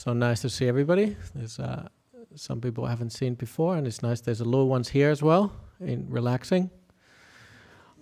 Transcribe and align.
so 0.00 0.14
nice 0.14 0.40
to 0.40 0.48
see 0.48 0.66
everybody. 0.66 1.14
There's 1.34 1.58
uh, 1.58 1.86
some 2.34 2.58
people 2.58 2.86
I 2.86 2.88
haven't 2.88 3.10
seen 3.10 3.34
before, 3.34 3.76
and 3.76 3.86
it's 3.86 4.02
nice. 4.02 4.22
There's 4.22 4.40
a 4.40 4.46
little 4.46 4.66
ones 4.66 4.88
here 4.88 5.10
as 5.10 5.22
well, 5.22 5.52
in 5.78 6.06
relaxing. 6.08 6.70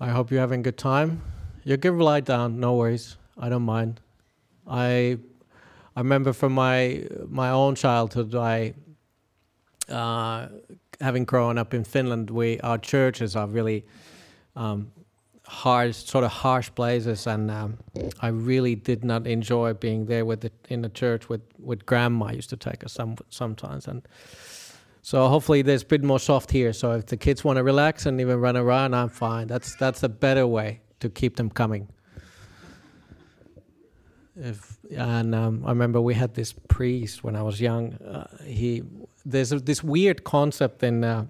I 0.01 0.11
hope 0.11 0.31
you're 0.31 0.39
having 0.41 0.61
a 0.61 0.63
good 0.63 0.79
time. 0.79 1.21
You 1.65 1.77
can 1.77 1.99
lie 1.99 2.21
down, 2.21 2.61
no 2.61 2.77
worries. 2.77 3.17
I 3.37 3.49
don't 3.49 3.65
mind. 3.65 4.01
I 4.65 5.19
I 5.97 6.01
remember 6.01 6.33
from 6.33 6.53
my 6.53 7.05
my 7.29 7.51
own 7.51 7.75
childhood, 7.75 8.33
I 8.33 8.75
uh, 9.89 10.47
having 11.01 11.25
grown 11.25 11.59
up 11.59 11.75
in 11.75 11.83
Finland, 11.83 12.31
we 12.31 12.61
our 12.61 12.79
churches 12.79 13.35
are 13.35 13.49
really 13.49 13.85
um, 14.55 14.93
hard, 15.49 15.95
sort 15.95 16.25
of 16.25 16.31
harsh 16.31 16.71
places, 16.75 17.27
and 17.27 17.51
um, 17.51 17.79
I 18.21 18.29
really 18.29 18.75
did 18.75 19.03
not 19.03 19.27
enjoy 19.27 19.73
being 19.73 20.05
there 20.07 20.25
with 20.27 20.43
the, 20.43 20.53
in 20.69 20.83
the 20.83 20.91
church 20.91 21.29
with 21.29 21.41
with 21.59 21.87
grandma. 21.87 22.31
Used 22.33 22.51
to 22.51 22.57
take 22.57 22.85
us 22.85 22.93
some 22.93 23.17
sometimes, 23.31 23.89
and 23.89 24.03
so 25.03 25.27
hopefully 25.27 25.63
there's 25.63 25.83
a 25.83 25.87
bit 25.87 26.05
more 26.05 26.19
soft 26.19 26.51
here. 26.51 26.73
So 26.73 26.93
if 26.93 27.07
the 27.07 27.17
kids 27.17 27.45
want 27.45 27.57
to 27.57 27.65
relax 27.65 28.07
and 28.07 28.21
even 28.21 28.41
run 28.41 28.57
around, 28.57 28.95
I'm 28.95 29.09
fine. 29.09 29.47
That's 29.47 29.75
that's 29.77 30.03
a 30.03 30.09
better 30.09 30.47
way 30.47 30.81
to 31.01 31.09
keep 31.09 31.37
them 31.37 31.51
coming. 31.51 31.89
If 34.37 34.77
and 34.95 35.35
um, 35.35 35.65
I 35.65 35.71
remember 35.71 36.01
we 36.01 36.15
had 36.15 36.35
this 36.35 36.53
priest 36.53 37.25
when 37.25 37.35
I 37.37 37.43
was 37.43 37.59
young. 37.59 37.95
Uh, 37.95 38.27
he 38.45 38.83
there's 39.25 39.53
a, 39.53 39.59
this 39.59 39.83
weird 39.83 40.25
concept 40.25 40.83
in. 40.83 41.05
Uh, 41.05 41.27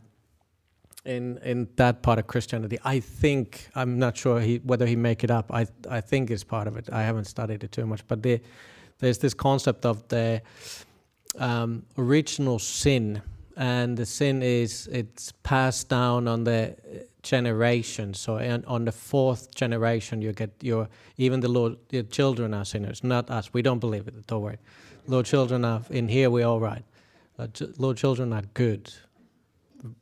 in 1.09 1.39
in 1.39 1.69
that 1.77 2.03
part 2.03 2.19
of 2.19 2.27
Christianity. 2.27 2.79
I 2.85 3.01
think 3.01 3.69
I'm 3.75 3.99
not 3.99 4.17
sure 4.17 4.41
he, 4.41 4.59
whether 4.59 4.87
he 4.87 4.97
make 4.97 5.25
it 5.25 5.31
up. 5.31 5.51
I 5.53 5.67
I 5.91 6.01
think 6.01 6.31
it's 6.31 6.45
part 6.45 6.69
of 6.69 6.77
it. 6.77 6.89
I 6.93 7.03
haven't 7.03 7.25
studied 7.25 7.65
it 7.65 7.73
too 7.73 7.87
much, 7.87 8.07
but 8.07 8.23
the, 8.23 8.41
there's 8.99 9.19
this 9.19 9.35
concept 9.35 9.87
of 9.87 10.07
the 10.09 10.43
um, 11.39 11.83
original 11.97 12.59
sin, 12.59 13.23
and 13.57 13.97
the 13.97 14.07
sin 14.07 14.43
is 14.43 14.87
it's 14.89 15.33
passed 15.43 15.89
down 15.89 16.29
on 16.29 16.45
the 16.45 16.77
generation. 17.23 18.15
So 18.15 18.39
on 18.67 18.85
the 18.85 18.93
fourth 18.93 19.55
generation, 19.55 20.23
you 20.23 20.33
get 20.33 20.51
your 20.61 20.89
even 21.17 21.41
the 21.41 21.49
Lord 21.49 21.77
your 21.91 22.05
children 22.05 22.55
are 22.55 22.65
sinners, 22.65 23.03
not 23.03 23.31
us. 23.31 23.55
We 23.55 23.63
don't 23.63 23.81
believe 23.81 24.07
it. 24.09 24.27
Don't 24.27 24.43
worry. 24.43 24.59
Little 25.07 25.23
children 25.23 25.65
are 25.65 25.81
in 25.91 26.09
here. 26.09 26.29
We're 26.29 26.47
all 26.47 26.61
right. 26.61 26.85
Little 27.39 27.95
children 27.95 28.33
are 28.33 28.43
good, 28.55 28.93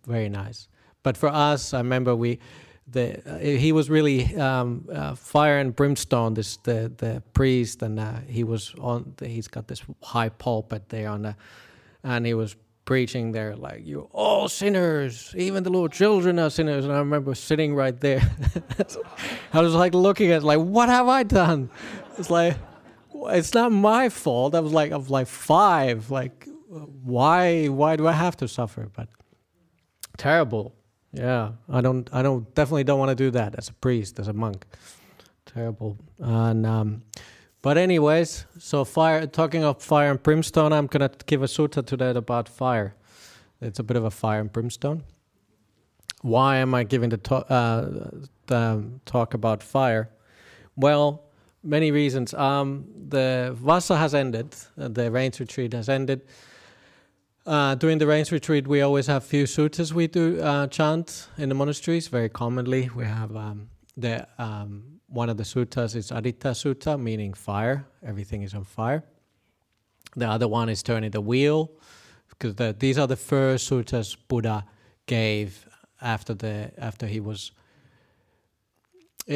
very 0.07 0.29
nice 0.29 0.69
but 1.07 1.17
for 1.17 1.29
us, 1.29 1.73
I 1.73 1.79
remember 1.79 2.17
we, 2.17 2.41
the 2.89 3.23
uh, 3.25 3.39
he 3.39 3.71
was 3.71 3.89
really 3.89 4.37
um, 4.37 4.89
uh, 4.93 5.15
fire 5.15 5.59
and 5.59 5.71
brimstone. 5.73 6.35
This 6.35 6.57
the 6.57 6.93
the 6.97 7.23
priest, 7.33 7.81
and 7.81 8.01
uh, 8.01 8.23
he 8.27 8.43
was 8.43 8.75
on. 8.81 9.15
He's 9.21 9.47
got 9.47 9.69
this 9.69 9.85
high 10.03 10.31
pulpit 10.31 10.89
there 10.89 11.09
on 11.09 11.23
the, 11.23 11.37
and 12.03 12.27
he 12.27 12.35
was 12.35 12.57
preaching 12.85 13.31
there 13.31 13.55
like 13.55 13.83
you're 13.85 14.09
all 14.11 14.49
sinners, 14.49 15.33
even 15.37 15.63
the 15.63 15.71
little 15.71 15.89
children 15.89 16.41
are 16.41 16.51
sinners. 16.51 16.85
And 16.85 16.93
I 16.93 16.99
remember 16.99 17.37
sitting 17.37 17.77
right 17.77 18.01
there. 18.01 18.29
I 19.53 19.61
was 19.61 19.75
like 19.75 19.95
looking 19.95 20.33
at 20.33 20.43
like 20.43 20.59
what 20.59 20.89
have 20.89 21.07
I 21.07 21.23
done? 21.23 21.71
It's 22.19 22.31
like 22.31 22.57
it's 23.27 23.55
not 23.55 23.71
my 23.71 24.09
fault. 24.09 24.57
I 24.57 24.61
was 24.61 24.73
like 24.73 24.91
I 24.91 24.97
was 24.97 25.09
like 25.09 25.29
five. 25.29 26.11
Like 26.11 26.49
why 27.05 27.67
why 27.67 27.95
do 27.95 28.09
I 28.09 28.13
have 28.13 28.37
to 28.39 28.49
suffer? 28.49 28.89
But 28.93 29.09
terrible 30.17 30.75
yeah, 31.13 31.53
I 31.69 31.81
don't. 31.81 32.09
I 32.13 32.23
don't. 32.23 32.53
Definitely 32.55 32.85
don't 32.85 32.99
want 32.99 33.11
to 33.11 33.15
do 33.15 33.31
that 33.33 33.55
as 33.57 33.69
a 33.69 33.73
priest, 33.75 34.19
as 34.19 34.29
a 34.29 34.33
monk. 34.33 34.67
Terrible. 35.47 35.97
And 36.19 36.67
um, 36.67 37.03
but 37.63 37.79
anyways, 37.79 38.47
so 38.59 38.85
fire. 38.85 39.27
Talking 39.27 39.65
of 39.65 39.83
fire 39.83 40.11
and 40.11 40.23
brimstone, 40.23 40.73
I'm 40.73 40.87
gonna 40.87 41.11
give 41.27 41.43
a 41.43 41.47
sutta 41.47 41.85
today 41.85 42.11
about 42.11 42.49
fire. 42.49 42.95
It's 43.61 43.79
a 43.79 43.83
bit 43.83 43.97
of 43.97 44.05
a 44.05 44.11
fire 44.11 44.41
and 44.41 44.53
brimstone. 44.53 45.05
Why 46.23 46.57
am 46.57 46.75
I 46.75 46.83
giving 46.83 47.11
the, 47.11 47.35
uh, 47.35 48.11
the 48.47 48.85
talk 49.05 49.35
about 49.35 49.63
fire? 49.63 50.11
Well, 50.75 51.23
many 51.63 51.91
reasons. 51.91 52.35
Um, 52.35 52.87
the 53.09 53.57
Vassa 53.57 53.97
has 53.97 54.15
ended. 54.15 54.55
Uh, 54.79 54.89
the 54.89 55.11
rains 55.11 55.41
retreat 55.41 55.73
has 55.73 55.89
ended. 55.89 56.23
Uh, 57.47 57.77
during 57.77 57.99
the 57.99 58.07
rains 58.09 58.33
retreat, 58.33 58.67
we 58.67 58.81
always 58.81 59.07
have 59.07 59.23
few 59.23 59.45
suttas 59.45 59.93
we 59.93 60.09
do 60.09 60.41
uh, 60.41 60.67
chant 60.67 61.29
in 61.39 61.49
the 61.49 61.55
monasteries. 61.55 62.09
Very 62.09 62.29
commonly, 62.29 62.91
we 62.93 63.05
have 63.05 63.37
um, 63.37 63.69
the 63.97 64.27
um, 64.37 64.99
one 65.07 65.29
of 65.29 65.37
the 65.37 65.45
suttas 65.45 65.95
is 65.95 66.11
Aditta 66.11 66.51
Sutta, 66.51 67.01
meaning 67.01 67.33
fire. 67.35 67.87
Everything 68.05 68.43
is 68.43 68.53
on 68.53 68.65
fire. 68.65 69.05
The 70.17 70.29
other 70.29 70.49
one 70.49 70.69
is 70.69 70.83
turning 70.83 71.13
the 71.13 71.21
wheel, 71.21 71.71
because 72.31 72.57
the, 72.57 72.75
these 72.77 72.99
are 72.99 73.07
the 73.07 73.17
first 73.17 73.71
suttas 73.71 74.17
Buddha 74.27 74.65
gave 75.07 75.69
after 76.03 76.35
the 76.35 76.73
after 76.79 77.07
he 77.07 77.21
was 77.21 77.53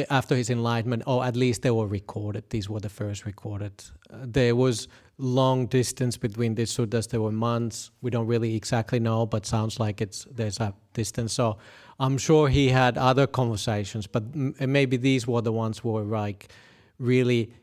after 0.09 0.35
his 0.35 0.49
enlightenment, 0.49 1.03
or 1.05 1.23
at 1.25 1.35
least 1.35 1.61
they 1.63 1.71
were 1.71 1.87
recorded. 1.87 2.49
These 2.49 2.69
were 2.69 2.79
the 2.79 2.89
first 2.89 3.25
recorded. 3.25 3.73
Uh, 4.09 4.19
there 4.23 4.55
was 4.55 4.87
long 5.17 5.67
distance 5.67 6.17
between 6.17 6.55
these 6.55 6.75
suttas. 6.75 7.09
There 7.09 7.21
were 7.21 7.31
months. 7.31 7.91
We 8.01 8.09
don't 8.09 8.27
really 8.27 8.55
exactly 8.55 8.99
know, 8.99 9.25
but 9.25 9.45
sounds 9.45 9.79
like 9.79 10.01
it's 10.01 10.25
there's 10.31 10.59
a 10.59 10.73
distance. 10.93 11.33
So 11.33 11.57
I'm 11.99 12.17
sure 12.17 12.47
he 12.47 12.69
had 12.69 12.97
other 12.97 13.27
conversations, 13.27 14.07
but 14.07 14.23
m- 14.33 14.55
maybe 14.59 14.97
these 14.97 15.27
were 15.27 15.41
the 15.41 15.51
ones 15.51 15.79
who 15.79 15.91
were 15.91 16.03
like 16.03 16.51
really 16.97 17.53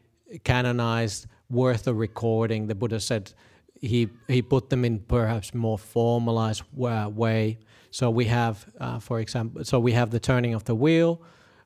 canonized, 0.44 1.26
worth 1.50 1.88
a 1.88 1.94
recording. 1.94 2.66
The 2.66 2.74
Buddha 2.74 3.00
said 3.00 3.32
he 3.80 4.08
he 4.26 4.42
put 4.42 4.68
them 4.68 4.84
in 4.84 4.98
perhaps 4.98 5.54
more 5.54 5.78
formalized 5.78 6.62
uh, 6.82 7.10
way. 7.12 7.58
So 7.90 8.10
we 8.10 8.26
have, 8.26 8.66
uh, 8.78 8.98
for 8.98 9.18
example, 9.18 9.64
so 9.64 9.80
we 9.80 9.92
have 9.92 10.10
the 10.10 10.20
turning 10.20 10.52
of 10.52 10.64
the 10.64 10.74
wheel 10.74 11.22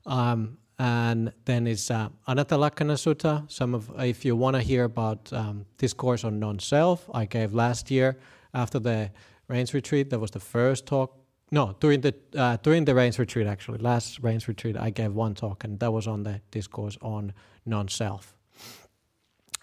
um, 0.07 0.59
and 0.79 1.33
then 1.45 1.67
is 1.67 1.91
uh, 1.91 2.09
Anattalakkhana 2.27 2.97
Sutta. 2.97 3.51
Some 3.51 3.75
of, 3.75 3.91
if 3.99 4.25
you 4.25 4.35
want 4.35 4.57
to 4.57 4.63
hear 4.63 4.85
about 4.85 5.33
um, 5.33 5.65
discourse 5.79 6.25
on 6.25 6.41
non-self, 6.41 7.09
I 7.15 7.25
gave 7.25 7.53
last 7.53 7.91
year 7.91 8.19
after 8.53 8.79
the 8.79 9.11
rains 9.49 9.75
retreat. 9.75 10.11
That 10.11 10.19
was 10.19 10.31
the 10.31 10.41
first 10.41 10.87
talk. 10.87 11.17
No, 11.51 11.77
during 11.81 12.01
the 12.01 12.15
uh, 12.35 12.57
during 12.63 12.87
the 12.87 12.95
rains 12.95 13.19
retreat 13.19 13.47
actually, 13.47 13.79
last 13.79 14.21
rains 14.21 14.49
retreat, 14.49 14.77
I 14.77 14.89
gave 14.89 15.13
one 15.13 15.35
talk, 15.35 15.65
and 15.65 15.79
that 15.81 15.93
was 15.93 16.07
on 16.07 16.23
the 16.23 16.41
discourse 16.51 16.97
on 17.03 17.35
non-self. 17.67 18.35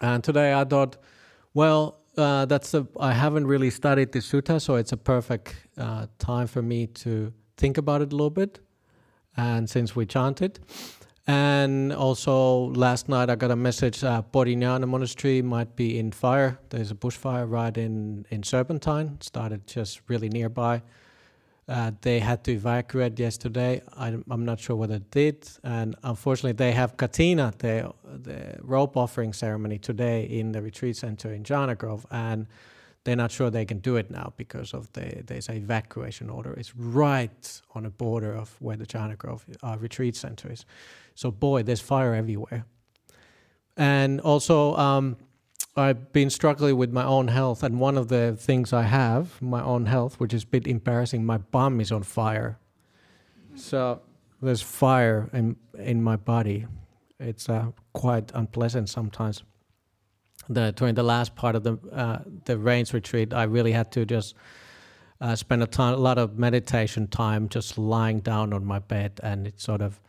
And 0.00 0.22
today 0.22 0.54
I 0.54 0.64
thought, 0.64 0.96
well, 1.52 1.98
uh, 2.16 2.46
that's 2.46 2.74
a, 2.74 2.86
I 2.98 3.12
haven't 3.12 3.46
really 3.46 3.70
studied 3.70 4.12
the 4.12 4.20
sutta, 4.20 4.60
so 4.62 4.76
it's 4.76 4.92
a 4.92 4.96
perfect 4.96 5.56
uh, 5.76 6.06
time 6.18 6.46
for 6.46 6.62
me 6.62 6.86
to 6.86 7.32
think 7.56 7.76
about 7.76 8.02
it 8.02 8.12
a 8.12 8.16
little 8.16 8.30
bit 8.30 8.60
and 9.36 9.68
since 9.68 9.94
we 9.96 10.06
chanted. 10.06 10.58
And 11.26 11.92
also 11.92 12.72
last 12.74 13.08
night 13.08 13.30
I 13.30 13.36
got 13.36 13.50
a 13.50 13.56
message 13.56 14.02
uh, 14.02 14.22
Bodhinyana 14.32 14.88
Monastery 14.88 15.42
might 15.42 15.76
be 15.76 15.98
in 15.98 16.12
fire. 16.12 16.58
There's 16.70 16.90
a 16.90 16.94
bushfire 16.94 17.48
right 17.48 17.76
in, 17.76 18.26
in 18.30 18.42
Serpentine, 18.42 19.20
started 19.20 19.66
just 19.66 20.00
really 20.08 20.28
nearby. 20.28 20.82
Uh, 21.68 21.92
they 22.00 22.18
had 22.18 22.42
to 22.42 22.50
evacuate 22.50 23.16
yesterday. 23.20 23.80
I, 23.96 24.08
am 24.08 24.44
not 24.44 24.58
sure 24.58 24.74
whether 24.74 24.96
it 24.96 25.10
did. 25.12 25.48
And 25.62 25.94
unfortunately, 26.02 26.54
they 26.54 26.72
have 26.72 26.96
Kathina, 26.96 27.56
the, 27.58 27.92
the 28.04 28.56
rope 28.60 28.96
offering 28.96 29.32
ceremony 29.32 29.78
today 29.78 30.24
in 30.24 30.50
the 30.50 30.62
retreat 30.62 30.96
center 30.96 31.32
in 31.32 31.44
Jhana 31.44 31.78
Grove. 31.78 32.04
And 32.10 32.48
they're 33.04 33.16
not 33.16 33.30
sure 33.30 33.50
they 33.50 33.64
can 33.64 33.78
do 33.78 33.96
it 33.96 34.10
now 34.10 34.32
because 34.36 34.74
of 34.74 34.92
the 34.92 35.22
there's 35.26 35.48
an 35.48 35.56
evacuation 35.56 36.28
order. 36.28 36.52
It's 36.52 36.76
right 36.76 37.62
on 37.74 37.84
the 37.84 37.90
border 37.90 38.34
of 38.34 38.56
where 38.60 38.76
the 38.76 38.86
Jhana 38.86 39.16
Grove 39.16 39.44
uh, 39.62 39.76
retreat 39.78 40.16
center 40.16 40.52
is. 40.52 40.64
So 41.14 41.30
boy, 41.30 41.62
there's 41.62 41.80
fire 41.80 42.14
everywhere. 42.14 42.66
And 43.76 44.20
also, 44.20 44.76
um, 44.76 45.16
I've 45.76 46.12
been 46.12 46.28
struggling 46.28 46.76
with 46.76 46.92
my 46.92 47.04
own 47.04 47.28
health, 47.28 47.62
and 47.62 47.80
one 47.80 47.96
of 47.96 48.08
the 48.08 48.36
things 48.36 48.72
I 48.72 48.82
have, 48.82 49.40
my 49.40 49.62
own 49.62 49.86
health, 49.86 50.20
which 50.20 50.34
is 50.34 50.42
a 50.42 50.46
bit 50.46 50.66
embarrassing, 50.66 51.24
my 51.24 51.38
bum 51.38 51.80
is 51.80 51.90
on 51.92 52.02
fire. 52.02 52.58
So 53.54 54.02
there's 54.42 54.62
fire 54.62 55.30
in 55.32 55.56
in 55.78 56.02
my 56.02 56.16
body. 56.16 56.66
It's 57.18 57.48
uh, 57.48 57.72
quite 57.92 58.32
unpleasant 58.34 58.88
sometimes 58.88 59.42
the 60.48 60.72
during 60.72 60.94
the 60.94 61.02
last 61.02 61.34
part 61.34 61.54
of 61.56 61.62
the 61.62 61.78
uh, 61.92 62.18
the 62.44 62.58
rains 62.58 62.94
retreat, 62.94 63.32
I 63.32 63.44
really 63.44 63.72
had 63.72 63.92
to 63.92 64.04
just 64.04 64.34
uh, 65.20 65.36
spend 65.36 65.62
a, 65.62 65.66
ton, 65.66 65.94
a 65.94 65.96
lot 65.96 66.18
of 66.18 66.38
meditation 66.38 67.06
time 67.06 67.48
just 67.48 67.78
lying 67.78 68.20
down 68.20 68.52
on 68.52 68.64
my 68.64 68.78
bed, 68.78 69.20
and 69.22 69.46
it 69.46 69.60
sort 69.60 69.82
of 69.82 70.00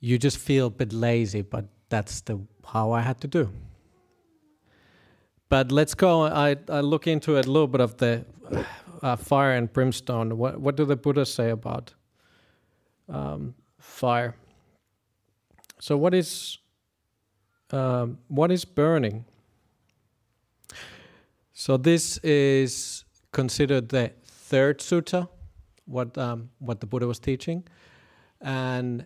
you 0.00 0.18
just 0.18 0.38
feel 0.38 0.66
a 0.66 0.70
bit 0.70 0.92
lazy, 0.92 1.42
but 1.42 1.66
that's 1.88 2.20
the 2.22 2.40
how 2.66 2.92
I 2.92 3.00
had 3.00 3.20
to 3.20 3.28
do. 3.28 3.50
But 5.48 5.70
let's 5.70 5.94
go. 5.94 6.22
I, 6.22 6.56
I 6.68 6.80
look 6.80 7.06
into 7.06 7.36
it 7.36 7.46
a 7.46 7.50
little 7.50 7.66
bit 7.68 7.80
of 7.80 7.98
the 7.98 8.24
uh, 9.02 9.16
fire 9.16 9.52
and 9.52 9.72
brimstone. 9.72 10.38
What 10.38 10.60
what 10.60 10.76
do 10.76 10.84
the 10.84 10.96
Buddhas 10.96 11.32
say 11.32 11.50
about 11.50 11.94
um, 13.08 13.54
fire? 13.78 14.34
So 15.78 15.96
what 15.96 16.14
is 16.14 16.58
um, 17.70 18.18
what 18.28 18.50
is 18.50 18.64
burning? 18.64 19.24
So 21.54 21.76
this 21.76 22.18
is 22.18 23.04
considered 23.30 23.90
the 23.90 24.12
third 24.24 24.80
sutta, 24.80 25.28
what 25.84 26.16
um, 26.16 26.50
what 26.58 26.80
the 26.80 26.86
Buddha 26.86 27.06
was 27.06 27.18
teaching, 27.18 27.64
and 28.40 29.04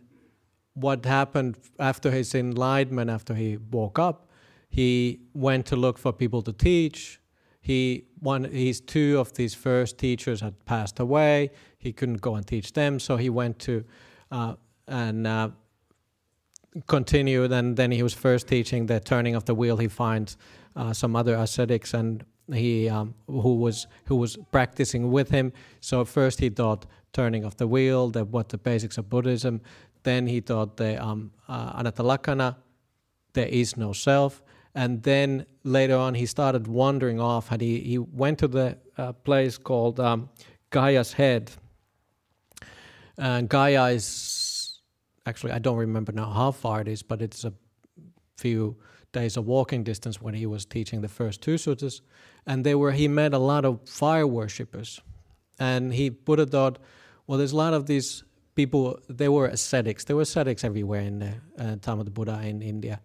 what 0.75 1.05
happened 1.05 1.57
after 1.79 2.11
his 2.11 2.35
enlightenment, 2.35 3.11
after 3.11 3.35
he 3.35 3.57
woke 3.57 3.99
up, 3.99 4.31
he 4.69 5.21
went 5.35 5.67
to 5.67 5.77
look 5.77 5.99
for 5.99 6.13
people 6.13 6.43
to 6.43 6.53
teach. 6.53 7.21
He 7.61 8.05
one 8.21 8.45
his 8.45 8.81
two 8.81 9.19
of 9.19 9.33
these 9.33 9.55
first 9.55 9.99
teachers 9.99 10.41
had 10.41 10.65
passed 10.67 11.01
away. 11.01 11.51
He 11.79 11.93
couldn't 11.93 12.21
go 12.21 12.37
and 12.37 12.47
teach 12.47 12.73
them, 12.73 13.01
so 13.01 13.17
he 13.17 13.29
went 13.29 13.59
to 13.61 13.85
uh, 14.31 14.55
and 14.87 15.27
uh, 15.27 15.49
continued. 16.87 17.51
And 17.51 17.77
then 17.77 17.91
he 17.91 18.03
was 18.05 18.15
first 18.15 18.47
teaching 18.47 18.87
the 18.87 19.01
turning 19.01 19.35
of 19.35 19.47
the 19.47 19.55
wheel. 19.55 19.79
He 19.79 19.89
finds 19.89 20.37
uh, 20.77 20.93
some 20.93 21.17
other 21.17 21.35
ascetics 21.35 21.93
and 21.93 22.25
he 22.53 22.89
um, 22.89 23.15
who 23.27 23.57
was 23.57 23.87
who 24.05 24.17
was 24.17 24.37
practicing 24.51 25.11
with 25.11 25.31
him. 25.31 25.53
So 25.81 26.05
first 26.05 26.41
he 26.41 26.51
taught 26.51 26.87
turning 27.13 27.45
of 27.45 27.57
the 27.57 27.67
wheel, 27.67 28.11
the, 28.11 28.25
what 28.25 28.49
the 28.49 28.59
basics 28.59 28.99
of 28.99 29.09
Buddhism. 29.09 29.61
Then 30.03 30.27
he 30.27 30.41
taught 30.41 30.77
the 30.77 31.03
um, 31.03 31.33
uh, 31.49 31.83
there 33.37 33.47
is 33.47 33.77
no 33.77 33.93
self. 33.93 34.43
And 34.75 35.03
then 35.03 35.47
later 35.63 35.97
on, 35.97 36.15
he 36.15 36.27
started 36.27 36.67
wandering 36.67 37.21
off. 37.21 37.53
And 37.53 37.63
he, 37.63 37.81
he 37.81 37.99
went 37.99 38.39
to 38.41 38.49
the 38.49 38.77
uh, 38.99 39.13
place 39.13 39.57
called 39.57 40.01
um, 40.01 40.29
Gaya's 40.71 41.13
Head. 41.15 41.53
And 43.17 43.49
Gaya 43.49 43.85
is 43.87 44.81
actually, 45.25 45.53
I 45.53 45.59
don't 45.59 45.79
remember 45.79 46.13
now 46.13 46.31
how 46.31 46.51
far 46.51 46.81
it 46.83 46.89
is, 46.89 47.03
but 47.03 47.23
it's 47.23 47.45
a 47.45 47.53
few 48.37 48.77
days 49.21 49.37
of 49.39 49.47
walking 49.47 49.83
distance 49.85 50.17
when 50.25 50.35
he 50.35 50.47
was 50.55 50.63
teaching 50.77 51.01
the 51.03 51.13
first 51.21 51.37
two 51.47 51.57
suttas 51.65 52.01
and 52.47 52.65
they 52.65 52.75
were 52.75 52.93
he 52.93 53.09
met 53.09 53.35
a 53.35 53.39
lot 53.39 53.65
of 53.65 53.73
fire 53.89 54.27
worshippers, 54.27 55.01
and 55.59 55.93
he 55.93 56.09
Buddha 56.09 56.47
thought, 56.47 56.79
well, 57.27 57.39
there's 57.39 57.53
a 57.53 57.57
lot 57.57 57.75
of 57.75 57.87
these 57.87 58.23
people. 58.55 58.99
They 59.09 59.29
were 59.29 59.47
ascetics. 59.47 60.05
There 60.05 60.17
were 60.17 60.23
ascetics 60.23 60.63
everywhere 60.65 61.01
in 61.01 61.19
the 61.19 61.33
uh, 61.59 61.77
time 61.87 61.99
of 61.99 62.05
the 62.05 62.13
Buddha 62.13 62.41
in 62.43 62.63
India, 62.63 63.01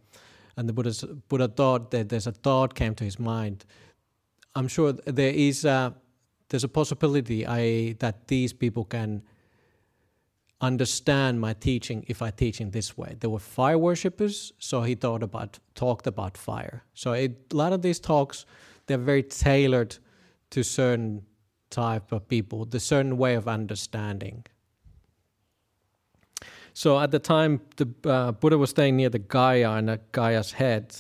and 0.56 0.70
the 0.70 0.74
Buddha's, 0.74 1.04
Buddha 1.30 1.48
thought 1.48 1.92
that 1.92 2.10
there's 2.10 2.28
a 2.28 2.32
thought 2.32 2.76
came 2.76 2.94
to 2.96 3.04
his 3.04 3.20
mind. 3.20 3.66
I'm 4.54 4.68
sure 4.68 4.94
there 4.94 5.34
is 5.34 5.66
a, 5.66 5.96
there's 6.50 6.66
a 6.66 6.74
possibility 6.80 7.48
I 7.48 7.96
that 8.00 8.28
these 8.28 8.54
people 8.54 8.86
can 8.86 9.24
understand 10.62 11.42
my 11.42 11.54
teaching 11.54 12.06
if 12.08 12.22
I 12.22 12.30
teach 12.30 12.62
in 12.62 12.72
this 12.72 12.98
way. 12.98 13.16
There 13.20 13.30
were 13.30 13.40
fire 13.40 13.78
worshippers, 13.78 14.54
so 14.60 14.84
he 14.84 14.96
thought 14.96 15.24
about 15.24 15.60
talked 15.76 16.08
about 16.08 16.38
fire. 16.38 16.84
So 16.94 17.14
a 17.14 17.36
lot 17.52 17.74
of 17.74 17.82
these 17.82 18.00
talks 18.00 18.46
they're 18.88 18.98
very 18.98 19.24
tailored 19.24 19.98
to 20.50 20.64
certain 20.64 21.24
type 21.70 22.12
of 22.12 22.28
people, 22.28 22.66
the 22.66 22.80
certain 22.80 23.18
way 23.18 23.36
of 23.36 23.48
understanding. 23.48 24.46
So 26.74 27.00
at 27.00 27.12
the 27.12 27.20
time, 27.20 27.62
the 27.78 27.88
uh, 28.06 28.32
Buddha 28.32 28.58
was 28.58 28.70
staying 28.70 28.98
near 28.98 29.10
the 29.10 29.20
Gaya 29.20 29.72
and 29.72 29.90
at 29.90 30.12
Gaya's 30.12 30.54
head, 30.54 30.96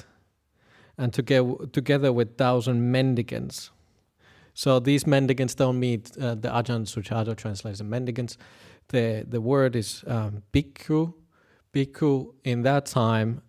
and 0.97 1.13
together, 1.13 1.53
together 1.71 2.13
with 2.13 2.37
thousand 2.37 2.91
mendicants. 2.91 3.71
So 4.53 4.79
these 4.79 5.07
mendicants 5.07 5.55
don't 5.55 5.79
meet 5.79 6.11
uh, 6.17 6.35
the 6.35 6.49
Ajahn 6.49 6.85
Sujato 6.85 7.35
translates 7.35 7.79
the 7.79 7.85
mendicants. 7.85 8.37
The 8.91 9.25
the 9.27 9.41
word 9.41 9.75
is 9.75 10.03
um, 10.07 10.43
bhikkhu. 10.53 11.13
Bhikkhu 11.73 12.33
in 12.43 12.63
that 12.63 12.85
time 12.85 13.41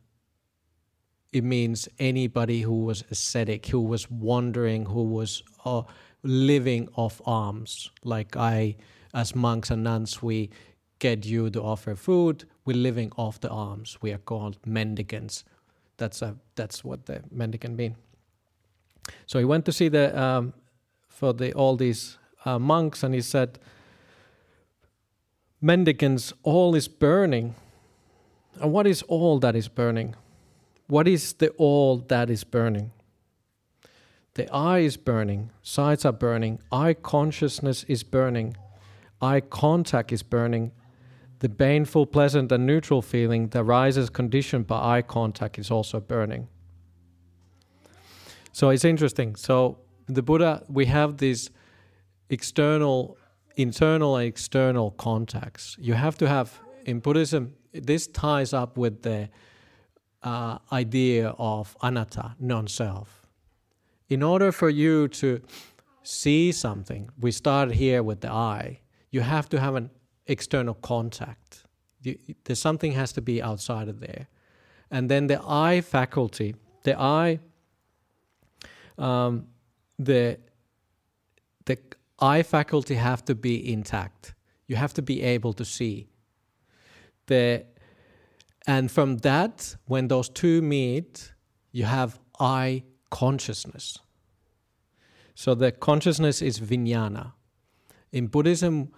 it 1.33 1.45
means 1.45 1.89
anybody 1.99 2.61
who 2.61 2.85
was 2.85 3.05
ascetic, 3.11 3.67
who 3.67 3.81
was 3.81 4.11
wandering, 4.11 4.87
who 4.87 5.03
was 5.03 5.43
uh, 5.65 5.83
living 6.23 6.89
off 6.95 7.21
alms. 7.25 7.91
Like 8.05 8.37
I, 8.37 8.77
as 9.15 9.35
monks 9.35 9.71
and 9.71 9.83
nuns, 9.83 10.23
we 10.23 10.51
get 10.99 11.25
you 11.25 11.49
to 11.51 11.63
offer 11.63 11.97
food. 11.97 12.45
We're 12.67 12.77
living 12.77 13.13
off 13.17 13.41
the 13.41 13.49
alms. 13.49 13.99
We 14.03 14.13
are 14.13 14.19
called 14.19 14.59
mendicants. 14.67 15.45
That's 15.97 16.21
a 16.23 16.37
that's 16.55 16.85
what 16.85 17.07
the 17.07 17.23
mendicant 17.31 17.77
mean. 17.77 17.97
So 19.27 19.39
he 19.39 19.45
went 19.45 19.65
to 19.65 19.73
see 19.73 19.89
the 19.89 20.07
um, 20.21 20.53
for 21.09 21.33
the 21.33 21.53
all 21.55 21.77
these 21.77 22.19
uh, 22.45 22.59
monks, 22.59 23.03
and 23.03 23.15
he 23.15 23.23
said, 23.23 23.59
"Mendicants, 25.63 26.35
all 26.43 26.75
is 26.75 26.89
burning." 26.89 27.55
And 28.61 28.73
what 28.73 28.87
is 28.87 29.03
all 29.03 29.39
that 29.39 29.57
is 29.57 29.69
burning? 29.69 30.15
What 30.89 31.09
is 31.09 31.33
the 31.33 31.49
all 31.51 31.97
that 32.09 32.29
is 32.29 32.45
burning? 32.45 32.91
The 34.35 34.53
eye 34.53 34.81
is 34.81 34.97
burning, 34.97 35.51
sights 35.63 36.05
are 36.05 36.13
burning, 36.13 36.59
eye 36.71 36.95
consciousness 36.95 37.85
is 37.85 38.03
burning, 38.03 38.57
eye 39.21 39.41
contact 39.41 40.13
is 40.13 40.23
burning. 40.23 40.73
The 41.41 41.49
painful, 41.49 42.07
pleasant, 42.07 42.53
and 42.53 42.67
neutral 42.67 43.03
feeling 43.03 43.49
that 43.49 43.65
rises 43.65 44.11
conditioned 44.11 44.67
by 44.67 44.97
eye 44.97 45.03
contact 45.03 45.59
is 45.59 45.71
also 45.71 46.01
burning. 46.01 46.49
So 48.53 48.71
it's 48.71 48.85
interesting. 48.85 49.37
So 49.37 49.79
the 50.07 50.23
Buddha, 50.23 50.65
we 50.69 50.87
have 50.87 51.17
these 51.19 51.51
external, 52.31 53.17
internal, 53.57 54.17
and 54.17 54.27
external 54.27 54.91
contacts. 54.93 55.77
You 55.79 55.95
have 55.95 56.17
to 56.19 56.29
have 56.29 56.61
in 56.85 57.01
Buddhism. 57.01 57.55
This 57.73 58.07
ties 58.07 58.53
up 58.53 58.77
with 58.77 59.03
the 59.03 59.29
uh, 60.23 60.59
idea 60.71 61.35
of 61.39 61.77
anatta, 61.83 62.37
non 62.39 62.67
self. 62.67 63.27
In 64.09 64.23
order 64.23 64.53
for 64.53 64.69
you 64.69 65.09
to 65.09 65.41
see 66.03 66.53
something, 66.53 67.11
we 67.19 67.31
start 67.31 67.73
here 67.73 68.03
with 68.03 68.21
the 68.21 68.31
eye, 68.31 68.81
you 69.11 69.21
have 69.21 69.49
to 69.51 69.61
have 69.61 69.75
an 69.75 69.91
external 70.27 70.75
contact. 70.75 71.65
there's 72.45 72.59
something 72.59 72.93
has 72.93 73.13
to 73.13 73.21
be 73.21 73.41
outside 73.41 73.89
of 73.89 74.01
there. 74.01 74.27
And 74.91 75.09
then 75.09 75.27
the 75.29 75.41
eye 75.47 75.81
faculty, 75.81 76.55
the 76.83 76.99
eye, 76.99 77.41
um, 78.99 79.47
the, 79.99 80.39
the 81.65 81.79
eye 82.23 82.43
faculty 82.43 82.95
have 82.95 83.25
to 83.25 83.35
be 83.35 83.73
intact. 83.73 84.35
You 84.69 84.77
have 84.77 84.95
to 84.95 85.03
be 85.03 85.23
able 85.23 85.53
to 85.55 85.65
see. 85.65 86.09
The 87.27 87.67
and 88.67 88.91
from 88.91 89.19
that, 89.19 89.77
when 89.87 90.07
those 90.07 90.29
two 90.29 90.63
meet, 90.63 91.33
you 91.73 91.85
have 91.85 92.21
eye 92.39 92.85
consciousness. 93.11 93.99
So 95.35 95.55
the 95.57 95.73
consciousness 95.73 96.41
is 96.41 96.61
vijnana. 96.61 97.33
In 98.13 98.29
Buddhism, 98.29 98.93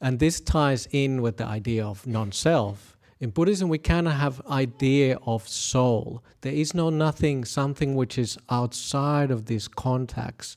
and 0.00 0.20
this 0.20 0.40
ties 0.40 0.86
in 0.92 1.20
with 1.20 1.38
the 1.38 1.46
idea 1.46 1.84
of 1.84 2.06
non-self. 2.06 2.96
In 3.18 3.30
Buddhism, 3.30 3.68
we 3.68 3.78
cannot 3.78 4.14
have 4.14 4.40
idea 4.48 5.18
of 5.26 5.48
soul. 5.48 6.22
There 6.42 6.52
is 6.52 6.72
no 6.72 6.88
nothing, 6.88 7.44
something 7.44 7.96
which 7.96 8.16
is 8.16 8.38
outside 8.48 9.32
of 9.32 9.46
these 9.46 9.66
contacts. 9.66 10.56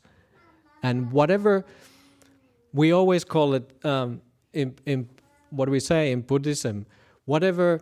And 0.84 1.12
whatever 1.12 1.65
we 2.74 2.92
always 2.92 3.24
call 3.24 3.54
it, 3.54 3.86
um, 3.86 4.22
in, 4.54 4.75
in 4.86 5.10
what 5.50 5.66
do 5.66 5.72
we 5.72 5.80
say 5.80 6.12
in 6.12 6.22
Buddhism, 6.22 6.86
whatever 7.25 7.82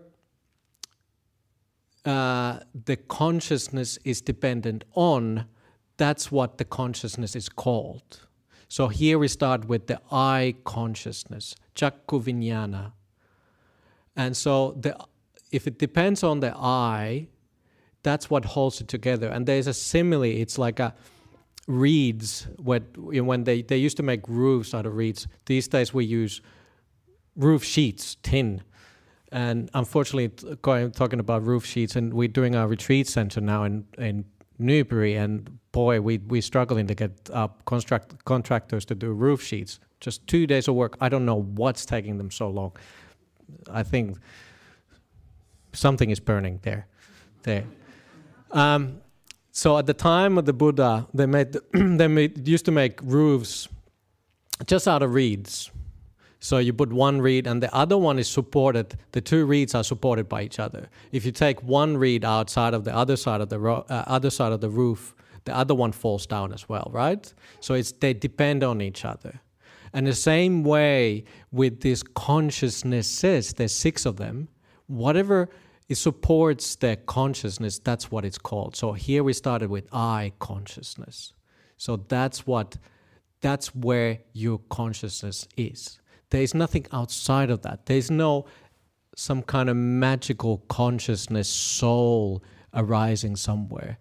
uh, 2.05 2.59
the 2.85 2.95
consciousness 2.95 3.99
is 4.03 4.21
dependent 4.21 4.83
on, 4.93 5.45
that's 5.97 6.31
what 6.31 6.57
the 6.57 6.65
consciousness 6.65 7.35
is 7.35 7.49
called. 7.49 8.21
So 8.67 8.87
here 8.87 9.19
we 9.19 9.27
start 9.27 9.65
with 9.65 9.87
the 9.87 9.99
eye 10.11 10.55
consciousness, 10.63 11.55
cakkhu. 11.75 12.91
And 14.15 14.37
so 14.37 14.77
the, 14.79 14.97
if 15.51 15.67
it 15.67 15.79
depends 15.79 16.23
on 16.23 16.39
the 16.39 16.55
eye, 16.55 17.27
that's 18.03 18.29
what 18.29 18.45
holds 18.45 18.79
it 18.81 18.87
together. 18.87 19.27
And 19.27 19.45
there's 19.45 19.67
a 19.67 19.73
simile, 19.73 20.23
it's 20.23 20.57
like 20.57 20.79
a 20.79 20.93
reeds, 21.69 22.47
when, 22.57 22.81
when 22.97 23.43
they, 23.43 23.61
they 23.61 23.77
used 23.77 23.95
to 23.97 24.03
make 24.03 24.27
roofs 24.27 24.73
out 24.73 24.87
of 24.87 24.95
reeds. 24.95 25.27
These 25.45 25.67
days 25.67 25.93
we 25.93 26.03
use 26.03 26.41
roof 27.35 27.63
sheets, 27.63 28.17
tin. 28.23 28.63
And 29.31 29.69
unfortunately, 29.75 30.31
I'm 30.63 30.91
talking 30.91 31.19
about 31.19 31.45
roof 31.45 31.63
sheets, 31.65 31.95
and 31.95 32.11
we're 32.11 32.27
doing 32.27 32.55
our 32.55 32.67
retreat 32.67 33.07
center 33.07 33.39
now 33.39 33.63
in, 33.65 33.85
in 33.99 34.25
Newbury, 34.57 35.13
and 35.15 35.59
boy, 35.71 36.01
we, 36.01 36.17
we're 36.17 36.41
struggling 36.41 36.87
to 36.87 36.95
get 36.95 37.29
up 37.31 37.63
construct, 37.65 38.25
contractors 38.25 38.83
to 38.85 38.95
do 38.95 39.11
roof 39.11 39.43
sheets. 39.43 39.79
Just 39.99 40.25
two 40.25 40.47
days 40.47 40.67
of 40.67 40.73
work. 40.73 40.97
I 40.99 41.07
don't 41.07 41.25
know 41.25 41.41
what's 41.41 41.85
taking 41.85 42.17
them 42.17 42.31
so 42.31 42.49
long. 42.49 42.71
I 43.71 43.83
think 43.83 44.17
something 45.73 46.09
is 46.09 46.19
burning 46.19 46.61
there. 46.63 46.87
there. 47.43 47.65
Um, 48.51 49.01
so 49.59 49.77
at 49.77 49.85
the 49.85 49.93
time 49.93 50.37
of 50.39 50.45
the 50.45 50.53
Buddha, 50.53 51.07
they 51.13 51.25
made 51.25 51.55
they 51.99 52.07
made, 52.07 52.47
used 52.47 52.65
to 52.65 52.71
make 52.71 52.99
roofs 53.01 53.67
just 54.65 54.87
out 54.87 55.01
of 55.03 55.13
reeds 55.13 55.71
so 56.39 56.57
you 56.57 56.71
put 56.71 56.91
one 56.93 57.21
reed 57.21 57.45
and 57.47 57.61
the 57.61 57.73
other 57.75 57.97
one 57.97 58.17
is 58.17 58.29
supported, 58.29 58.97
the 59.11 59.21
two 59.21 59.45
reeds 59.45 59.75
are 59.75 59.83
supported 59.83 60.29
by 60.29 60.43
each 60.43 60.57
other. 60.59 60.89
If 61.11 61.25
you 61.25 61.31
take 61.31 61.61
one 61.63 61.97
reed 61.97 62.23
outside 62.23 62.73
of 62.73 62.85
the 62.85 62.95
other 62.95 63.17
side 63.17 63.41
of 63.41 63.49
the, 63.49 63.59
ro- 63.59 63.85
uh, 63.89 64.03
other 64.07 64.29
side 64.29 64.53
of 64.53 64.61
the 64.61 64.69
roof, 64.69 65.13
the 65.43 65.55
other 65.55 65.75
one 65.75 65.91
falls 65.91 66.25
down 66.25 66.53
as 66.53 66.69
well, 66.69 66.89
right? 66.93 67.33
So 67.59 67.73
it's 67.73 67.91
they 67.91 68.13
depend 68.13 68.63
on 68.63 68.81
each 68.81 69.03
other. 69.03 69.41
And 69.91 70.07
the 70.07 70.13
same 70.13 70.63
way 70.63 71.25
with 71.51 71.81
these 71.81 72.03
consciousnesses, 72.03 73.53
there's 73.53 73.73
six 73.73 74.05
of 74.05 74.17
them, 74.17 74.47
whatever 74.87 75.49
it 75.89 75.95
supports 75.95 76.75
the 76.75 76.97
consciousness, 77.07 77.79
that's 77.79 78.11
what 78.11 78.23
it's 78.23 78.37
called. 78.37 78.75
So 78.75 78.93
here 78.93 79.23
we 79.23 79.33
started 79.33 79.71
with 79.71 79.87
eye 79.91 80.31
consciousness. 80.37 81.33
So 81.77 81.97
that's 81.97 82.45
what 82.45 82.77
that's 83.41 83.73
where 83.73 84.19
your 84.33 84.59
consciousness 84.69 85.47
is. 85.57 85.99
There 86.29 86.43
is 86.43 86.53
nothing 86.53 86.85
outside 86.91 87.49
of 87.49 87.63
that. 87.63 87.87
There's 87.87 88.11
no 88.11 88.45
some 89.15 89.41
kind 89.41 89.67
of 89.67 89.75
magical 89.75 90.59
consciousness 90.69 91.49
soul 91.49 92.43
arising 92.73 93.35
somewhere. 93.35 93.97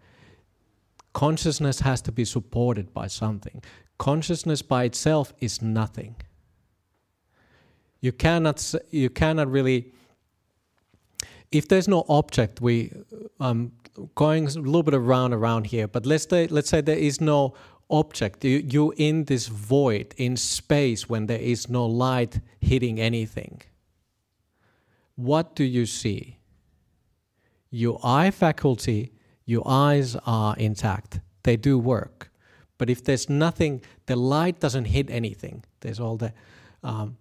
Consciousness 1.15 1.81
has 1.81 2.03
to 2.03 2.13
be 2.13 2.27
supported 2.27 2.93
by 2.93 3.07
something. 3.07 3.63
Consciousness 3.99 4.61
by 4.61 4.85
itself 4.85 5.33
is 5.41 5.63
nothing. 5.63 6.17
You 8.03 8.13
cannot 8.13 8.75
you 8.91 9.09
cannot 9.09 9.51
really 9.51 9.95
if 11.51 11.69
there's 11.69 11.89
no 11.89 12.05
object 12.09 12.61
we 12.61 12.93
um 13.41 13.73
going 14.15 14.47
a 14.47 14.51
little 14.51 14.83
bit 14.83 14.95
around 14.95 15.33
around 15.33 15.67
here 15.67 15.89
but 15.89 16.07
let's 16.07 16.29
say 16.29 16.47
let's 16.49 16.69
say 16.69 16.81
there 16.81 16.97
is 16.97 17.21
no 17.21 17.55
object 17.91 18.45
you 18.45 18.59
you 18.59 18.93
in 18.97 19.25
this 19.25 19.47
void 19.49 20.15
in 20.17 20.37
space 20.37 21.09
when 21.09 21.27
there 21.27 21.41
is 21.41 21.69
no 21.69 21.87
light 21.87 22.41
hitting 22.61 23.01
anything 23.01 23.63
what 25.19 25.57
do 25.57 25.65
you 25.65 25.85
see? 25.85 26.39
Your 27.71 27.99
eye 28.05 28.31
faculty, 28.31 29.13
your 29.45 29.65
eyes 29.67 30.15
are 30.25 30.57
intact. 30.57 31.19
They 31.43 31.57
do 31.57 31.77
work. 31.77 32.31
But 32.79 32.89
if 32.89 33.03
there's 33.03 33.29
nothing, 33.29 33.83
the 34.07 34.15
light 34.15 34.61
doesn't 34.61 34.85
hit 34.85 35.11
anything. 35.11 35.65
There's 35.81 35.99
all 35.99 36.17
the. 36.17 36.33
Um, 36.85 37.17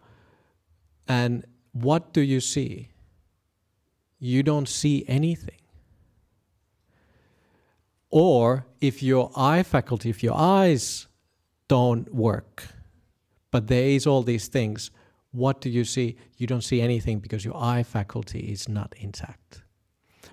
and 1.07 1.43
what 1.71 2.13
do 2.13 2.21
you 2.21 2.39
see? 2.39 2.89
You 4.19 4.43
don't 4.43 4.67
see 4.67 5.05
anything. 5.07 5.59
Or 8.09 8.65
if 8.81 9.03
your 9.03 9.31
eye 9.35 9.63
faculty, 9.63 10.09
if 10.09 10.23
your 10.23 10.35
eyes 10.35 11.07
don't 11.67 12.13
work, 12.13 12.67
but 13.51 13.67
there 13.67 13.89
is 13.89 14.07
all 14.07 14.23
these 14.23 14.47
things, 14.47 14.91
what 15.31 15.61
do 15.61 15.69
you 15.69 15.83
see? 15.83 16.15
You 16.37 16.47
don't 16.47 16.63
see 16.63 16.81
anything 16.81 17.19
because 17.19 17.43
your 17.43 17.57
eye 17.57 17.83
faculty 17.83 18.39
is 18.39 18.67
not 18.67 18.93
intact. 18.97 19.61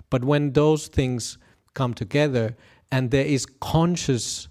But 0.09 0.23
when 0.23 0.53
those 0.53 0.87
things 0.87 1.37
come 1.73 1.93
together 1.93 2.55
and 2.91 3.11
there 3.11 3.25
is 3.25 3.45
conscious 3.45 4.47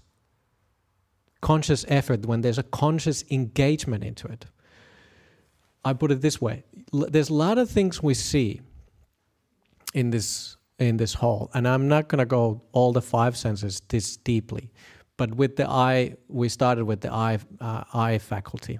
conscious 1.45 1.85
effort, 1.87 2.25
when 2.25 2.41
there's 2.41 2.57
a 2.57 2.63
conscious 2.63 3.23
engagement 3.29 4.03
into 4.03 4.27
it. 4.27 4.47
I 5.83 5.93
put 5.93 6.09
it 6.11 6.21
this 6.21 6.41
way. 6.41 6.63
There's 6.91 7.29
a 7.29 7.35
lot 7.35 7.59
of 7.59 7.69
things 7.69 8.01
we 8.01 8.15
see 8.15 8.61
in 9.95 10.11
this 10.11 10.57
in 10.77 10.97
this 10.97 11.13
hall, 11.13 11.49
and 11.53 11.67
I'm 11.67 11.87
not 11.87 12.09
going 12.09 12.19
to 12.19 12.25
go 12.25 12.61
all 12.73 12.91
the 12.91 13.01
five 13.01 13.37
senses 13.37 13.81
this 13.87 14.17
deeply, 14.17 14.71
but 15.17 15.33
with 15.33 15.55
the 15.55 15.67
eye, 15.69 16.15
we 16.27 16.49
started 16.49 16.83
with 16.85 16.99
the 17.01 17.11
eye 17.11 17.39
uh, 17.61 17.83
eye 17.93 18.17
faculty 18.17 18.79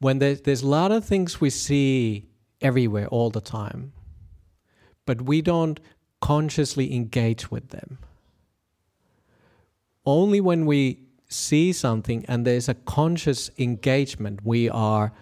when 0.00 0.18
there's, 0.18 0.42
there's 0.42 0.62
a 0.62 0.68
lot 0.68 0.92
of 0.92 1.04
things 1.04 1.40
we 1.40 1.50
see 1.50 2.28
everywhere 2.60 3.06
all 3.08 3.30
the 3.30 3.40
time, 3.40 3.92
but 5.06 5.22
we 5.22 5.42
don't 5.42 5.80
consciously 6.20 6.94
engage 6.94 7.50
with 7.50 7.68
them. 7.70 7.98
Only 10.04 10.40
when 10.40 10.66
we 10.66 11.02
see 11.28 11.72
something 11.72 12.24
and 12.26 12.46
there's 12.46 12.68
a 12.68 12.74
conscious 12.74 13.50
engagement, 13.58 14.40
we 14.44 14.68
are 14.70 15.12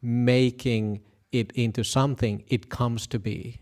making 0.00 1.00
it 1.30 1.52
into 1.52 1.84
something, 1.84 2.44
it 2.48 2.68
comes 2.68 3.06
to 3.06 3.18
be. 3.18 3.61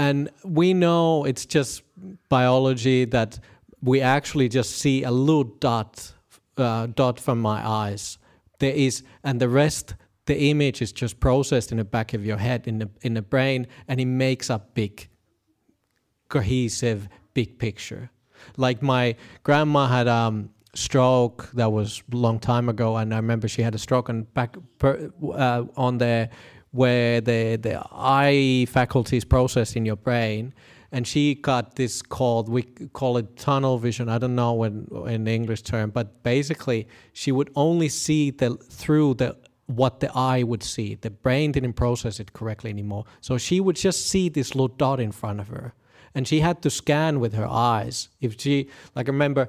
And 0.00 0.30
we 0.44 0.72
know 0.72 1.24
it's 1.24 1.44
just 1.44 1.82
biology 2.28 3.04
that 3.06 3.38
we 3.82 4.00
actually 4.00 4.48
just 4.48 4.70
see 4.78 5.04
a 5.04 5.10
little 5.10 5.44
dot, 5.44 6.12
uh, 6.56 6.86
dot 6.86 7.20
from 7.20 7.38
my 7.40 7.58
eyes 7.66 8.18
there 8.60 8.72
is, 8.72 9.02
and 9.24 9.40
the 9.40 9.48
rest, 9.48 9.94
the 10.26 10.38
image 10.50 10.80
is 10.80 10.92
just 10.92 11.18
processed 11.18 11.72
in 11.72 11.78
the 11.78 11.84
back 11.84 12.14
of 12.14 12.24
your 12.24 12.36
head, 12.36 12.68
in 12.68 12.78
the 12.78 12.88
in 13.02 13.14
the 13.14 13.22
brain, 13.22 13.66
and 13.88 14.00
it 14.00 14.06
makes 14.06 14.48
a 14.50 14.62
big, 14.74 15.08
cohesive, 16.28 17.08
big 17.34 17.58
picture. 17.58 18.10
Like 18.56 18.82
my 18.82 19.16
grandma 19.42 19.88
had 19.88 20.06
um 20.06 20.50
stroke 20.74 21.50
that 21.54 21.72
was 21.72 22.02
a 22.12 22.16
long 22.16 22.38
time 22.38 22.68
ago, 22.68 22.96
and 22.96 23.12
I 23.12 23.16
remember 23.16 23.48
she 23.48 23.62
had 23.62 23.74
a 23.74 23.78
stroke 23.78 24.08
and 24.08 24.32
back 24.34 24.56
per, 24.78 25.10
uh, 25.34 25.64
on 25.76 25.98
the 25.98 26.28
where 26.72 27.20
the 27.20 27.56
the 27.56 27.82
eye 27.92 28.66
faculties 28.68 29.24
processed 29.24 29.76
in 29.76 29.84
your 29.84 29.96
brain 29.96 30.54
and 30.92 31.06
she 31.06 31.34
got 31.34 31.76
this 31.76 32.02
called 32.02 32.48
we 32.48 32.62
call 32.92 33.16
it 33.16 33.36
tunnel 33.36 33.78
vision. 33.78 34.08
I 34.08 34.18
don't 34.18 34.34
know 34.34 34.54
when 34.54 34.86
in 35.06 35.26
english 35.26 35.62
term 35.62 35.90
but 35.90 36.22
basically 36.22 36.86
she 37.12 37.32
would 37.32 37.50
only 37.56 37.88
see 37.88 38.30
the 38.30 38.56
through 38.56 39.14
the 39.14 39.36
what 39.66 40.00
the 40.00 40.10
eye 40.16 40.42
would 40.42 40.64
see. 40.64 40.96
The 40.96 41.10
brain 41.10 41.52
didn't 41.52 41.74
process 41.74 42.18
it 42.18 42.32
correctly 42.32 42.70
anymore. 42.70 43.04
So 43.20 43.38
she 43.38 43.60
would 43.60 43.76
just 43.76 44.08
see 44.08 44.28
this 44.28 44.56
little 44.56 44.66
dot 44.66 44.98
in 44.98 45.12
front 45.12 45.40
of 45.40 45.48
her 45.48 45.74
and 46.14 46.26
she 46.26 46.40
had 46.40 46.60
to 46.62 46.70
scan 46.70 47.20
with 47.20 47.34
her 47.34 47.46
eyes. 47.46 48.08
If 48.20 48.40
she 48.40 48.68
like 48.94 49.08
I 49.08 49.12
remember 49.12 49.48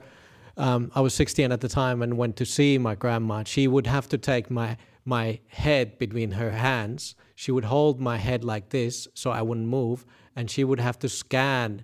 um, 0.58 0.92
i 0.96 1.02
was 1.02 1.14
16 1.14 1.50
at 1.52 1.62
the 1.62 1.70
time 1.70 2.02
and 2.02 2.18
went 2.18 2.36
to 2.38 2.46
see 2.46 2.78
my 2.78 2.96
grandma. 2.96 3.44
She 3.46 3.68
would 3.68 3.88
have 3.88 4.10
to 4.10 4.18
take 4.18 4.52
my 4.52 4.78
my 5.06 5.40
head 5.48 5.98
between 5.98 6.32
her 6.32 6.52
hands 6.52 7.16
she 7.36 7.52
would 7.52 7.66
hold 7.66 8.00
my 8.00 8.18
head 8.18 8.44
like 8.44 8.70
this 8.70 9.08
so 9.14 9.32
i 9.32 9.42
wouldn't 9.42 9.68
move 9.68 10.06
and 10.36 10.50
she 10.50 10.64
would 10.64 10.80
have 10.80 10.98
to 11.00 11.10
scan 11.10 11.84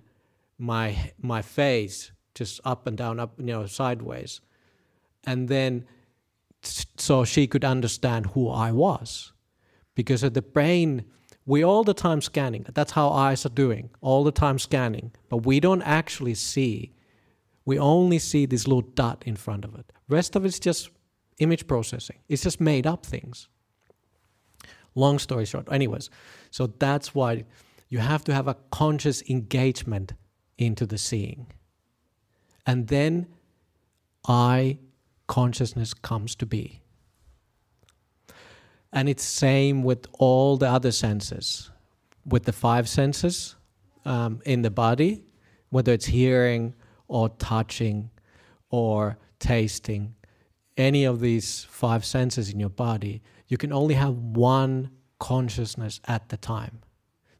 my 0.58 1.12
my 1.20 1.40
face 1.40 2.12
just 2.34 2.60
up 2.64 2.86
and 2.86 2.96
down, 2.96 3.18
up 3.20 3.34
you 3.38 3.46
know 3.46 3.66
sideways, 3.66 4.40
and 5.24 5.48
then 5.48 5.84
so 6.62 7.24
she 7.24 7.46
could 7.46 7.64
understand 7.64 8.26
who 8.26 8.48
I 8.48 8.72
was, 8.72 9.32
because 9.94 10.22
of 10.22 10.34
the 10.34 10.42
brain. 10.42 11.04
We 11.46 11.64
all 11.64 11.82
the 11.82 11.94
time 11.94 12.20
scanning. 12.20 12.66
That's 12.74 12.92
how 12.92 13.08
eyes 13.08 13.46
are 13.46 13.60
doing. 13.64 13.88
All 14.02 14.22
the 14.22 14.32
time 14.32 14.58
scanning, 14.58 15.12
but 15.30 15.46
we 15.46 15.60
don't 15.60 15.80
actually 15.82 16.34
see. 16.34 16.92
We 17.64 17.78
only 17.78 18.18
see 18.18 18.44
this 18.44 18.66
little 18.66 18.82
dot 18.82 19.22
in 19.24 19.34
front 19.36 19.64
of 19.64 19.74
it. 19.74 19.90
Rest 20.08 20.36
of 20.36 20.44
it's 20.44 20.58
just 20.58 20.90
image 21.38 21.66
processing. 21.66 22.18
It's 22.28 22.42
just 22.42 22.60
made 22.60 22.86
up 22.86 23.04
things. 23.04 23.48
Long 24.94 25.18
story 25.18 25.44
short, 25.44 25.70
anyways, 25.70 26.10
so 26.50 26.66
that's 26.66 27.14
why 27.14 27.44
you 27.88 27.98
have 27.98 28.24
to 28.24 28.34
have 28.34 28.48
a 28.48 28.56
conscious 28.70 29.22
engagement 29.28 30.14
into 30.56 30.86
the 30.86 30.98
seeing. 30.98 31.46
And 32.66 32.88
then 32.88 33.26
eye 34.26 34.78
consciousness 35.26 35.94
comes 35.94 36.34
to 36.36 36.46
be. 36.46 36.82
And 38.92 39.08
it's 39.08 39.22
same 39.22 39.82
with 39.82 40.06
all 40.14 40.56
the 40.56 40.68
other 40.68 40.90
senses. 40.92 41.70
With 42.26 42.44
the 42.44 42.52
five 42.52 42.88
senses 42.88 43.56
um, 44.04 44.40
in 44.44 44.62
the 44.62 44.70
body, 44.70 45.22
whether 45.70 45.92
it's 45.92 46.06
hearing 46.06 46.74
or 47.06 47.28
touching 47.30 48.10
or 48.70 49.18
tasting, 49.38 50.14
any 50.78 51.04
of 51.04 51.20
these 51.20 51.64
five 51.64 52.04
senses 52.04 52.50
in 52.50 52.58
your 52.58 52.70
body, 52.70 53.22
you 53.48 53.58
can 53.58 53.72
only 53.72 53.94
have 53.94 54.14
one 54.14 54.90
consciousness 55.18 56.00
at 56.06 56.28
the 56.28 56.36
time. 56.36 56.80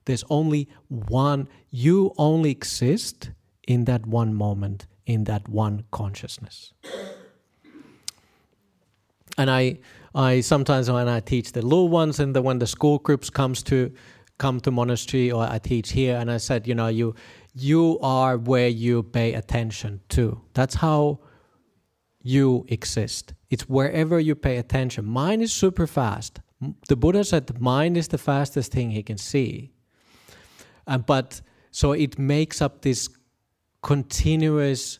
There's 0.04 0.24
only 0.28 0.68
one, 0.88 1.48
you 1.70 2.12
only 2.18 2.50
exist 2.50 3.30
in 3.66 3.84
that 3.84 4.06
one 4.06 4.34
moment, 4.34 4.86
in 5.06 5.24
that 5.24 5.48
one 5.48 5.84
consciousness. 5.90 6.72
And 9.36 9.50
I, 9.50 9.78
I 10.14 10.40
sometimes 10.40 10.90
when 10.90 11.08
I 11.08 11.20
teach 11.20 11.52
the 11.52 11.62
little 11.62 11.88
ones 11.88 12.18
and 12.18 12.34
the, 12.34 12.42
when 12.42 12.58
the 12.58 12.66
school 12.66 12.98
groups 12.98 13.30
comes 13.30 13.62
to 13.64 13.92
come 14.38 14.60
to 14.60 14.70
monastery 14.70 15.30
or 15.30 15.42
I 15.44 15.58
teach 15.58 15.92
here 15.92 16.16
and 16.16 16.30
I 16.30 16.38
said, 16.38 16.66
you 16.66 16.74
know, 16.74 16.88
you 16.88 17.14
you 17.54 17.98
are 18.00 18.38
where 18.38 18.68
you 18.68 19.02
pay 19.02 19.34
attention 19.34 20.00
to. 20.10 20.40
That's 20.54 20.76
how 20.76 21.20
you 22.22 22.66
exist. 22.68 23.34
It's 23.50 23.68
wherever 23.68 24.18
you 24.18 24.34
pay 24.34 24.56
attention. 24.56 25.04
Mind 25.04 25.42
is 25.42 25.52
super 25.52 25.86
fast. 25.86 26.40
The 26.88 26.96
Buddha 26.96 27.24
said 27.24 27.60
mind 27.60 27.96
is 27.96 28.08
the 28.08 28.18
fastest 28.18 28.72
thing 28.72 28.90
he 28.90 29.02
can 29.02 29.18
see. 29.18 29.72
But 31.06 31.40
so 31.70 31.92
it 31.92 32.18
makes 32.18 32.60
up 32.60 32.82
this 32.82 33.08
continuous 33.82 34.98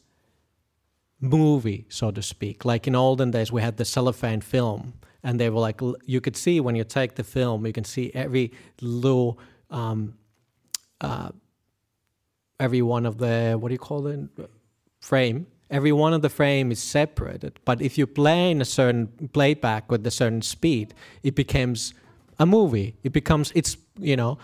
movie, 1.21 1.87
so 1.89 2.11
to 2.11 2.23
speak. 2.23 2.65
Like 2.65 2.87
in 2.87 2.95
olden 2.95 3.31
days, 3.31 3.51
we 3.51 3.63
had 3.63 3.77
the 3.77 3.85
cellophane 3.85 4.41
film, 4.41 4.95
and 5.25 5.41
they 5.41 5.51
were 5.51 5.61
like, 5.61 5.81
you 6.05 6.21
could 6.21 6.37
see 6.37 6.61
when 6.61 6.77
you 6.77 6.85
take 6.85 7.17
the 7.17 7.25
film, 7.25 7.67
you 7.67 7.73
can 7.73 7.85
see 7.85 8.13
every 8.15 8.53
little 8.81 9.41
um, 9.71 10.15
uh, 11.01 11.31
every 12.61 12.83
one 12.83 13.07
of 13.07 13.19
the 13.19 13.57
what 13.59 13.69
do 13.69 13.75
you 13.75 13.79
call 13.79 14.07
it 14.07 14.21
frame 15.01 15.47
every 15.71 15.93
one 15.93 16.13
of 16.13 16.23
the 16.23 16.29
frame 16.29 16.71
is 16.73 16.83
separated 16.83 17.59
but 17.65 17.81
if 17.81 17.99
you 17.99 18.07
play 18.07 18.51
in 18.51 18.61
a 18.61 18.65
certain 18.65 19.07
playback 19.33 19.91
with 19.91 20.07
a 20.07 20.11
certain 20.11 20.43
speed 20.43 20.95
it 21.23 21.35
becomes 21.35 21.95
a 22.39 22.47
movie. 22.47 22.97
It 23.03 23.13
becomes 23.13 23.53
it's 23.55 23.77
you 23.99 24.17
know 24.17 24.39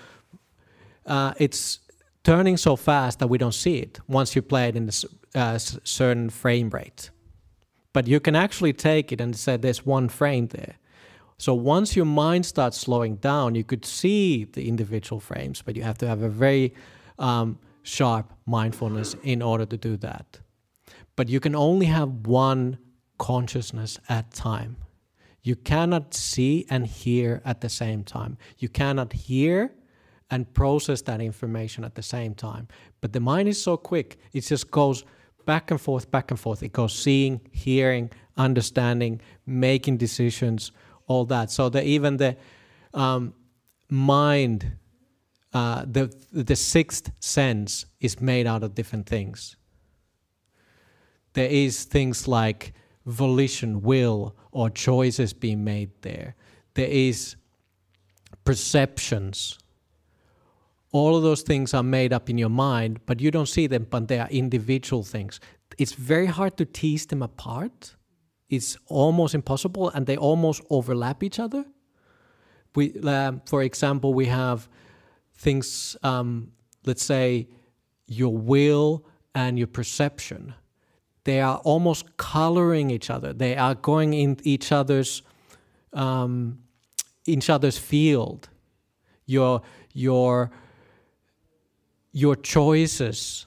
uh, 1.06 1.34
it's 1.38 1.80
turning 2.22 2.56
so 2.56 2.76
fast 2.76 3.18
that 3.18 3.28
we 3.28 3.38
don't 3.38 3.54
see 3.54 3.78
it 3.78 4.00
once 4.08 4.34
you 4.34 4.42
play 4.42 4.68
it 4.68 4.76
in 4.76 4.88
a 5.34 5.38
uh, 5.38 5.58
certain 5.58 6.30
frame 6.30 6.70
rate. 6.70 7.10
But 7.92 8.06
you 8.08 8.18
can 8.18 8.34
actually 8.34 8.72
take 8.72 9.12
it 9.12 9.20
and 9.20 9.36
say 9.36 9.56
there's 9.56 9.86
one 9.86 10.08
frame 10.08 10.48
there. 10.48 10.74
So 11.38 11.54
once 11.54 11.94
your 11.94 12.06
mind 12.06 12.46
starts 12.46 12.78
slowing 12.78 13.16
down 13.16 13.54
you 13.54 13.64
could 13.64 13.84
see 13.84 14.44
the 14.44 14.68
individual 14.68 15.20
frames 15.20 15.62
but 15.62 15.76
you 15.76 15.82
have 15.82 15.98
to 15.98 16.06
have 16.06 16.22
a 16.22 16.28
very 16.28 16.74
um, 17.18 17.58
sharp 17.82 18.32
mindfulness 18.46 19.14
in 19.22 19.42
order 19.42 19.66
to 19.66 19.76
do 19.76 19.96
that. 19.98 20.40
But 21.16 21.28
you 21.28 21.40
can 21.40 21.54
only 21.54 21.86
have 21.86 22.26
one 22.26 22.78
consciousness 23.18 23.98
at 24.08 24.32
time. 24.32 24.76
You 25.42 25.56
cannot 25.56 26.14
see 26.14 26.66
and 26.70 26.86
hear 26.86 27.42
at 27.44 27.60
the 27.60 27.68
same 27.68 28.02
time. 28.02 28.38
You 28.58 28.68
cannot 28.68 29.12
hear 29.12 29.72
and 30.30 30.52
process 30.54 31.02
that 31.02 31.20
information 31.20 31.84
at 31.84 31.94
the 31.94 32.02
same 32.02 32.34
time. 32.34 32.66
But 33.00 33.12
the 33.12 33.20
mind 33.20 33.48
is 33.48 33.62
so 33.62 33.76
quick, 33.76 34.18
it 34.32 34.40
just 34.40 34.70
goes 34.70 35.04
back 35.44 35.70
and 35.70 35.80
forth, 35.80 36.10
back 36.10 36.30
and 36.30 36.40
forth. 36.40 36.62
It 36.62 36.72
goes 36.72 36.94
seeing, 36.94 37.40
hearing, 37.52 38.10
understanding, 38.36 39.20
making 39.46 39.98
decisions, 39.98 40.72
all 41.06 41.26
that. 41.26 41.50
So 41.50 41.68
that 41.68 41.84
even 41.84 42.16
the 42.16 42.36
um, 42.94 43.34
mind 43.90 44.76
uh, 45.52 45.84
the 45.86 46.12
the 46.32 46.56
sixth 46.56 47.12
sense 47.20 47.86
is 48.00 48.20
made 48.20 48.46
out 48.46 48.64
of 48.64 48.74
different 48.74 49.06
things. 49.06 49.56
There 51.34 51.48
is 51.48 51.84
things 51.84 52.26
like 52.26 52.72
volition, 53.06 53.82
will, 53.82 54.34
or 54.50 54.70
choices 54.70 55.32
being 55.32 55.62
made 55.62 55.90
there. 56.00 56.34
There 56.74 56.88
is 56.88 57.36
perceptions. 58.44 59.58
All 60.92 61.16
of 61.16 61.22
those 61.22 61.42
things 61.42 61.74
are 61.74 61.82
made 61.82 62.12
up 62.12 62.30
in 62.30 62.38
your 62.38 62.48
mind, 62.48 63.00
but 63.04 63.20
you 63.20 63.30
don't 63.30 63.48
see 63.48 63.66
them, 63.66 63.86
but 63.90 64.08
they 64.08 64.18
are 64.18 64.28
individual 64.30 65.02
things. 65.02 65.40
It's 65.76 65.92
very 65.92 66.26
hard 66.26 66.56
to 66.58 66.64
tease 66.64 67.06
them 67.06 67.22
apart. 67.22 67.96
It's 68.48 68.76
almost 68.86 69.34
impossible, 69.34 69.88
and 69.90 70.06
they 70.06 70.16
almost 70.16 70.62
overlap 70.70 71.22
each 71.22 71.40
other. 71.40 71.64
We, 72.76 72.94
uh, 73.04 73.32
for 73.46 73.62
example, 73.62 74.14
we 74.14 74.26
have 74.26 74.68
things, 75.36 75.96
um, 76.02 76.52
let's 76.86 77.04
say, 77.04 77.48
your 78.06 78.36
will 78.36 79.04
and 79.34 79.58
your 79.58 79.66
perception, 79.66 80.54
they 81.24 81.40
are 81.40 81.56
almost 81.58 82.16
coloring 82.16 82.90
each 82.90 83.10
other. 83.10 83.32
They 83.32 83.56
are 83.56 83.74
going 83.74 84.12
in 84.12 84.38
each 84.42 84.72
other's 84.72 85.22
um, 85.92 86.58
each 87.26 87.48
other's 87.48 87.78
field. 87.78 88.48
Your 89.26 89.62
your 89.92 90.50
your 92.12 92.36
choices 92.36 93.46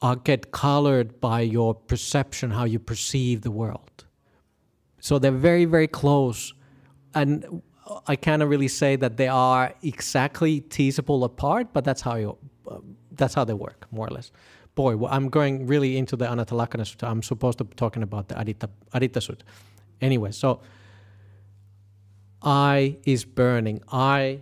are 0.00 0.16
get 0.16 0.52
colored 0.52 1.20
by 1.20 1.40
your 1.40 1.74
perception, 1.74 2.50
how 2.50 2.64
you 2.64 2.78
perceive 2.78 3.40
the 3.40 3.50
world. 3.50 4.04
So 5.00 5.18
they're 5.18 5.32
very 5.32 5.64
very 5.64 5.88
close, 5.88 6.52
and 7.14 7.62
I 8.06 8.16
cannot 8.16 8.48
really 8.48 8.68
say 8.68 8.96
that 8.96 9.16
they 9.16 9.28
are 9.28 9.74
exactly 9.82 10.60
teasable 10.60 11.24
apart, 11.24 11.68
but 11.72 11.84
that's 11.84 12.02
how 12.02 12.16
you, 12.16 12.36
uh, 12.70 12.78
that's 13.12 13.34
how 13.34 13.44
they 13.44 13.54
work 13.54 13.86
more 13.90 14.06
or 14.06 14.10
less. 14.10 14.30
Boy, 14.78 14.96
well, 14.96 15.12
I'm 15.12 15.28
going 15.28 15.66
really 15.66 15.98
into 15.98 16.14
the 16.14 16.26
Anattalakkhana 16.26 16.84
Sutta. 16.86 17.10
I'm 17.10 17.20
supposed 17.20 17.58
to 17.58 17.64
be 17.64 17.74
talking 17.74 18.04
about 18.04 18.28
the 18.28 18.36
Aditta, 18.36 18.68
Aditta 18.94 19.18
Sutta. 19.18 19.40
Anyway, 20.00 20.30
so 20.30 20.60
eye 22.40 22.96
is 23.04 23.24
burning. 23.24 23.82
I. 23.90 24.38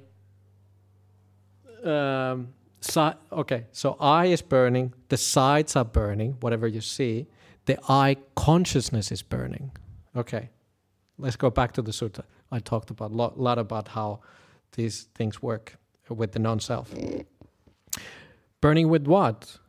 Um, 1.83 2.49
si- 2.83 3.19
okay, 3.33 3.65
so 3.73 3.97
eye 3.99 4.27
is 4.27 4.43
burning. 4.43 4.93
The 5.09 5.17
sides 5.17 5.75
are 5.75 5.87
burning. 5.87 6.37
Whatever 6.41 6.67
you 6.67 6.83
see, 6.83 7.29
the 7.65 7.79
eye 7.89 8.19
consciousness 8.35 9.11
is 9.11 9.23
burning. 9.23 9.71
Okay, 10.15 10.51
let's 11.17 11.37
go 11.37 11.49
back 11.49 11.73
to 11.73 11.81
the 11.81 11.93
sutta. 11.93 12.25
I 12.53 12.59
talked 12.59 12.91
about 12.91 13.11
a 13.11 13.15
lot, 13.15 13.41
lot 13.41 13.59
about 13.59 13.89
how 13.89 14.21
these 14.73 15.05
things 15.15 15.41
work 15.41 15.79
with 16.11 16.33
the 16.33 16.41
non-self. 16.41 16.95
Burning 18.61 18.91
with 18.91 19.07
what? 19.07 19.61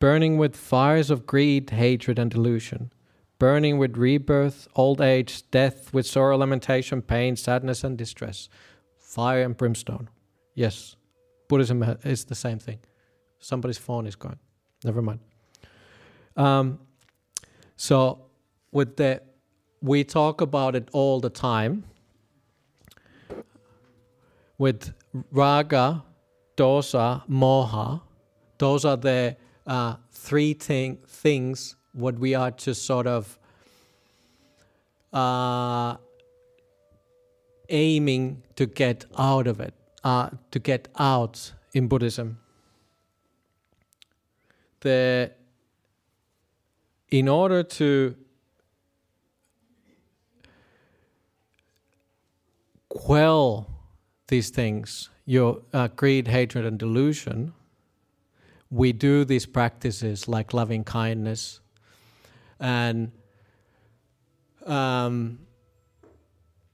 Burning 0.00 0.38
with 0.38 0.56
fires 0.56 1.10
of 1.10 1.26
greed, 1.26 1.70
hatred, 1.70 2.18
and 2.18 2.30
delusion. 2.30 2.90
Burning 3.38 3.78
with 3.78 3.96
rebirth, 3.96 4.66
old 4.74 5.00
age, 5.00 5.48
death, 5.50 5.92
with 5.92 6.06
sorrow, 6.06 6.36
lamentation, 6.38 7.02
pain, 7.02 7.36
sadness, 7.36 7.84
and 7.84 7.96
distress. 7.96 8.48
Fire 8.98 9.42
and 9.42 9.56
brimstone. 9.56 10.08
Yes, 10.54 10.96
Buddhism 11.48 11.82
is 12.02 12.24
the 12.24 12.34
same 12.34 12.58
thing. 12.58 12.78
Somebody's 13.38 13.78
phone 13.78 14.06
is 14.06 14.16
going. 14.16 14.38
Never 14.84 15.02
mind. 15.02 15.20
Um, 16.36 16.78
so, 17.76 18.26
with 18.72 18.96
the 18.96 19.22
we 19.82 20.04
talk 20.04 20.40
about 20.40 20.76
it 20.76 20.88
all 20.92 21.20
the 21.20 21.30
time 21.30 21.84
with 24.58 24.92
raga, 25.32 26.04
dosa, 26.56 27.26
moha. 27.28 28.02
Those 28.58 28.84
are 28.84 28.96
the 28.96 29.36
uh, 29.66 29.96
three 30.10 30.54
thing, 30.54 30.98
things 31.06 31.76
what 31.92 32.18
we 32.18 32.34
are 32.34 32.50
to 32.50 32.74
sort 32.74 33.06
of 33.06 33.38
uh, 35.12 35.96
aiming 37.68 38.42
to 38.56 38.66
get 38.66 39.04
out 39.18 39.46
of 39.46 39.60
it, 39.60 39.74
uh, 40.04 40.30
to 40.50 40.58
get 40.58 40.88
out 40.98 41.52
in 41.72 41.88
Buddhism. 41.88 42.38
The 44.80 45.32
in 47.10 47.28
order 47.28 47.62
to 47.62 48.14
quell 52.88 53.66
these 54.28 54.50
things, 54.50 55.10
your 55.24 55.62
uh, 55.72 55.88
greed, 55.88 56.28
hatred, 56.28 56.64
and 56.64 56.78
delusion, 56.78 57.52
we 58.70 58.92
do 58.92 59.24
these 59.24 59.46
practices 59.46 60.28
like 60.28 60.54
loving 60.54 60.84
kindness 60.84 61.60
and 62.60 63.10
um, 64.66 65.40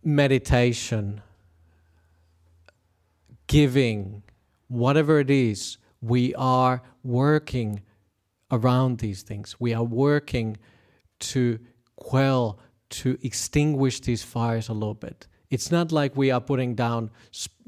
meditation, 0.05 1.23
giving, 3.47 4.23
whatever 4.69 5.21
it 5.21 5.31
is, 5.31 5.79
we 6.03 6.35
are 6.35 6.83
working 7.03 7.83
around 8.51 8.99
these 8.99 9.23
things. 9.23 9.57
We 9.59 9.73
are 9.73 9.85
working 9.85 10.57
to 11.19 11.59
quell, 11.97 12.59
to 12.91 13.19
extinguish 13.23 14.01
these 14.01 14.23
fires 14.23 14.69
a 14.69 14.73
little 14.73 14.95
bit. 14.95 15.27
It's 15.51 15.71
not 15.71 15.93
like 15.93 16.17
we 16.17 16.31
are 16.31 16.41
putting 16.41 16.75
down, 16.75 17.11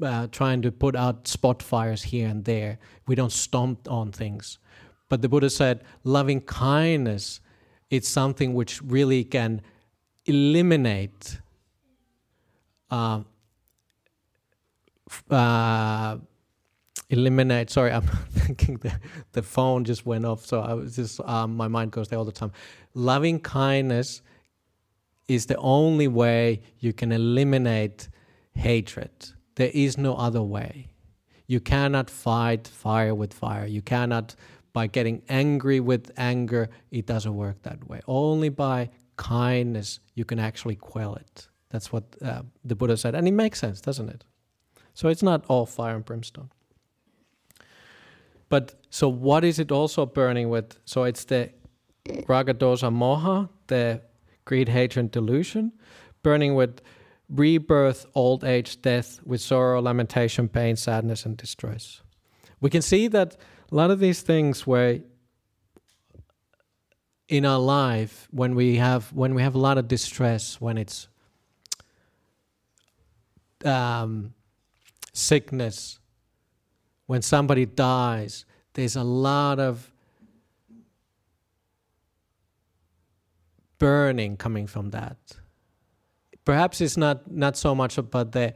uh, 0.01 0.27
trying 0.31 0.61
to 0.63 0.71
put 0.71 0.95
out 0.95 1.27
spot 1.27 1.63
fires 1.63 2.03
here 2.03 2.27
and 2.27 2.43
there. 2.45 2.79
We 3.07 3.15
don't 3.15 3.31
stomp 3.31 3.89
on 3.89 4.11
things. 4.11 4.57
But 5.07 5.21
the 5.21 5.29
Buddha 5.29 5.49
said, 5.49 5.83
loving 6.03 6.41
kindness, 6.41 7.39
it's 7.89 8.07
something 8.07 8.53
which 8.53 8.81
really 8.81 9.23
can 9.23 9.61
eliminate 10.25 11.39
uh, 12.91 13.21
uh, 15.29 16.17
eliminate 17.09 17.69
sorry 17.69 17.91
i'm 17.97 18.03
thinking 18.31 18.77
the, 18.77 18.93
the 19.31 19.41
phone 19.41 19.83
just 19.83 20.05
went 20.05 20.25
off 20.25 20.45
so 20.45 20.61
i 20.61 20.73
was 20.73 20.95
just 20.95 21.19
um, 21.21 21.57
my 21.57 21.67
mind 21.67 21.91
goes 21.91 22.07
there 22.07 22.19
all 22.19 22.25
the 22.25 22.31
time 22.31 22.51
loving 22.93 23.39
kindness 23.39 24.21
is 25.29 25.45
the 25.45 25.57
only 25.57 26.07
way 26.07 26.61
you 26.79 26.91
can 26.91 27.11
eliminate 27.11 28.09
hatred. 28.55 29.11
There 29.55 29.71
is 29.73 29.97
no 29.97 30.15
other 30.15 30.41
way. 30.41 30.87
You 31.47 31.59
cannot 31.59 32.09
fight 32.09 32.67
fire 32.67 33.15
with 33.15 33.33
fire. 33.33 33.65
You 33.65 33.81
cannot, 33.81 34.35
by 34.73 34.87
getting 34.87 35.21
angry 35.29 35.79
with 35.79 36.11
anger, 36.17 36.69
it 36.91 37.05
doesn't 37.05 37.35
work 37.35 37.61
that 37.63 37.87
way. 37.87 38.01
Only 38.07 38.49
by 38.49 38.89
kindness 39.17 39.99
you 40.15 40.25
can 40.25 40.39
actually 40.39 40.75
quell 40.75 41.15
it. 41.15 41.47
That's 41.69 41.91
what 41.91 42.03
uh, 42.21 42.43
the 42.63 42.75
Buddha 42.75 42.97
said. 42.97 43.15
And 43.15 43.27
it 43.27 43.31
makes 43.31 43.59
sense, 43.59 43.81
doesn't 43.81 44.09
it? 44.09 44.23
So 44.93 45.07
it's 45.07 45.23
not 45.23 45.45
all 45.47 45.65
fire 45.65 45.95
and 45.95 46.05
brimstone. 46.05 46.49
But 48.49 48.75
so 48.89 49.07
what 49.07 49.43
is 49.43 49.59
it 49.59 49.71
also 49.71 50.05
burning 50.05 50.49
with? 50.49 50.77
So 50.85 51.03
it's 51.03 51.25
the 51.25 51.51
raga 52.27 52.53
dosa 52.53 52.91
moha, 52.91 53.49
the 53.67 54.01
greed, 54.49 54.69
hatred, 54.69 55.11
delusion, 55.11 55.71
burning 56.23 56.55
with 56.55 56.81
rebirth, 57.29 58.07
old 58.15 58.43
age, 58.43 58.81
death, 58.81 59.19
with 59.23 59.39
sorrow, 59.39 59.79
lamentation, 59.79 60.49
pain, 60.49 60.75
sadness, 60.75 61.23
and 61.23 61.37
distress. 61.37 62.01
We 62.59 62.71
can 62.71 62.81
see 62.81 63.07
that 63.09 63.37
a 63.71 63.75
lot 63.75 63.91
of 63.91 63.99
these 63.99 64.23
things 64.23 64.65
where 64.65 65.01
in 67.27 67.45
our 67.45 67.59
life 67.59 68.27
when 68.31 68.55
we 68.55 68.77
have 68.77 69.13
when 69.13 69.35
we 69.35 69.43
have 69.43 69.53
a 69.53 69.59
lot 69.59 69.77
of 69.77 69.87
distress 69.87 70.59
when 70.59 70.79
it's 70.79 71.07
um, 73.63 74.33
sickness 75.13 75.99
when 77.05 77.21
somebody 77.21 77.67
dies 77.67 78.45
there's 78.73 78.95
a 78.95 79.03
lot 79.03 79.59
of 79.59 79.91
burning 83.79 84.37
coming 84.37 84.67
from 84.67 84.91
that 84.91 85.17
perhaps 86.45 86.81
it's 86.81 86.97
not 86.97 87.31
not 87.31 87.57
so 87.57 87.73
much 87.73 87.97
about 87.97 88.31
the 88.31 88.53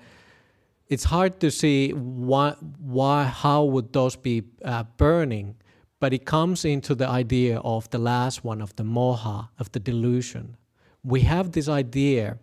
it's 0.87 1.05
hard 1.05 1.39
to 1.39 1.49
see 1.49 1.91
why 1.91 2.55
why 2.79 3.23
how 3.23 3.63
would 3.63 3.91
those 3.93 4.15
be 4.15 4.43
uh, 4.63 4.83
burning 4.97 5.55
but 6.03 6.11
it 6.11 6.25
comes 6.25 6.65
into 6.65 6.95
the 6.95 7.07
idea 7.07 7.59
of 7.59 7.89
the 7.91 7.97
last 7.97 8.43
one 8.43 8.61
of 8.61 8.75
the 8.75 8.83
moha, 8.83 9.47
of 9.57 9.71
the 9.71 9.79
delusion. 9.79 10.57
We 11.01 11.21
have 11.21 11.53
this 11.53 11.69
idea 11.69 12.39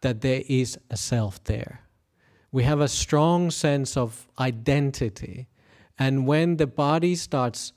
that 0.00 0.22
there 0.22 0.42
is 0.48 0.78
a 0.88 0.96
self 0.96 1.44
there. 1.44 1.82
We 2.52 2.62
have 2.62 2.80
a 2.80 2.88
strong 2.88 3.50
sense 3.50 3.98
of 3.98 4.26
identity. 4.38 5.46
And 5.98 6.26
when 6.26 6.56
the 6.56 6.66
body 6.66 7.14
starts 7.14 7.74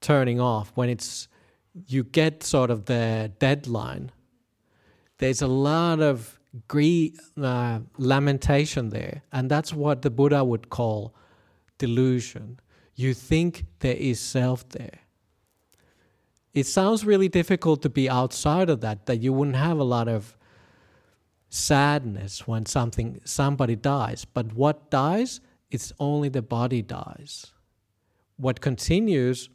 turning 0.00 0.40
off, 0.40 0.72
when 0.74 0.88
it's 0.88 1.28
you 1.86 2.04
get 2.04 2.42
sort 2.42 2.70
of 2.70 2.86
the 2.86 3.32
deadline, 3.38 4.10
there's 5.18 5.42
a 5.42 5.46
lot 5.46 6.00
of 6.00 6.38
grief, 6.66 7.18
uh, 7.40 7.80
lamentation 7.96 8.88
there. 8.90 9.22
And 9.32 9.50
that's 9.50 9.72
what 9.72 10.02
the 10.02 10.10
Buddha 10.10 10.44
would 10.44 10.70
call 10.70 11.14
delusion 11.78 12.58
you 12.98 13.14
think 13.14 13.64
there 13.78 13.94
is 13.94 14.18
self 14.18 14.68
there. 14.70 14.98
It 16.52 16.66
sounds 16.66 17.04
really 17.04 17.28
difficult 17.28 17.80
to 17.82 17.88
be 17.88 18.10
outside 18.10 18.68
of 18.68 18.80
that, 18.80 19.06
that 19.06 19.20
you 19.20 19.32
wouldn't 19.32 19.56
have 19.56 19.78
a 19.78 19.84
lot 19.84 20.08
of 20.08 20.36
sadness 21.48 22.48
when 22.48 22.66
something 22.66 23.20
somebody 23.24 23.76
dies. 23.76 24.24
But 24.24 24.52
what 24.52 24.90
dies? 24.90 25.40
It's 25.70 25.92
only 26.00 26.28
the 26.28 26.42
body 26.42 26.82
dies. 26.82 27.52
What 28.36 28.60
continues, 28.60 29.48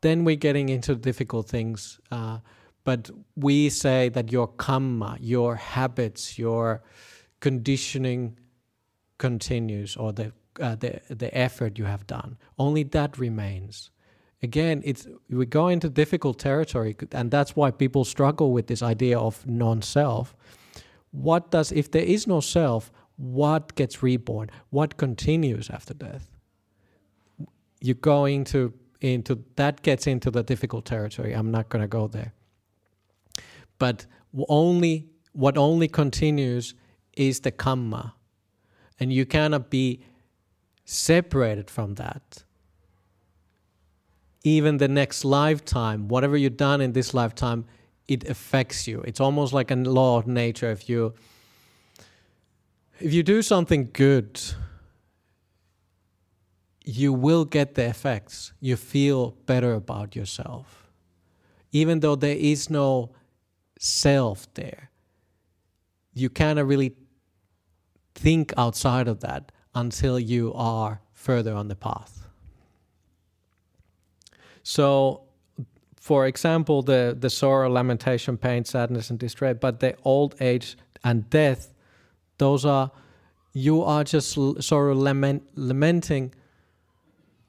then 0.00 0.24
we're 0.24 0.36
getting 0.36 0.68
into 0.68 0.94
difficult 0.94 1.48
things. 1.48 2.00
Uh, 2.10 2.38
but 2.84 3.10
we 3.36 3.68
say 3.68 4.08
that 4.10 4.32
your 4.32 4.48
karma, 4.48 5.16
your 5.20 5.56
habits, 5.56 6.38
your 6.38 6.82
conditioning 7.40 8.38
continues, 9.18 9.96
or 9.96 10.12
the 10.12 10.32
uh, 10.60 10.74
the 10.76 11.00
the 11.08 11.36
effort 11.36 11.78
you 11.78 11.84
have 11.84 12.06
done. 12.06 12.36
Only 12.58 12.84
that 12.84 13.18
remains. 13.18 13.90
Again, 14.42 14.80
it's 14.84 15.06
we 15.28 15.44
go 15.44 15.68
into 15.68 15.90
difficult 15.90 16.38
territory, 16.38 16.96
and 17.12 17.30
that's 17.30 17.54
why 17.54 17.70
people 17.70 18.04
struggle 18.04 18.52
with 18.52 18.66
this 18.66 18.82
idea 18.82 19.18
of 19.18 19.46
non-self. 19.46 20.34
What 21.10 21.50
does 21.50 21.72
if 21.72 21.90
there 21.90 22.02
is 22.02 22.26
no 22.26 22.40
self? 22.40 22.90
What 23.16 23.74
gets 23.74 24.02
reborn? 24.02 24.50
What 24.70 24.96
continues 24.96 25.68
after 25.68 25.92
death? 25.92 26.30
You 27.82 27.94
go 27.94 28.24
into 28.24 28.72
into 29.00 29.44
that 29.56 29.82
gets 29.82 30.06
into 30.06 30.30
the 30.30 30.42
difficult 30.42 30.84
territory. 30.84 31.32
I'm 31.32 31.50
not 31.50 31.68
going 31.68 31.82
to 31.82 31.88
go 31.88 32.06
there. 32.06 32.32
But 33.78 34.06
only 34.48 35.06
what 35.32 35.56
only 35.56 35.88
continues 35.88 36.74
is 37.16 37.40
the 37.40 37.50
karma, 37.50 38.14
and 38.98 39.12
you 39.12 39.24
cannot 39.24 39.70
be 39.70 40.00
separated 40.84 41.70
from 41.70 41.94
that. 41.94 42.44
Even 44.42 44.78
the 44.78 44.88
next 44.88 45.24
lifetime, 45.24 46.08
whatever 46.08 46.36
you've 46.36 46.56
done 46.56 46.80
in 46.80 46.92
this 46.92 47.12
lifetime, 47.14 47.64
it 48.08 48.28
affects 48.28 48.88
you. 48.88 49.02
It's 49.02 49.20
almost 49.20 49.52
like 49.52 49.70
a 49.70 49.76
law 49.76 50.18
of 50.18 50.26
nature. 50.26 50.70
If 50.70 50.88
you 50.88 51.14
if 52.98 53.14
you 53.14 53.22
do 53.22 53.40
something 53.40 53.90
good, 53.92 54.40
you 56.90 57.12
will 57.12 57.44
get 57.44 57.74
the 57.74 57.84
effects. 57.84 58.52
You 58.60 58.76
feel 58.76 59.32
better 59.46 59.74
about 59.74 60.16
yourself. 60.16 60.90
Even 61.72 62.00
though 62.00 62.16
there 62.16 62.36
is 62.36 62.68
no 62.68 63.12
self 63.78 64.52
there, 64.54 64.90
you 66.12 66.28
cannot 66.28 66.66
really 66.66 66.96
think 68.14 68.52
outside 68.56 69.06
of 69.06 69.20
that 69.20 69.52
until 69.74 70.18
you 70.18 70.52
are 70.54 71.00
further 71.12 71.54
on 71.54 71.68
the 71.68 71.76
path. 71.76 72.26
So, 74.64 75.22
for 76.00 76.26
example, 76.26 76.82
the, 76.82 77.16
the 77.18 77.30
sorrow, 77.30 77.70
lamentation, 77.70 78.36
pain, 78.36 78.64
sadness, 78.64 79.10
and 79.10 79.18
distress, 79.18 79.56
but 79.60 79.78
the 79.78 79.94
old 80.04 80.34
age 80.40 80.76
and 81.04 81.30
death, 81.30 81.72
those 82.38 82.64
are, 82.64 82.90
you 83.52 83.82
are 83.82 84.02
just 84.02 84.36
sorrow, 84.60 84.94
lament, 84.94 85.44
lamenting. 85.54 86.34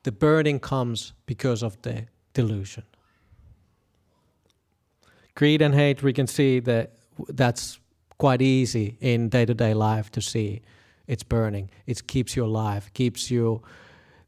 The 0.04 0.12
burden 0.12 0.60
comes 0.60 1.14
because 1.26 1.64
of 1.64 1.82
the 1.82 2.08
delusion. 2.34 2.84
Greed 5.36 5.62
and 5.62 5.74
hate, 5.74 6.04
we 6.04 6.14
can 6.14 6.28
see 6.28 6.60
that 6.62 6.94
that's 7.30 7.80
quite 8.18 8.42
easy 8.42 8.98
in 9.00 9.30
day 9.30 9.46
to 9.46 9.54
day 9.54 9.74
life 9.74 10.12
to 10.12 10.22
see 10.22 10.62
it's 11.08 11.24
burning. 11.24 11.70
It 11.86 12.08
keeps 12.08 12.36
you 12.36 12.46
alive, 12.46 12.94
keeps 12.94 13.30
you. 13.30 13.62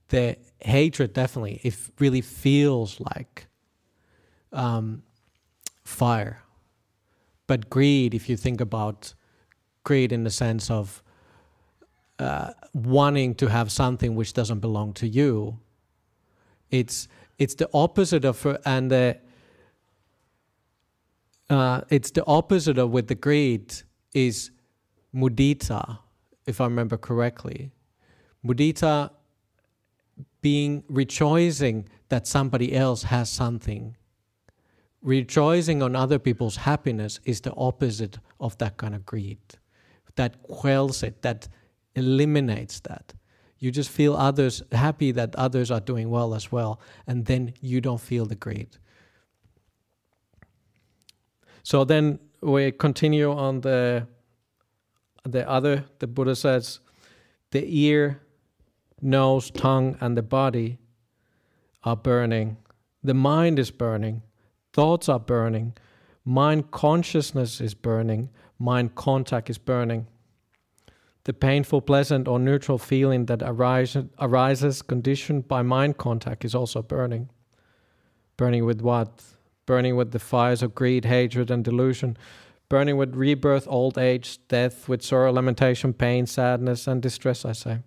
The 0.09 0.37
hatred 0.59 1.13
definitely, 1.13 1.61
it 1.63 1.75
really 1.99 2.21
feels 2.21 2.99
like 2.99 3.47
um, 4.51 5.03
fire. 5.83 6.41
But 7.47 7.69
greed, 7.69 8.13
if 8.13 8.29
you 8.29 8.37
think 8.37 8.61
about 8.61 9.13
greed 9.83 10.11
in 10.11 10.23
the 10.23 10.29
sense 10.29 10.69
of 10.69 11.03
uh, 12.19 12.51
wanting 12.73 13.35
to 13.35 13.47
have 13.47 13.71
something 13.71 14.15
which 14.15 14.33
doesn't 14.33 14.59
belong 14.59 14.93
to 14.93 15.07
you, 15.07 15.59
it's 16.73 17.07
it's 17.37 17.55
the 17.55 17.69
opposite 17.73 18.25
of 18.25 18.45
and 18.65 18.89
the 18.91 19.17
uh, 21.49 21.81
it's 21.89 22.11
the 22.11 22.25
opposite 22.25 22.77
of 22.79 22.89
with 22.89 23.07
the 23.07 23.15
greed 23.15 23.73
is 24.13 24.49
mudita 25.13 25.99
if 26.47 26.59
I 26.59 26.65
remember 26.65 26.97
correctly. 26.97 27.71
Mudita 28.45 29.11
being 30.41 30.83
rejoicing 30.89 31.87
that 32.09 32.27
somebody 32.27 32.75
else 32.75 33.03
has 33.03 33.29
something. 33.29 33.95
Rejoicing 35.01 35.83
on 35.83 35.95
other 35.95 36.19
people's 36.19 36.57
happiness 36.57 37.19
is 37.23 37.41
the 37.41 37.53
opposite 37.55 38.17
of 38.39 38.57
that 38.57 38.77
kind 38.77 38.95
of 38.95 39.05
greed. 39.05 39.39
That 40.15 40.41
quells 40.43 41.03
it, 41.03 41.21
that 41.21 41.47
eliminates 41.95 42.79
that. 42.81 43.13
You 43.63 43.71
just 43.71 43.89
feel 43.89 44.13
others 44.13 44.61
happy 44.73 45.13
that 45.13 45.37
others 45.37 45.71
are 45.71 45.79
doing 45.79 46.09
well 46.09 46.35
as 46.35 46.51
well, 46.51 46.81
and 47.07 47.27
then 47.27 47.53
you 47.61 47.79
don't 47.79 48.01
feel 48.01 48.25
the 48.25 48.35
greed. 48.35 48.67
So 51.63 51.85
then 51.85 52.19
we 52.41 52.73
continue 52.73 53.31
on 53.31 53.61
the 53.61 54.05
the 55.23 55.49
other, 55.49 55.85
the 55.99 56.07
Buddha 56.07 56.35
says, 56.35 56.81
the 57.51 57.63
ear, 57.65 58.19
nose, 59.01 59.49
tongue, 59.49 59.95
and 60.01 60.17
the 60.17 60.23
body 60.23 60.77
are 61.85 61.95
burning. 61.95 62.57
The 63.01 63.13
mind 63.13 63.59
is 63.59 63.71
burning. 63.71 64.23
Thoughts 64.73 65.07
are 65.07 65.21
burning. 65.21 65.77
Mind 66.25 66.69
consciousness 66.71 67.61
is 67.61 67.73
burning. 67.73 68.29
Mind 68.59 68.95
contact 68.95 69.49
is 69.49 69.57
burning. 69.57 70.07
The 71.25 71.33
painful, 71.33 71.81
pleasant, 71.81 72.27
or 72.27 72.37
neutral 72.37 72.77
feeling 72.77 73.27
that 73.27 73.41
arises, 73.41 74.05
arises 74.19 74.81
conditioned 74.81 75.47
by 75.47 75.61
mind 75.61 75.97
contact 75.97 76.43
is 76.43 76.53
also 76.53 76.81
burning. 76.81 77.29
Burning 78.35 78.65
with 78.65 78.81
what? 78.81 79.23
Burning 79.65 79.95
with 79.95 80.11
the 80.11 80.19
fires 80.19 80.61
of 80.61 80.75
greed, 80.75 81.05
hatred, 81.05 81.49
and 81.49 81.63
delusion 81.63 82.17
burning 82.73 82.97
with 82.97 83.13
rebirth, 83.13 83.67
old 83.69 83.99
age, 83.99 84.39
death, 84.47 84.89
with 84.89 85.03
sorrow, 85.03 85.31
lamentation, 85.31 85.93
pain, 85.93 86.25
sadness, 86.25 86.87
and 86.87 87.03
distress, 87.03 87.45
I 87.45 87.51
say. 87.51 87.77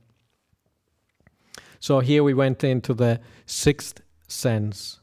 So 1.81 1.99
here 1.99 2.23
we 2.23 2.35
went 2.35 2.63
into 2.63 2.95
the 2.95 3.19
sixth 3.47 4.01
sense. 4.29 5.01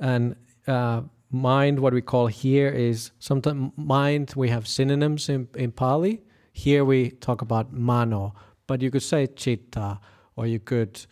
And 0.00 0.36
uh, 0.66 1.02
mind, 1.30 1.80
what 1.80 1.92
we 1.92 2.00
call 2.00 2.28
here 2.28 2.70
is 2.70 3.10
sometimes 3.18 3.72
mind, 3.76 4.32
we 4.36 4.48
have 4.48 4.66
synonyms 4.66 5.28
in, 5.28 5.48
in 5.54 5.70
Pali. 5.70 6.22
Here 6.56 6.84
we 6.84 7.10
talk 7.10 7.42
about 7.42 7.72
mano, 7.72 8.34
but 8.66 8.80
you 8.80 8.90
could 8.90 9.02
say 9.02 9.26
chitta, 9.26 10.00
or 10.36 10.46
you 10.46 10.60
could, 10.60 11.04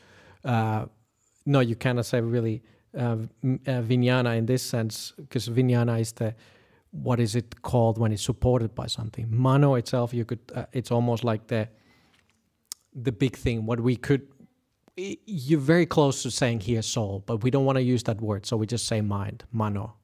uh, 0.44 0.87
no, 1.44 1.61
you 1.61 1.76
cannot 1.76 2.07
say 2.07 2.20
really 2.20 2.62
uh, 2.96 3.16
uh 3.44 3.83
vijnana 3.83 4.37
in 4.37 4.46
this 4.46 4.62
sense, 4.62 5.12
because 5.16 5.48
vijnana 5.48 6.00
is 6.00 6.12
the 6.12 6.35
what 6.90 7.20
is 7.20 7.35
it 7.35 7.62
called 7.62 7.98
when 7.98 8.12
it's 8.12 8.22
supported 8.22 8.74
by 8.74 8.87
something 8.87 9.26
mano 9.31 9.76
itself 9.76 10.12
you 10.12 10.26
could 10.26 10.40
uh, 10.55 10.66
it's 10.74 10.90
almost 10.90 11.24
like 11.24 11.46
the 11.46 11.66
the 12.94 13.11
big 13.11 13.35
thing 13.35 13.64
what 13.64 13.81
we 13.81 13.96
could 13.96 14.28
you're 14.96 15.61
very 15.61 15.87
close 15.87 16.22
to 16.22 16.31
saying 16.31 16.61
here 16.61 16.83
soul, 16.83 17.22
but 17.26 17.42
we 17.42 17.50
don't 17.50 17.64
want 17.64 17.76
to 17.76 17.83
use 17.83 18.02
that 18.05 18.20
word, 18.20 18.46
so 18.46 18.57
we 18.57 18.66
just 18.66 18.87
say 18.87 19.00
mind, 19.00 19.44
mano. 19.52 19.94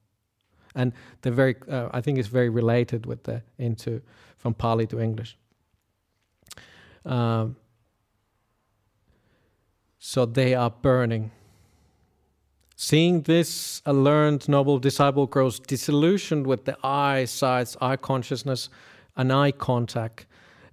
And 0.79 0.93
they're 1.21 1.33
very, 1.33 1.57
uh, 1.69 1.89
I 1.91 2.01
think 2.01 2.19
it's 2.19 2.29
very 2.29 2.49
related 2.49 3.05
with 3.05 3.25
the 3.25 3.43
into 3.59 4.01
from 4.37 4.55
Pali 4.55 4.87
to 4.87 5.01
English. 5.01 5.37
Um, 7.05 7.57
so 9.99 10.25
they 10.25 10.55
are 10.55 10.71
burning. 10.71 11.33
Seeing 12.77 13.23
this, 13.23 13.83
a 13.85 13.93
learned 13.93 14.49
noble 14.49 14.79
disciple 14.79 15.27
grows 15.27 15.59
disillusioned 15.59 16.47
with 16.47 16.65
the 16.65 16.77
eye, 16.85 17.25
sights, 17.25 17.77
eye 17.81 17.97
consciousness, 17.97 18.71
and 19.17 19.33
eye 19.33 19.51
contact, 19.51 20.27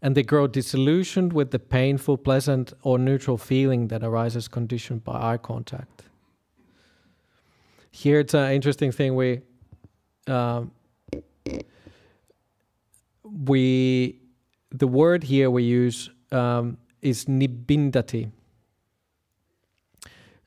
and 0.03 0.13
they 0.13 0.21
grow 0.21 0.45
disillusioned 0.45 1.33
with 1.33 1.49
the 1.49 1.57
painful, 1.57 2.17
pleasant, 2.17 2.73
or 2.83 2.99
neutral 2.99 3.39
feeling 3.39 3.87
that 3.87 4.03
arises 4.03 4.47
conditioned 4.47 5.03
by 5.03 5.33
eye 5.33 5.37
contact. 5.37 6.03
Here, 7.89 8.19
it's 8.19 8.35
an 8.35 8.51
interesting 8.51 8.91
thing. 8.91 9.15
We 9.15 9.41
um, 10.27 10.71
we 13.23 14.19
the 14.71 14.87
word 14.87 15.23
here 15.23 15.49
we 15.49 15.63
use 15.63 16.09
um, 16.31 16.77
is 17.01 17.25
nibbindati 17.25 18.31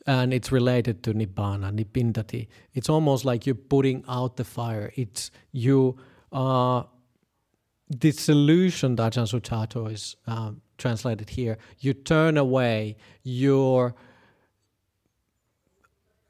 and 0.06 0.32
it's 0.32 0.50
related 0.50 1.02
to 1.02 1.12
nibbana 1.12 1.70
nibbindati 1.72 2.46
it's 2.74 2.88
almost 2.88 3.24
like 3.24 3.46
you're 3.46 3.54
putting 3.54 4.04
out 4.08 4.36
the 4.36 4.44
fire. 4.44 4.92
It's 4.94 5.30
you 5.52 5.96
uh, 6.32 6.82
disillusioned 7.90 8.98
ajahn 8.98 9.26
sucitto 9.26 9.90
is 9.90 10.16
um, 10.26 10.60
translated 10.76 11.30
here 11.30 11.58
you 11.80 11.94
turn 11.94 12.36
away 12.36 12.96
your 13.22 13.94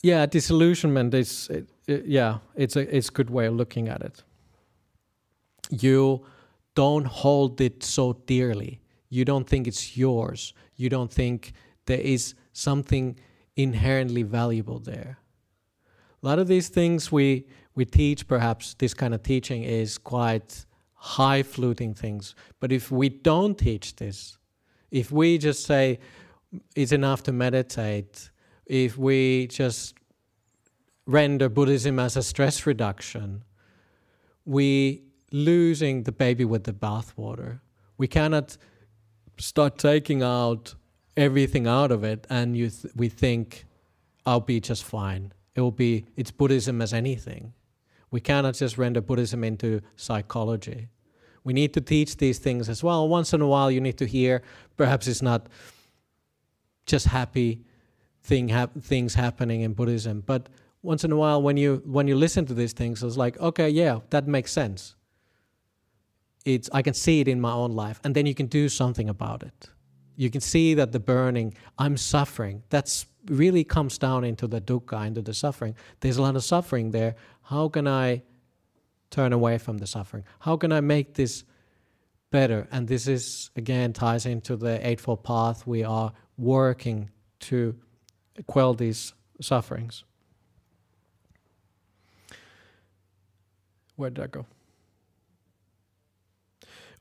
yeah 0.02 0.24
disillusionment 0.24 1.12
is 1.14 1.48
it, 1.50 1.68
it, 1.88 2.06
yeah 2.06 2.38
it's 2.54 2.76
a 2.76 2.96
it's 2.96 3.08
a 3.08 3.12
good 3.12 3.30
way 3.30 3.46
of 3.46 3.54
looking 3.54 3.88
at 3.88 4.02
it. 4.02 4.22
You 5.70 6.24
don't 6.74 7.06
hold 7.06 7.60
it 7.60 7.82
so 7.82 8.12
dearly. 8.26 8.80
You 9.08 9.24
don't 9.24 9.48
think 9.48 9.66
it's 9.66 9.96
yours. 9.96 10.54
You 10.76 10.88
don't 10.88 11.12
think 11.12 11.52
there 11.86 12.00
is 12.00 12.34
something 12.52 13.18
inherently 13.56 14.22
valuable 14.22 14.78
there. 14.78 15.18
A 16.22 16.26
lot 16.26 16.38
of 16.38 16.46
these 16.48 16.68
things 16.68 17.10
we 17.10 17.46
we 17.74 17.84
teach 17.84 18.26
perhaps 18.26 18.74
this 18.74 18.94
kind 18.94 19.14
of 19.14 19.22
teaching 19.22 19.62
is 19.62 19.98
quite 19.98 20.66
high 20.94 21.42
fluting 21.42 21.94
things. 21.94 22.34
But 22.60 22.72
if 22.72 22.90
we 22.90 23.08
don't 23.08 23.56
teach 23.56 23.96
this 23.96 24.38
if 24.90 25.12
we 25.12 25.38
just 25.38 25.64
say 25.64 25.98
it's 26.74 26.92
enough 26.92 27.22
to 27.24 27.32
meditate 27.32 28.30
if 28.66 28.96
we 28.96 29.46
just 29.48 29.97
render 31.08 31.48
buddhism 31.48 31.98
as 31.98 32.16
a 32.16 32.22
stress 32.22 32.66
reduction 32.66 33.42
we 34.44 35.02
losing 35.32 36.04
the 36.04 36.12
baby 36.12 36.44
with 36.44 36.64
the 36.64 36.72
bathwater 36.72 37.60
we 37.96 38.06
cannot 38.06 38.56
start 39.38 39.78
taking 39.78 40.22
out 40.22 40.74
everything 41.16 41.66
out 41.66 41.90
of 41.90 42.04
it 42.04 42.26
and 42.30 42.54
th- 42.54 42.86
we 42.94 43.08
think 43.08 43.66
I'll 44.24 44.40
be 44.40 44.60
just 44.60 44.84
fine. 44.84 45.32
It 45.54 45.60
will 45.60 45.72
be 45.72 46.06
it's 46.16 46.30
Buddhism 46.30 46.82
as 46.82 46.92
anything. 46.92 47.54
We 48.10 48.20
cannot 48.20 48.54
just 48.54 48.78
render 48.78 49.00
Buddhism 49.00 49.42
into 49.42 49.80
psychology. 49.96 50.88
We 51.44 51.52
need 51.52 51.72
to 51.74 51.80
teach 51.80 52.16
these 52.18 52.38
things 52.38 52.68
as 52.68 52.84
well. 52.84 53.08
Once 53.08 53.32
in 53.32 53.40
a 53.40 53.46
while 53.46 53.70
you 53.70 53.80
need 53.80 53.98
to 53.98 54.06
hear 54.06 54.42
perhaps 54.76 55.06
it's 55.06 55.22
not 55.22 55.48
just 56.86 57.06
happy 57.06 57.64
thing 58.22 58.48
things 58.80 59.14
happening 59.14 59.62
in 59.62 59.72
Buddhism, 59.72 60.22
but 60.24 60.48
once 60.88 61.04
in 61.04 61.12
a 61.12 61.16
while 61.16 61.42
when 61.42 61.58
you 61.58 61.82
when 61.84 62.08
you 62.08 62.16
listen 62.16 62.46
to 62.46 62.54
these 62.54 62.72
things 62.72 63.02
it's 63.02 63.18
like 63.18 63.38
okay, 63.38 63.68
yeah, 63.68 64.00
that 64.08 64.26
makes 64.26 64.50
sense. 64.50 64.96
It's 66.46 66.70
I 66.72 66.80
can 66.80 66.94
see 66.94 67.20
it 67.20 67.28
in 67.28 67.40
my 67.42 67.52
own 67.52 67.72
life 67.72 68.00
and 68.04 68.14
then 68.14 68.24
you 68.24 68.34
can 68.34 68.46
do 68.46 68.70
something 68.70 69.08
about 69.10 69.42
it. 69.42 69.68
You 70.16 70.30
can 70.30 70.40
see 70.40 70.74
that 70.74 70.92
the 70.92 70.98
burning 70.98 71.54
i'm 71.78 71.96
suffering 71.96 72.62
that's 72.70 73.06
really 73.26 73.64
comes 73.64 73.98
down 73.98 74.24
into 74.24 74.46
the 74.46 74.60
dukkha 74.60 75.06
into 75.06 75.20
the 75.20 75.34
suffering. 75.34 75.74
There's 76.00 76.16
a 76.16 76.22
lot 76.22 76.36
of 76.36 76.42
suffering 76.42 76.90
there. 76.90 77.16
How 77.42 77.68
can 77.68 77.86
i 77.86 78.22
turn 79.10 79.32
away 79.34 79.58
from 79.58 79.76
the 79.78 79.86
suffering? 79.86 80.24
How 80.46 80.56
can 80.56 80.72
i 80.72 80.80
make 80.80 81.14
this 81.20 81.44
better? 82.30 82.66
And 82.72 82.88
this 82.88 83.06
is 83.06 83.50
again 83.56 83.92
ties 83.92 84.24
into 84.24 84.56
the 84.56 84.74
eightfold 84.88 85.22
path. 85.22 85.66
We 85.66 85.84
are 85.84 86.12
working 86.38 87.10
to 87.50 87.74
quell 88.46 88.72
these 88.72 89.12
sufferings 89.40 90.04
where 93.98 94.10
did 94.10 94.24
i 94.24 94.26
go? 94.26 94.46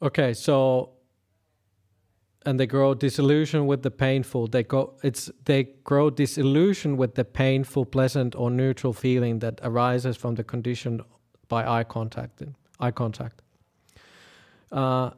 Okay 0.01 0.33
so 0.33 0.91
and 2.47 2.57
they 2.57 2.65
grow 2.65 2.93
disillusioned 2.93 3.67
with 3.67 3.83
the 3.83 3.91
painful. 3.91 4.47
They 4.47 4.63
go 4.63 4.93
it's 5.03 5.29
they 5.43 5.63
grow 5.83 6.09
disillusioned 6.09 6.97
with 6.97 7.15
the 7.15 7.25
painful 7.25 7.85
pleasant 7.85 8.35
or 8.35 8.49
neutral 8.49 8.93
feeling 8.93 9.39
that 9.39 9.59
arises 9.63 10.15
from 10.15 10.35
the 10.35 10.45
condition 10.45 11.01
by 11.49 11.67
eye 11.67 11.83
contact 11.83 12.41
eye 12.79 12.91
contact. 12.91 13.41
Uh, 14.71 15.11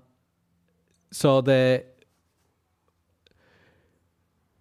so 1.12 1.42
the 1.42 1.84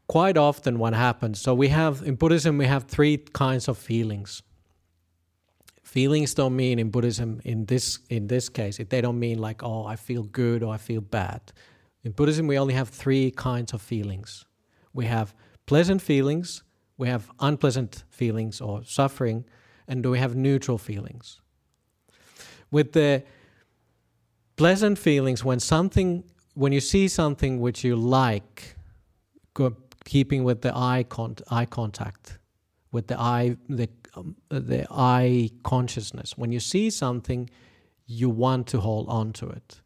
quite 0.06 0.36
often 0.36 0.78
what 0.78 0.94
happens 0.94 1.40
so 1.40 1.54
we 1.54 1.68
have 1.68 2.02
in 2.02 2.14
buddhism 2.14 2.56
we 2.56 2.66
have 2.66 2.84
three 2.84 3.18
kinds 3.18 3.68
of 3.68 3.76
feelings 3.76 4.42
feelings 5.96 6.34
don't 6.34 6.56
mean 6.64 6.78
in 6.78 6.90
buddhism 6.90 7.40
in 7.44 7.64
this 7.66 7.86
in 8.16 8.26
this 8.26 8.48
case 8.48 8.74
they 8.92 9.00
don't 9.00 9.20
mean 9.26 9.38
like 9.38 9.60
oh 9.62 9.84
i 9.86 9.96
feel 9.96 10.24
good 10.42 10.62
or 10.62 10.70
i 10.74 10.78
feel 10.78 11.00
bad 11.00 11.40
in 12.04 12.12
Buddhism, 12.12 12.46
we 12.46 12.56
only 12.58 12.74
have 12.74 12.88
three 12.88 13.30
kinds 13.32 13.72
of 13.74 13.82
feelings 13.82 14.44
we 14.92 15.06
have 15.06 15.34
pleasant 15.66 16.02
feelings, 16.02 16.64
we 16.96 17.08
have 17.08 17.30
unpleasant 17.38 18.04
feelings 18.08 18.60
or 18.60 18.82
suffering, 18.82 19.44
and 19.86 20.04
we 20.04 20.18
have 20.18 20.34
neutral 20.34 20.78
feelings. 20.78 21.40
With 22.70 22.92
the 22.92 23.22
pleasant 24.56 24.98
feelings, 24.98 25.44
when 25.44 25.60
something, 25.60 26.24
when 26.54 26.72
you 26.72 26.80
see 26.80 27.06
something 27.06 27.60
which 27.60 27.84
you 27.84 27.94
like, 27.94 28.74
keeping 30.04 30.42
with 30.42 30.62
the 30.62 30.74
eye 30.74 31.04
con- 31.08 31.36
eye 31.50 31.66
contact, 31.66 32.38
with 32.90 33.06
the 33.06 33.20
eye 33.20 33.56
the 33.68 33.88
um, 34.14 34.36
the 34.48 34.86
eye 34.90 35.50
consciousness. 35.62 36.36
When 36.36 36.52
you 36.52 36.60
see 36.60 36.90
something, 36.90 37.50
you 38.06 38.30
want 38.30 38.66
to 38.68 38.80
hold 38.80 39.08
on 39.08 39.32
to 39.34 39.48
it. 39.48 39.80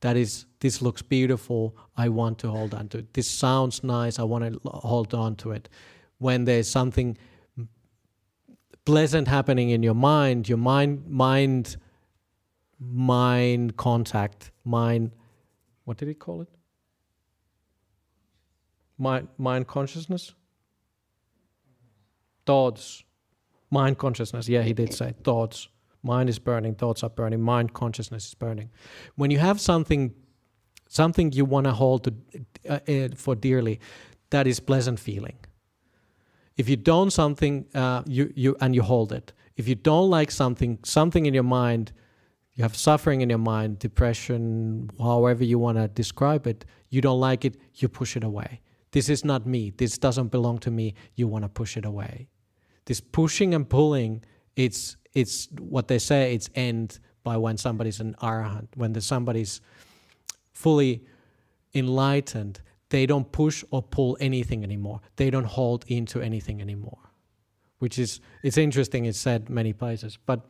That 0.00 0.16
is 0.16 0.46
this 0.60 0.80
looks 0.82 1.02
beautiful 1.02 1.76
i 1.96 2.08
want 2.08 2.38
to 2.38 2.50
hold 2.50 2.74
on 2.74 2.88
to 2.88 2.98
it. 2.98 3.12
This 3.14 3.28
sounds 3.28 3.84
nice 3.84 4.18
i 4.18 4.22
want 4.22 4.44
to 4.44 4.60
hold 4.70 5.12
on 5.12 5.36
to 5.36 5.50
it. 5.50 5.68
When 6.18 6.44
there's 6.44 6.70
something 6.70 7.18
pleasant 8.86 9.28
happening 9.28 9.70
in 9.70 9.82
your 9.82 9.94
mind 9.94 10.48
your 10.48 10.58
mind 10.58 11.06
mind 11.06 11.76
mind 12.78 13.76
contact 13.76 14.52
mind 14.64 15.12
what 15.84 15.96
did 15.96 16.08
he 16.08 16.14
call 16.14 16.40
it? 16.40 16.48
Mind 18.96 19.28
mind 19.38 19.66
consciousness? 19.66 20.34
Thoughts 22.46 23.02
mind 23.70 23.98
consciousness 23.98 24.48
yeah 24.48 24.62
he 24.62 24.72
did 24.72 24.92
say 24.92 25.14
thoughts 25.24 25.68
Mind 26.02 26.28
is 26.30 26.38
burning, 26.38 26.74
thoughts 26.74 27.02
are 27.02 27.10
burning, 27.10 27.42
mind 27.42 27.74
consciousness 27.74 28.28
is 28.28 28.34
burning. 28.34 28.70
When 29.16 29.30
you 29.30 29.38
have 29.38 29.60
something, 29.60 30.14
something 30.88 31.32
you 31.32 31.44
want 31.44 31.66
to 31.66 31.72
hold 31.72 32.08
uh, 32.68 32.78
uh, 32.88 33.08
for 33.14 33.34
dearly, 33.34 33.80
that 34.30 34.46
is 34.46 34.60
pleasant 34.60 34.98
feeling. 34.98 35.36
If 36.56 36.68
you 36.68 36.76
don't 36.76 37.10
something, 37.10 37.66
uh, 37.74 38.02
you 38.06 38.32
you 38.34 38.56
and 38.60 38.74
you 38.74 38.82
hold 38.82 39.12
it. 39.12 39.32
If 39.56 39.68
you 39.68 39.74
don't 39.74 40.08
like 40.08 40.30
something, 40.30 40.78
something 40.84 41.26
in 41.26 41.34
your 41.34 41.42
mind, 41.42 41.92
you 42.54 42.62
have 42.62 42.76
suffering 42.76 43.20
in 43.20 43.28
your 43.28 43.38
mind, 43.38 43.78
depression, 43.78 44.90
however 44.98 45.44
you 45.44 45.58
want 45.58 45.76
to 45.76 45.88
describe 45.88 46.46
it. 46.46 46.64
You 46.88 47.02
don't 47.02 47.20
like 47.20 47.44
it, 47.44 47.56
you 47.74 47.88
push 47.88 48.16
it 48.16 48.24
away. 48.24 48.62
This 48.92 49.08
is 49.08 49.22
not 49.22 49.46
me. 49.46 49.70
This 49.70 49.98
doesn't 49.98 50.28
belong 50.28 50.58
to 50.60 50.70
me. 50.70 50.94
You 51.14 51.28
want 51.28 51.44
to 51.44 51.48
push 51.48 51.76
it 51.76 51.84
away. 51.84 52.29
This 52.90 53.00
pushing 53.00 53.54
and 53.54 53.68
pulling, 53.68 54.24
it's 54.56 54.96
it's 55.14 55.46
what 55.60 55.86
they 55.86 56.00
say 56.00 56.34
it's 56.34 56.50
end 56.56 56.98
by 57.22 57.36
when 57.36 57.56
somebody's 57.56 58.00
an 58.00 58.16
arahant. 58.20 58.66
When 58.74 58.94
the 58.94 59.00
somebody's 59.00 59.60
fully 60.52 61.04
enlightened 61.72 62.60
they 62.88 63.06
don't 63.06 63.30
push 63.30 63.62
or 63.70 63.80
pull 63.80 64.16
anything 64.18 64.64
anymore. 64.64 65.00
They 65.14 65.30
don't 65.30 65.46
hold 65.46 65.84
into 65.86 66.20
anything 66.20 66.60
anymore 66.60 66.98
which 67.78 67.96
is 67.96 68.20
it's 68.42 68.58
interesting 68.58 69.04
it's 69.04 69.20
said 69.20 69.48
many 69.48 69.72
places. 69.72 70.18
But 70.26 70.40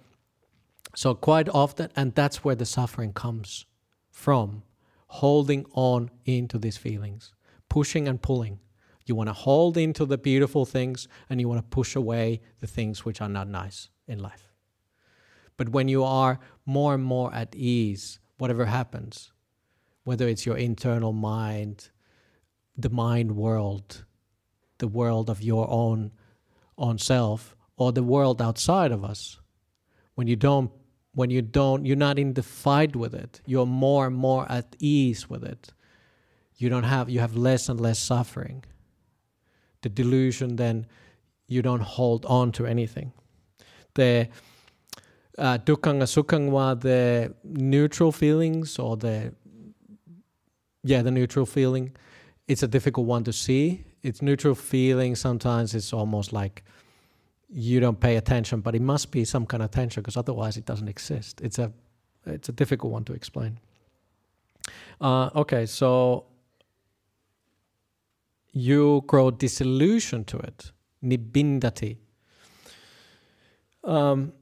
so 0.97 1.15
quite 1.15 1.51
often 1.51 1.91
and 1.95 2.15
that's 2.15 2.43
where 2.43 2.55
the 2.55 2.65
suffering 2.65 3.13
comes 3.13 3.67
from 4.11 4.63
holding 5.09 5.67
on 5.75 6.09
into 6.25 6.57
these 6.57 6.79
feelings 6.79 7.35
pushing 7.69 8.09
and 8.09 8.23
pulling 8.23 8.61
You 9.07 9.15
want 9.15 9.29
to 9.29 9.35
hold 9.35 9.77
into 9.77 10.05
the 10.05 10.19
beautiful 10.19 10.65
things 10.65 11.09
and 11.29 11.41
you 11.41 11.49
want 11.49 11.59
to 11.59 11.77
push 11.77 11.97
away 11.97 12.41
the 12.61 12.67
things 12.67 13.05
which 13.05 13.21
are 13.21 13.29
not 13.29 13.49
nice 13.49 13.89
in 14.07 14.19
life. 14.19 14.53
But 15.57 15.71
when 15.71 15.89
you 15.89 16.05
are 16.05 16.39
more 16.65 16.95
and 16.95 17.03
more 17.05 17.35
at 17.35 17.55
ease, 17.55 18.19
whatever 18.39 18.67
happens, 18.67 19.33
whether 20.05 20.27
it's 20.27 20.47
your 20.47 20.57
internal 20.57 21.13
mind, 21.13 21.91
the 22.77 22.89
mind 22.89 23.37
world, 23.37 24.05
the 24.79 24.89
world 24.89 25.29
of 25.29 25.43
your 25.43 25.71
own 25.71 26.13
own 26.79 26.97
self, 26.97 27.55
or 27.77 27.93
the 27.93 28.03
world 28.03 28.41
outside 28.41 28.91
of 28.91 29.05
us, 29.05 29.39
when 30.15 30.27
you 30.27 30.37
don't 30.37 30.71
when 31.13 31.31
you 31.31 31.43
don't 31.43 31.85
you're 31.85 31.97
not 31.97 32.19
in 32.19 32.35
the 32.35 32.43
fight 32.43 32.97
with 32.97 33.15
it, 33.15 33.41
you're 33.45 33.67
more 33.67 34.07
and 34.07 34.17
more 34.17 34.51
at 34.51 34.75
ease 34.79 35.29
with 35.29 35.45
it. 35.45 35.73
You 36.57 36.69
don't 36.69 36.85
have 36.85 37.11
you 37.11 37.21
have 37.21 37.37
less 37.37 37.69
and 37.69 37.81
less 37.81 37.99
suffering. 37.99 38.65
The 39.83 39.89
delusion 39.89 40.57
then 40.57 40.87
you 41.49 41.63
don't 41.63 41.83
hold 41.83 42.25
on 42.27 42.53
to 42.53 42.67
anything. 42.67 43.13
The 43.95 44.29
uh, 45.39 45.59
dukkanga 45.59 46.07
sukkanga 46.07 46.81
the 46.81 47.35
neutral 47.45 48.13
feelings 48.13 48.79
or 48.79 48.97
the 48.97 49.35
yeah 50.83 51.03
the 51.03 51.11
neutral 51.11 51.47
feeling 51.47 51.97
it's 52.51 52.65
a 52.65 52.69
difficult 52.69 53.07
one 53.07 53.23
to 53.25 53.33
see. 53.33 53.85
It's 54.03 54.23
neutral 54.23 54.57
feeling 54.57 55.15
sometimes 55.15 55.73
it's 55.75 55.93
almost 55.93 56.33
like 56.33 56.65
you 57.49 57.79
don't 57.79 58.01
pay 58.01 58.17
attention 58.17 58.61
but 58.61 58.75
it 58.75 58.83
must 58.83 59.13
be 59.13 59.25
some 59.25 59.47
kind 59.47 59.63
of 59.63 59.69
attention 59.71 60.03
because 60.03 60.17
otherwise 60.17 60.57
it 60.57 60.67
doesn't 60.67 60.89
exist. 60.89 61.41
It's 61.41 61.59
a 61.59 61.73
it's 62.27 62.49
a 62.49 62.53
difficult 62.53 62.93
one 62.93 63.05
to 63.05 63.13
explain. 63.13 63.59
Uh, 65.01 65.31
okay 65.37 65.65
so 65.67 66.25
you 68.53 69.03
grow 69.07 69.31
disillusion 69.31 70.25
to 70.25 70.39
it 70.39 70.73
nibbindati 71.03 71.97
um, 73.85 74.33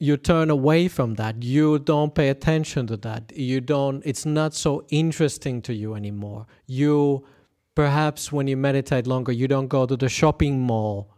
you 0.00 0.16
turn 0.16 0.48
away 0.48 0.88
from 0.88 1.14
that. 1.16 1.42
You 1.42 1.78
don't 1.78 2.14
pay 2.14 2.30
attention 2.30 2.86
to 2.86 2.96
that. 2.98 3.32
You 3.36 3.60
don't 3.60 4.02
it's 4.04 4.24
not 4.24 4.54
so 4.54 4.84
interesting 4.88 5.60
to 5.62 5.74
you 5.74 5.94
anymore. 5.94 6.46
You 6.66 7.26
perhaps 7.74 8.32
when 8.32 8.46
you 8.48 8.56
meditate 8.56 9.06
longer 9.06 9.30
you 9.30 9.46
don't 9.46 9.68
go 9.68 9.86
to 9.86 9.96
the 9.96 10.08
shopping 10.08 10.60
mall 10.60 11.12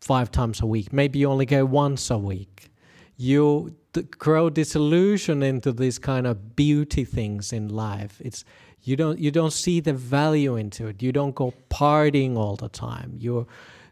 five 0.00 0.30
times 0.30 0.60
a 0.60 0.66
week. 0.66 0.92
Maybe 0.92 1.18
you 1.18 1.28
only 1.28 1.44
go 1.44 1.64
once 1.64 2.08
a 2.10 2.18
week. 2.18 2.70
You 3.16 3.74
grow 4.18 4.48
disillusion 4.48 5.42
into 5.42 5.72
these 5.72 5.98
kind 5.98 6.26
of 6.26 6.54
beauty 6.54 7.04
things 7.04 7.52
in 7.52 7.68
life. 7.68 8.22
It's 8.24 8.44
you 8.82 8.96
don't 8.96 9.18
you 9.18 9.30
don't 9.30 9.52
see 9.52 9.80
the 9.80 9.92
value 9.92 10.56
into 10.56 10.86
it 10.88 11.02
you 11.02 11.12
don't 11.12 11.34
go 11.34 11.52
partying 11.70 12.36
all 12.36 12.56
the 12.56 12.68
time 12.68 13.14
you're 13.18 13.46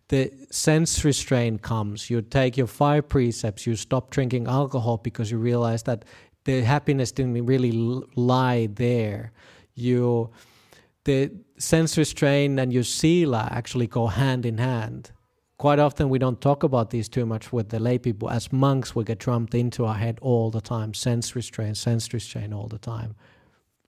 the 0.08 0.32
sense 0.50 1.04
restraint 1.04 1.62
comes. 1.62 2.10
You 2.10 2.22
take 2.22 2.56
your 2.56 2.66
five 2.66 3.08
precepts, 3.08 3.66
you 3.66 3.76
stop 3.76 4.10
drinking 4.10 4.46
alcohol 4.46 4.98
because 4.98 5.30
you 5.30 5.38
realize 5.38 5.82
that 5.84 6.04
the 6.44 6.62
happiness 6.62 7.12
didn't 7.12 7.44
really 7.44 7.72
lie 8.16 8.68
there. 8.72 9.32
You, 9.74 10.30
the 11.04 11.30
sense 11.58 11.98
restraint 11.98 12.58
and 12.58 12.72
your 12.72 12.84
sila 12.84 13.48
actually 13.50 13.86
go 13.86 14.06
hand 14.06 14.46
in 14.46 14.58
hand. 14.58 15.12
Quite 15.58 15.78
often 15.78 16.08
we 16.08 16.18
don't 16.18 16.40
talk 16.40 16.62
about 16.62 16.90
these 16.90 17.08
too 17.08 17.26
much 17.26 17.52
with 17.52 17.68
the 17.68 17.80
lay 17.80 17.98
people. 17.98 18.30
As 18.30 18.52
monks, 18.52 18.94
we 18.94 19.04
get 19.04 19.18
drummed 19.18 19.54
into 19.54 19.84
our 19.84 19.96
head 19.96 20.18
all 20.22 20.50
the 20.50 20.60
time, 20.60 20.94
sense 20.94 21.36
restraint, 21.36 21.76
sense 21.76 22.12
restraint 22.14 22.54
all 22.54 22.68
the 22.68 22.78
time 22.78 23.14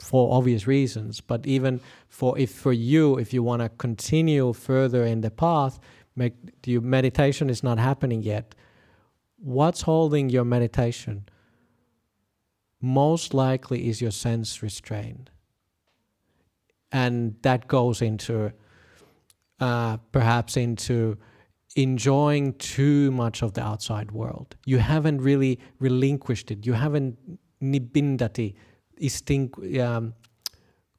for 0.00 0.34
obvious 0.34 0.66
reasons 0.66 1.20
but 1.20 1.46
even 1.46 1.80
for 2.08 2.38
if 2.38 2.50
for 2.50 2.72
you 2.72 3.18
if 3.18 3.32
you 3.32 3.42
want 3.42 3.60
to 3.62 3.68
continue 3.68 4.52
further 4.52 5.04
in 5.04 5.20
the 5.20 5.30
path 5.30 5.78
Make, 6.16 6.34
your 6.66 6.80
meditation 6.80 7.48
is 7.48 7.62
not 7.62 7.78
happening 7.78 8.22
yet. 8.22 8.54
What's 9.38 9.82
holding 9.82 10.28
your 10.28 10.44
meditation? 10.44 11.28
Most 12.80 13.32
likely 13.32 13.88
is 13.88 14.02
your 14.02 14.10
sense 14.10 14.62
restraint. 14.62 15.30
And 16.92 17.36
that 17.42 17.68
goes 17.68 18.02
into 18.02 18.52
uh, 19.60 19.98
perhaps 20.10 20.56
into 20.56 21.16
enjoying 21.76 22.54
too 22.54 23.10
much 23.12 23.42
of 23.42 23.52
the 23.52 23.62
outside 23.62 24.10
world. 24.10 24.56
You 24.66 24.78
haven't 24.78 25.22
really 25.22 25.60
relinquished 25.78 26.50
it. 26.50 26.66
You 26.66 26.72
haven't 26.72 27.16
nibbindati, 27.62 28.54
um, 29.80 30.14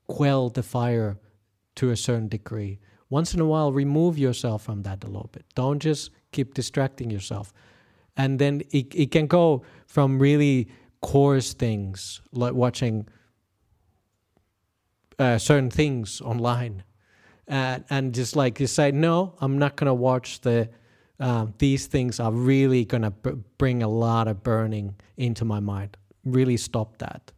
quell 0.08 0.50
the 0.50 0.64
fire 0.64 1.18
to 1.76 1.92
a 1.92 1.98
certain 1.98 2.28
degree. 2.28 2.80
Once 3.10 3.34
in 3.34 3.40
a 3.40 3.46
while 3.46 3.72
remove 3.72 4.18
yourself 4.18 4.64
from 4.64 4.84
that 4.84 5.04
a 5.04 5.08
little 5.08 5.30
bit. 5.32 5.46
Don't 5.56 5.80
just 5.80 6.12
keep 6.32 6.54
distracting 6.54 7.10
yourself. 7.10 7.54
And 8.18 8.40
then 8.40 8.62
it, 8.72 8.94
it 8.94 9.12
can 9.12 9.28
go 9.28 9.64
from 9.88 10.20
really 10.20 10.70
coarse 11.02 11.54
things 11.54 12.22
like 12.32 12.54
watching 12.54 13.08
uh, 15.20 15.38
certain 15.38 15.70
things 15.70 16.22
online. 16.22 16.84
And 17.48 18.14
just 18.14 18.38
like 18.38 18.62
you 18.62 18.68
say 18.68 18.92
no 18.92 19.34
i'm 19.42 19.58
not 19.60 19.76
going 19.76 19.88
to 19.88 19.94
watch 19.94 20.40
the 20.40 20.70
uh, 21.20 21.48
these 21.60 21.86
things 21.86 22.20
are 22.20 22.32
really 22.32 22.86
going 22.86 23.04
to 23.04 23.12
b- 23.12 23.44
bring 23.58 23.84
a 23.84 23.88
lot 23.88 24.28
of 24.28 24.42
burning 24.42 24.96
into 25.18 25.46
my 25.46 25.60
mind. 25.60 25.96
Really 26.26 26.58
stop 26.58 26.98
that 26.98 27.32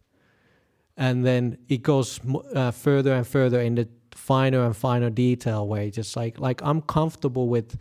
and 0.98 1.26
then 1.26 1.58
it 1.68 1.82
goes 1.82 2.20
uh, 2.54 2.72
further 2.72 3.14
and 3.14 3.26
further 3.26 3.62
in 3.62 3.76
the 3.76 3.88
finer 4.12 4.64
and 4.64 4.78
finer 4.78 5.10
detail 5.10 5.68
way 5.68 5.90
just 5.90 6.16
like 6.16 6.40
like 6.40 6.62
I'm 6.64 6.82
comfortable 6.82 7.48
with 7.48 7.78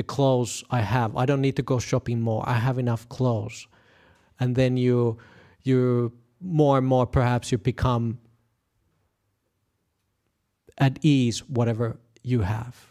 the 0.00 0.02
clothes 0.02 0.64
I 0.70 0.80
have. 0.80 1.16
I 1.16 1.26
don't 1.26 1.40
need 1.40 1.56
to 1.56 1.62
go 1.62 1.78
shopping 1.78 2.20
more. 2.20 2.42
I 2.48 2.54
have 2.54 2.78
enough 2.78 3.08
clothes. 3.08 3.66
And 4.38 4.56
then 4.56 4.76
you 4.76 5.18
you 5.62 6.12
more 6.40 6.78
and 6.78 6.86
more 6.86 7.06
perhaps 7.06 7.52
you 7.52 7.58
become 7.58 8.18
at 10.78 10.98
ease 11.02 11.40
whatever 11.48 11.98
you 12.22 12.40
have. 12.40 12.86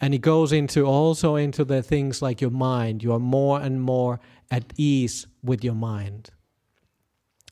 And 0.00 0.14
it 0.14 0.20
goes 0.20 0.52
into 0.52 0.84
also 0.84 1.36
into 1.36 1.64
the 1.64 1.82
things 1.82 2.22
like 2.22 2.40
your 2.40 2.50
mind. 2.50 3.02
You 3.02 3.12
are 3.12 3.18
more 3.18 3.60
and 3.60 3.82
more 3.82 4.20
at 4.50 4.72
ease 4.76 5.26
with 5.42 5.64
your 5.64 5.74
mind. 5.74 6.30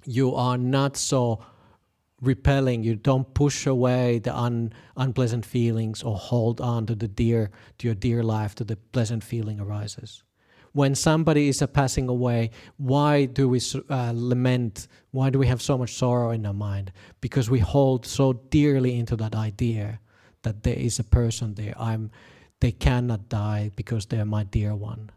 You 0.07 0.35
are 0.35 0.59
not 0.59 0.97
so 0.97 1.41
repelling. 2.21 2.83
You 2.83 2.97
don't 2.97 3.33
push 3.35 3.67
away 3.67 4.19
the 4.19 4.37
un, 4.37 4.73
unpleasant 4.97 5.45
feelings 5.45 6.03
or 6.03 6.17
hold 6.17 6.61
on 6.61 6.87
to 6.87 6.95
the 6.95 7.09
dear 7.09 7.51
to 7.79 7.87
your 7.87 7.95
dear 7.95 8.23
life 8.23 8.55
to 8.57 8.65
the 8.65 8.77
pleasant 8.77 9.23
feeling 9.23 9.61
arises. 9.61 10.23
When 10.73 10.97
somebody 10.97 11.49
is 11.49 11.63
passing 11.73 12.09
away 12.09 12.51
why 12.79 13.27
do 13.27 13.49
we 13.49 13.61
uh, 13.89 14.13
lament? 14.15 14.89
Why 15.13 15.31
do 15.31 15.39
we 15.39 15.47
have 15.47 15.63
so 15.63 15.79
much 15.79 15.95
sorrow 15.95 16.31
in 16.31 16.45
our 16.47 16.53
mind? 16.53 16.93
Because 17.21 17.49
we 17.49 17.61
hold 17.61 18.07
so 18.07 18.33
dearly 18.33 18.99
into 18.99 19.15
that 19.17 19.37
idea 19.37 20.01
that 20.43 20.65
there 20.65 20.77
is 20.77 20.99
a 20.99 21.05
person 21.05 21.55
there. 21.55 21.75
I'm 21.79 22.11
they 22.61 22.73
cannot 22.73 23.29
die 23.29 23.71
because 23.77 24.07
they're 24.07 24.25
my 24.25 24.43
dear 24.43 24.75
one. 24.75 25.11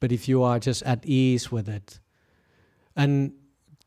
But 0.00 0.12
if 0.12 0.28
you 0.28 0.42
are 0.42 0.58
just 0.58 0.82
at 0.82 1.06
ease 1.06 1.52
with 1.52 1.68
it 1.68 2.00
and 2.96 3.32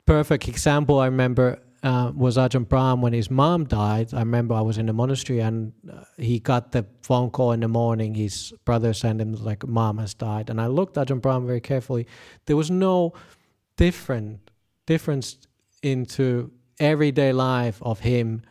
perfect 0.06 0.48
example 0.48 1.00
I 1.00 1.06
remember 1.06 1.60
uh, 1.84 2.12
was 2.16 2.38
Ajahn 2.38 2.68
Brahm 2.68 3.02
when 3.02 3.14
his 3.14 3.30
mom 3.30 3.66
died. 3.66 4.14
I 4.14 4.20
remember 4.20 4.56
I 4.56 4.62
was 4.62 4.78
in 4.78 4.88
the 4.88 4.94
monastery 4.94 5.40
and 5.40 5.74
uh, 5.92 6.04
he 6.18 6.40
got 6.40 6.72
the 6.72 6.86
phone 7.04 7.30
call 7.30 7.52
in 7.52 7.60
the 7.60 7.68
morning. 7.68 8.16
His 8.16 8.54
brother 8.66 8.94
sent 8.94 9.22
him 9.22 9.34
like, 9.34 9.66
"Mom 9.68 9.98
has 10.00 10.14
died," 10.14 10.50
and 10.50 10.60
I 10.60 10.68
looked 10.68 10.98
at 10.98 11.08
Ajahn 11.08 11.22
Brahm 11.22 11.46
very 11.46 11.62
carefully. 11.62 12.08
There 12.46 12.56
was 12.56 12.72
no 12.72 13.14
different 13.76 14.50
difference 14.86 15.38
into 15.84 16.52
everyday 16.80 17.32
life 17.32 17.82
of 17.82 18.00
him. 18.00 18.42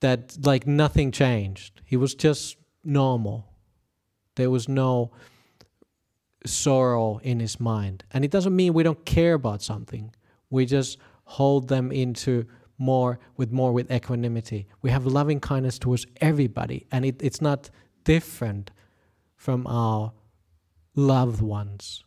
That 0.00 0.36
like 0.44 0.66
nothing 0.66 1.12
changed. 1.12 1.80
He 1.84 1.96
was 1.96 2.16
just 2.16 2.56
normal. 2.82 3.46
There 4.34 4.50
was 4.50 4.68
no 4.68 5.12
sorrow 6.44 7.18
in 7.22 7.40
his 7.40 7.60
mind, 7.60 8.04
and 8.10 8.24
it 8.24 8.30
doesn't 8.30 8.54
mean 8.54 8.72
we 8.74 8.82
don't 8.82 9.04
care 9.04 9.34
about 9.34 9.62
something 9.62 10.12
we 10.52 10.66
just 10.66 10.98
hold 11.24 11.68
them 11.68 11.90
into 11.90 12.44
more 12.78 13.18
with 13.36 13.50
more 13.50 13.72
with 13.72 13.90
equanimity. 13.90 14.66
We 14.82 14.90
have 14.90 15.06
loving 15.06 15.40
kindness 15.40 15.78
towards 15.78 16.06
everybody, 16.20 16.86
and 16.92 17.04
it, 17.04 17.20
it's 17.22 17.40
not 17.40 17.70
different 18.04 18.70
from 19.34 19.66
our 19.66 20.12
loved 20.94 21.40
ones. 21.40 22.04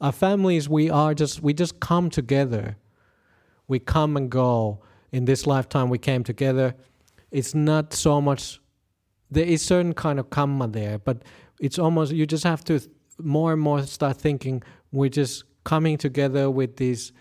Our 0.00 0.12
families, 0.12 0.68
we 0.68 0.88
are 0.90 1.12
just 1.12 1.42
we 1.42 1.52
just 1.52 1.80
come 1.80 2.08
together. 2.08 2.76
We 3.66 3.78
come 3.78 4.16
and 4.16 4.30
go. 4.30 4.82
In 5.10 5.26
this 5.26 5.46
lifetime, 5.46 5.90
we 5.90 5.98
came 5.98 6.24
together. 6.24 6.74
It's 7.30 7.54
not 7.54 7.92
so 7.92 8.20
much. 8.20 8.60
There 9.30 9.44
is 9.44 9.60
certain 9.60 9.92
kind 9.92 10.18
of 10.18 10.30
karma 10.30 10.68
there, 10.68 10.98
but 10.98 11.22
it's 11.60 11.78
almost 11.78 12.12
you 12.12 12.26
just 12.26 12.44
have 12.44 12.64
to 12.64 12.80
more 13.22 13.52
and 13.52 13.60
more 13.60 13.82
start 13.82 14.16
thinking 14.16 14.62
we're 14.90 15.10
just 15.10 15.44
coming 15.64 15.96
together 15.96 16.50
with 16.50 16.76
these 16.76 17.12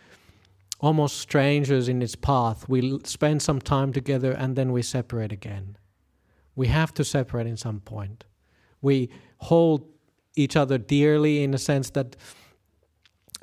almost 0.80 1.20
strangers 1.20 1.88
in 1.88 2.02
its 2.02 2.16
path. 2.16 2.68
We 2.68 3.00
spend 3.04 3.42
some 3.42 3.62
time 3.62 3.94
together 3.94 4.32
and 4.32 4.56
then 4.56 4.72
we 4.72 4.82
separate 4.82 5.32
again. 5.32 5.78
We 6.56 6.68
have 6.68 6.94
to 6.96 7.04
separate 7.04 7.48
in 7.48 7.56
some 7.58 7.80
point. 7.80 8.26
We 8.82 9.10
hold 9.38 9.88
each 10.36 10.56
other 10.56 10.78
dearly 10.78 11.44
in 11.44 11.54
a 11.54 11.58
sense 11.58 11.92
that 11.92 12.16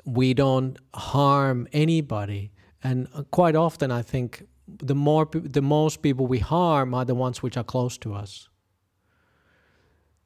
we 0.05 0.33
don't 0.33 0.77
harm 0.93 1.67
anybody. 1.71 2.51
And 2.83 3.07
uh, 3.13 3.23
quite 3.31 3.55
often, 3.55 3.91
I 3.91 4.01
think 4.01 4.45
the 4.67 4.95
more 4.95 5.27
the 5.31 5.61
most 5.61 6.01
people 6.01 6.27
we 6.27 6.39
harm 6.39 6.93
are 6.93 7.05
the 7.05 7.15
ones 7.15 7.41
which 7.41 7.57
are 7.57 7.63
close 7.63 7.97
to 7.99 8.13
us. 8.13 8.49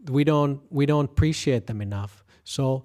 We 0.10 0.24
don't 0.24 0.62
we 0.70 0.86
don't 0.86 1.06
appreciate 1.06 1.68
them 1.68 1.82
enough. 1.82 2.23
So 2.44 2.84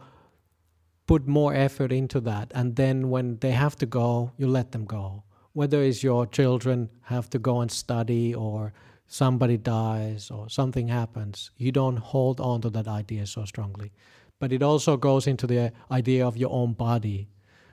put 1.07 1.27
more 1.27 1.55
effort 1.55 1.91
into 1.91 2.21
that. 2.21 2.53
And 2.55 2.77
then 2.77 3.11
when 3.11 3.39
they 3.39 3.53
have 3.53 3.77
to 3.77 3.87
go, 3.87 4.33
you 4.37 4.47
let 4.47 4.73
them 4.73 4.85
go. 4.85 5.25
Whether 5.55 5.83
it's 5.83 6.03
your 6.03 6.27
children 6.27 6.91
have 7.03 7.29
to 7.31 7.39
go 7.39 7.61
and 7.61 7.71
study 7.71 8.35
or 8.35 8.73
somebody 9.07 9.57
dies 9.57 10.31
or 10.31 10.49
something 10.49 10.89
happens, 10.89 11.51
you 11.57 11.73
don't 11.73 11.97
hold 11.97 12.41
on 12.41 12.61
to 12.61 12.71
that 12.71 12.87
idea 12.87 13.27
so 13.27 13.45
strongly. 13.45 13.93
But 14.39 14.53
it 14.53 14.63
also 14.63 14.97
goes 14.97 15.27
into 15.27 15.47
the 15.47 15.73
idea 15.91 16.27
of 16.27 16.37
your 16.37 16.51
own 16.53 16.75
body. 16.75 17.29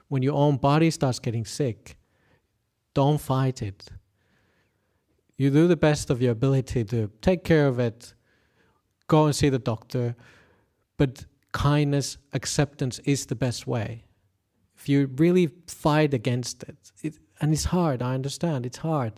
When 0.08 0.24
your 0.24 0.34
own 0.36 0.58
body 0.58 0.90
starts 0.90 1.20
getting 1.20 1.46
sick, 1.46 1.98
don't 2.94 3.20
fight 3.20 3.62
it. 3.62 3.90
You 5.38 5.50
do 5.50 5.68
the 5.68 5.76
best 5.76 6.10
of 6.10 6.22
your 6.22 6.32
ability 6.32 6.86
to 6.86 7.12
take 7.22 7.44
care 7.44 7.68
of 7.68 7.78
it, 7.78 8.14
go 9.08 9.26
and 9.26 9.36
see 9.36 9.50
the 9.50 9.60
doctor, 9.60 10.16
but 10.98 11.26
kindness, 11.56 12.18
acceptance 12.34 13.00
is 13.06 13.28
the 13.28 13.36
best 13.36 13.66
way. 13.66 14.04
If 14.78 14.90
you 14.90 15.10
really 15.16 15.50
fight 15.68 16.14
against 16.14 16.64
it, 16.64 16.76
it 17.02 17.14
and 17.40 17.54
it's 17.54 17.64
hard, 17.64 18.02
I 18.02 18.14
understand, 18.14 18.66
it's 18.66 18.78
hard. 18.78 19.14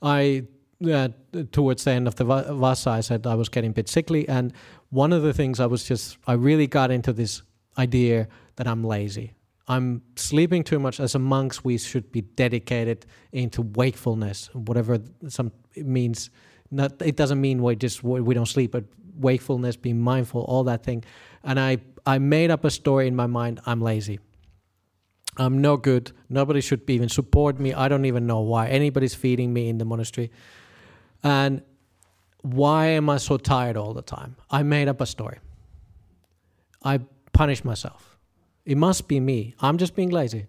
I, 0.00 0.44
uh, 0.88 1.08
towards 1.50 1.82
the 1.84 1.90
end 1.90 2.06
of 2.06 2.14
the 2.14 2.24
Vassa, 2.24 2.90
I 2.90 3.00
said 3.00 3.26
I 3.26 3.34
was 3.34 3.48
getting 3.48 3.70
a 3.70 3.72
bit 3.72 3.88
sickly, 3.88 4.28
and 4.28 4.52
one 4.90 5.12
of 5.12 5.22
the 5.22 5.32
things 5.32 5.58
I 5.58 5.66
was 5.66 5.82
just, 5.82 6.18
I 6.26 6.34
really 6.34 6.68
got 6.68 6.92
into 6.92 7.12
this 7.12 7.42
idea 7.76 8.28
that 8.54 8.68
I'm 8.68 8.84
lazy. 8.84 9.32
I'm 9.66 10.02
sleeping 10.14 10.62
too 10.62 10.78
much. 10.78 11.00
As 11.00 11.16
a 11.16 11.18
monks, 11.18 11.64
we 11.64 11.78
should 11.78 12.12
be 12.12 12.20
dedicated 12.20 13.06
into 13.32 13.62
wakefulness, 13.62 14.50
whatever 14.54 15.00
some 15.28 15.50
it 15.74 15.86
means. 15.86 16.30
Not 16.70 17.02
it 17.02 17.16
doesn't 17.16 17.40
mean 17.40 17.62
we 17.62 17.74
just 17.74 18.04
we 18.04 18.34
don't 18.34 18.46
sleep, 18.46 18.70
but 18.70 18.84
wakefulness, 19.18 19.76
being 19.76 20.00
mindful, 20.00 20.42
all 20.42 20.64
that 20.64 20.82
thing. 20.84 21.04
And 21.46 21.58
I, 21.58 21.78
I 22.04 22.18
made 22.18 22.50
up 22.50 22.64
a 22.64 22.70
story 22.70 23.06
in 23.06 23.16
my 23.16 23.26
mind 23.26 23.60
I'm 23.64 23.80
lazy. 23.80 24.18
I'm 25.38 25.60
no 25.60 25.76
good. 25.76 26.12
Nobody 26.28 26.60
should 26.60 26.88
even 26.90 27.08
support 27.08 27.58
me. 27.58 27.72
I 27.72 27.88
don't 27.88 28.04
even 28.04 28.26
know 28.26 28.40
why 28.40 28.68
anybody's 28.68 29.14
feeding 29.14 29.52
me 29.52 29.68
in 29.68 29.78
the 29.78 29.84
monastery. 29.84 30.30
And 31.22 31.62
why 32.42 32.86
am 32.86 33.08
I 33.10 33.18
so 33.18 33.36
tired 33.36 33.76
all 33.76 33.92
the 33.92 34.02
time? 34.02 34.36
I 34.50 34.62
made 34.62 34.88
up 34.88 35.00
a 35.00 35.06
story. 35.06 35.38
I 36.82 37.00
punish 37.32 37.64
myself. 37.64 38.18
It 38.64 38.76
must 38.76 39.08
be 39.08 39.20
me. 39.20 39.54
I'm 39.60 39.78
just 39.78 39.94
being 39.94 40.10
lazy. 40.10 40.46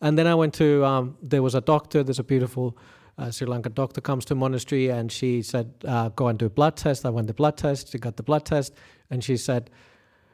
And 0.00 0.18
then 0.18 0.26
I 0.26 0.34
went 0.34 0.54
to, 0.54 0.84
um, 0.84 1.16
there 1.22 1.42
was 1.42 1.54
a 1.54 1.60
doctor, 1.60 2.02
there's 2.02 2.18
a 2.18 2.24
beautiful 2.24 2.76
uh, 3.18 3.30
Sri 3.30 3.46
Lankan 3.46 3.74
doctor 3.74 4.00
comes 4.00 4.24
to 4.24 4.34
monastery 4.34 4.88
and 4.88 5.12
she 5.12 5.42
said, 5.42 5.72
uh, 5.86 6.08
go 6.10 6.28
and 6.28 6.38
do 6.38 6.46
a 6.46 6.50
blood 6.50 6.76
test. 6.76 7.04
I 7.04 7.10
went 7.10 7.26
to 7.28 7.32
the 7.32 7.36
blood 7.36 7.56
test. 7.56 7.92
She 7.92 7.98
got 7.98 8.16
the 8.16 8.22
blood 8.22 8.44
test 8.44 8.74
and 9.12 9.22
she 9.22 9.36
said, 9.36 9.70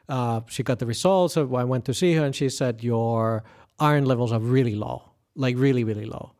uh, 0.07 0.39
she 0.47 0.63
got 0.63 0.79
the 0.79 0.85
results. 0.85 1.33
So 1.33 1.53
I 1.55 1.65
went 1.65 1.83
to 1.85 1.93
see 1.93 2.13
her 2.13 2.23
and 2.25 2.33
she 2.33 2.49
said, 2.49 2.81
your 2.81 3.43
iron 3.77 4.05
levels 4.05 4.31
are 4.31 4.39
really 4.39 4.73
low, 4.73 5.03
like 5.35 5.55
really, 5.57 5.83
really 5.83 6.05
low. 6.05 6.31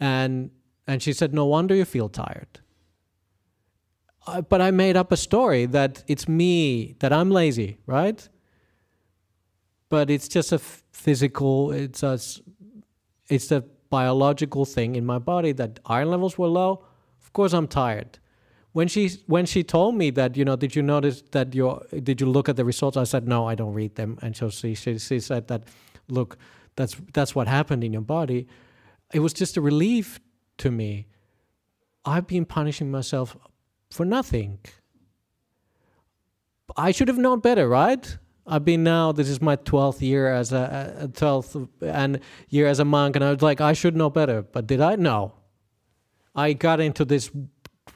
And, 0.00 0.50
and 0.86 1.02
she 1.02 1.12
said, 1.12 1.34
no 1.34 1.44
wonder 1.44 1.74
you 1.74 1.84
feel 1.84 2.08
tired. 2.08 2.60
Uh, 4.26 4.40
but 4.40 4.60
I 4.60 4.70
made 4.70 4.96
up 4.96 5.12
a 5.12 5.16
story 5.16 5.66
that 5.66 6.02
it's 6.08 6.26
me, 6.26 6.96
that 7.00 7.12
I'm 7.12 7.30
lazy, 7.30 7.78
right? 7.86 8.28
But 9.90 10.10
it's 10.10 10.26
just 10.26 10.52
a 10.52 10.58
physical, 10.58 11.70
it's 11.70 12.02
a, 12.02 12.18
it's 13.28 13.52
a 13.52 13.62
biological 13.90 14.64
thing 14.64 14.96
in 14.96 15.04
my 15.04 15.18
body 15.18 15.52
that 15.52 15.80
iron 15.84 16.10
levels 16.10 16.38
were 16.38 16.48
low. 16.48 16.84
Of 17.22 17.32
course, 17.34 17.52
I'm 17.52 17.68
tired. 17.68 18.18
When 18.76 18.88
she 18.88 19.04
when 19.26 19.46
she 19.46 19.64
told 19.64 19.94
me 19.94 20.10
that, 20.10 20.36
you 20.36 20.44
know, 20.44 20.54
did 20.54 20.76
you 20.76 20.82
notice 20.82 21.22
that 21.30 21.54
your 21.54 21.82
did 22.08 22.20
you 22.20 22.26
look 22.26 22.46
at 22.50 22.56
the 22.56 22.64
results? 22.72 22.98
I 22.98 23.04
said 23.04 23.26
no, 23.26 23.48
I 23.48 23.54
don't 23.54 23.72
read 23.72 23.94
them. 23.94 24.18
And 24.20 24.36
so 24.36 24.50
she 24.50 24.74
she, 24.74 24.98
she 24.98 25.18
said 25.18 25.48
that, 25.48 25.62
look, 26.08 26.36
that's 26.76 26.94
that's 27.14 27.34
what 27.34 27.48
happened 27.48 27.82
in 27.84 27.94
your 27.94 28.02
body. 28.02 28.46
It 29.14 29.20
was 29.20 29.32
just 29.32 29.56
a 29.56 29.62
relief 29.62 30.20
to 30.58 30.70
me. 30.70 31.06
I've 32.04 32.26
been 32.26 32.44
punishing 32.44 32.90
myself 32.90 33.34
for 33.90 34.04
nothing. 34.04 34.58
I 36.76 36.90
should 36.92 37.08
have 37.08 37.16
known 37.16 37.40
better, 37.40 37.66
right? 37.66 38.04
I've 38.46 38.66
been 38.66 38.84
now. 38.84 39.10
This 39.10 39.30
is 39.30 39.40
my 39.40 39.56
twelfth 39.56 40.02
year 40.02 40.30
as 40.40 40.52
a 40.52 41.08
twelfth 41.14 41.56
and 41.80 42.20
year 42.50 42.66
as 42.66 42.78
a 42.78 42.84
monk, 42.84 43.16
and 43.16 43.24
I 43.24 43.30
was 43.32 43.40
like, 43.40 43.62
I 43.62 43.72
should 43.72 43.96
know 43.96 44.10
better. 44.10 44.42
But 44.42 44.66
did 44.66 44.82
I? 44.82 44.96
No. 44.96 45.32
I 46.38 46.52
got 46.52 46.80
into 46.80 47.06
this 47.06 47.30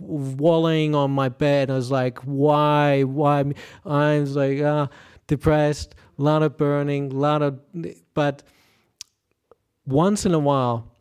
walling 0.01 0.95
on 0.95 1.11
my 1.11 1.29
bed. 1.29 1.71
I 1.71 1.75
was 1.75 1.91
like, 1.91 2.19
why, 2.21 3.03
why? 3.03 3.45
I 3.85 4.21
was 4.21 4.37
like, 4.37 4.61
ah, 4.63 4.89
depressed, 5.27 5.95
a 6.19 6.23
lot 6.23 6.43
of 6.43 6.57
burning, 6.57 7.13
a 7.13 7.17
lot 7.17 7.43
of. 7.43 7.61
But 8.15 8.43
once 9.87 10.27
in 10.27 10.35
a 10.35 10.39
while, 10.39 10.93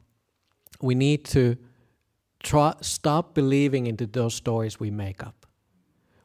we 0.81 0.95
need 0.95 1.25
to 1.25 1.57
try 2.41 2.73
stop 2.81 3.33
believing 3.33 3.87
into 3.87 4.05
those 4.05 4.33
stories 4.33 4.79
we 4.79 4.91
make 4.91 5.23
up. 5.23 5.45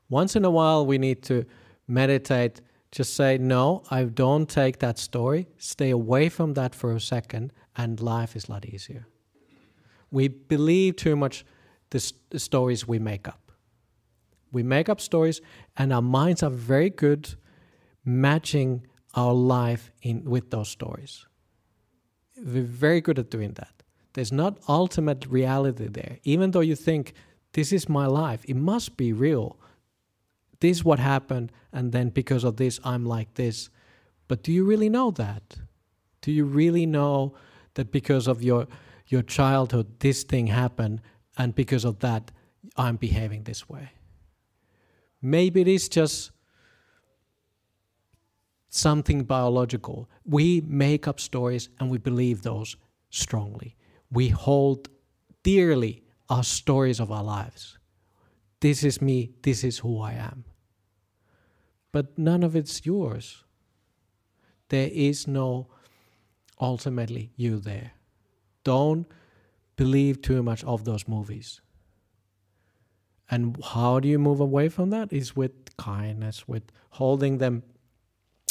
Once 0.08 0.36
in 0.36 0.44
a 0.44 0.50
while, 0.50 0.86
we 0.86 0.98
need 0.98 1.22
to 1.24 1.44
meditate 1.88 2.60
just 2.94 3.14
say, 3.14 3.36
no, 3.38 3.82
I 3.90 4.04
don't 4.04 4.48
take 4.48 4.78
that 4.78 4.98
story. 4.98 5.48
Stay 5.58 5.90
away 5.90 6.28
from 6.28 6.54
that 6.54 6.76
for 6.76 6.92
a 6.92 7.00
second, 7.00 7.52
and 7.74 8.00
life 8.00 8.36
is 8.36 8.48
a 8.48 8.52
lot 8.52 8.64
easier. 8.66 9.08
We 10.12 10.28
believe 10.28 10.94
too 10.94 11.16
much 11.16 11.44
the, 11.94 12.12
the 12.30 12.38
stories 12.38 12.86
we 12.86 12.98
make 12.98 13.26
up. 13.26 13.52
We 14.52 14.62
make 14.62 14.88
up 14.88 15.00
stories, 15.00 15.40
and 15.76 15.92
our 15.92 16.02
minds 16.02 16.42
are 16.42 16.50
very 16.50 16.90
good 16.90 17.34
matching 18.04 18.86
our 19.14 19.32
life 19.32 19.90
in 20.02 20.24
with 20.24 20.50
those 20.50 20.68
stories. 20.68 21.26
We're 22.36 22.72
very 22.86 23.00
good 23.00 23.18
at 23.18 23.30
doing 23.30 23.52
that. 23.54 23.82
There's 24.12 24.32
not 24.32 24.58
ultimate 24.68 25.26
reality 25.26 25.88
there. 25.88 26.18
Even 26.24 26.50
though 26.50 26.60
you 26.60 26.76
think 26.76 27.14
this 27.52 27.72
is 27.72 27.88
my 27.88 28.06
life, 28.06 28.44
it 28.46 28.56
must 28.56 28.96
be 28.96 29.12
real 29.12 29.56
this 30.64 30.78
is 30.78 30.84
what 30.84 30.98
happened 30.98 31.52
and 31.74 31.92
then 31.92 32.08
because 32.08 32.42
of 32.42 32.56
this 32.56 32.80
i'm 32.84 33.04
like 33.04 33.34
this 33.34 33.68
but 34.28 34.42
do 34.42 34.50
you 34.50 34.64
really 34.64 34.88
know 34.88 35.10
that 35.10 35.56
do 36.22 36.32
you 36.32 36.44
really 36.46 36.86
know 36.86 37.34
that 37.74 37.92
because 37.92 38.26
of 38.26 38.42
your 38.42 38.66
your 39.06 39.20
childhood 39.20 39.86
this 40.00 40.22
thing 40.22 40.46
happened 40.46 41.02
and 41.36 41.54
because 41.54 41.84
of 41.84 41.98
that 42.00 42.30
i'm 42.76 42.96
behaving 42.96 43.44
this 43.44 43.68
way. 43.68 43.90
Maybe 45.20 45.62
it 45.62 45.68
is 45.68 45.88
just 45.88 46.32
something 48.68 49.24
biological. 49.24 50.10
We 50.26 50.60
make 50.66 51.08
up 51.08 51.18
stories 51.18 51.70
and 51.78 51.90
we 51.90 51.96
believe 51.96 52.42
those 52.42 52.76
strongly. 53.08 53.76
We 54.10 54.28
hold 54.28 54.88
dearly 55.42 56.02
our 56.28 56.44
stories 56.44 57.00
of 57.00 57.10
our 57.10 57.24
lives. 57.24 57.78
This 58.60 58.84
is 58.84 59.00
me 59.00 59.30
this 59.42 59.64
is 59.64 59.78
who 59.78 60.00
i 60.00 60.12
am. 60.12 60.44
But 61.92 62.18
none 62.18 62.42
of 62.42 62.56
it's 62.56 62.84
yours. 62.84 63.44
There 64.68 64.90
is 64.92 65.28
no 65.28 65.68
ultimately 66.60 67.32
you 67.36 67.60
there. 67.60 67.92
Don't 68.64 69.06
believe 69.76 70.22
too 70.22 70.42
much 70.42 70.64
of 70.64 70.84
those 70.84 71.06
movies. 71.08 71.60
And 73.30 73.56
how 73.64 74.00
do 74.00 74.08
you 74.08 74.18
move 74.18 74.40
away 74.40 74.68
from 74.68 74.90
that? 74.90 75.12
Is 75.12 75.34
with 75.34 75.76
kindness, 75.76 76.46
with 76.46 76.64
holding 76.90 77.38
them 77.38 77.62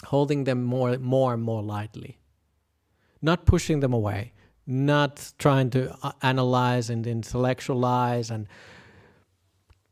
holding 0.06 0.44
them 0.44 0.64
more 0.64 0.98
more 0.98 1.34
and 1.34 1.44
more 1.44 1.62
lightly. 1.62 2.18
Not 3.22 3.46
pushing 3.46 3.80
them 3.80 3.94
away, 3.94 4.34
not 4.66 5.32
trying 5.38 5.70
to 5.72 5.96
uh, 6.04 6.12
analyze 6.22 6.90
and 6.90 7.08
intellectualize 7.08 8.30
and 8.32 8.48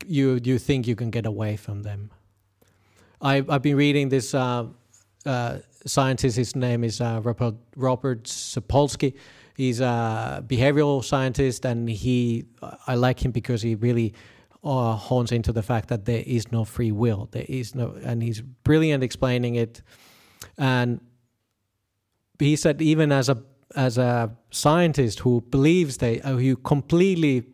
you 0.06 0.40
you 0.44 0.58
think 0.58 0.88
you 0.88 0.96
can 0.96 1.12
get 1.12 1.26
away 1.26 1.56
from 1.56 1.84
them 1.84 2.12
I, 3.22 3.44
I've 3.48 3.62
been 3.62 3.76
reading 3.78 4.10
this 4.10 4.34
uh, 4.34 4.66
uh, 5.26 5.60
scientist. 5.86 6.38
His 6.38 6.56
name 6.56 6.84
is 6.84 7.00
uh, 7.00 7.22
Robert, 7.24 7.56
Robert 7.76 8.24
Sapolsky. 8.24 9.14
He's 9.56 9.82
a 9.82 10.44
behavioral 10.48 11.04
scientist, 11.04 11.66
and 11.66 11.90
he 11.90 12.46
I 12.88 12.96
like 12.96 13.24
him 13.24 13.32
because 13.32 13.62
he 13.62 13.76
really 13.76 14.14
uh, 14.64 14.94
hones 14.94 15.32
into 15.32 15.52
the 15.52 15.64
fact 15.64 15.90
that 15.90 16.06
there 16.06 16.24
is 16.26 16.52
no 16.52 16.66
free 16.66 16.92
will. 16.92 17.28
There 17.32 17.46
is 17.48 17.76
no, 17.76 17.96
and 18.04 18.22
he's 18.22 18.42
brilliant 18.42 19.04
explaining 19.04 19.56
it. 19.56 19.82
And 20.58 21.02
he 22.40 22.56
said 22.56 22.82
even 22.82 23.12
as 23.12 23.30
a 23.30 23.44
as 23.76 23.98
a 23.98 24.36
scientist 24.50 25.20
who 25.20 25.42
believes 25.50 25.98
they 25.98 26.22
uh, 26.22 26.34
who 26.34 26.56
completely 26.58 27.46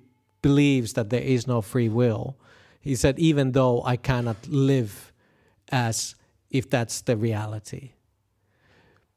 believes 0.41 0.93
that 0.93 1.09
there 1.09 1.21
is 1.21 1.47
no 1.47 1.61
free 1.61 1.89
will, 1.89 2.37
he 2.81 2.95
said 2.95 3.19
even 3.19 3.51
though 3.51 3.83
I 3.83 3.97
cannot 3.97 4.47
live 4.47 5.11
as 5.69 6.15
if 6.49 6.69
that's 6.69 7.01
the 7.01 7.17
reality. 7.17 7.91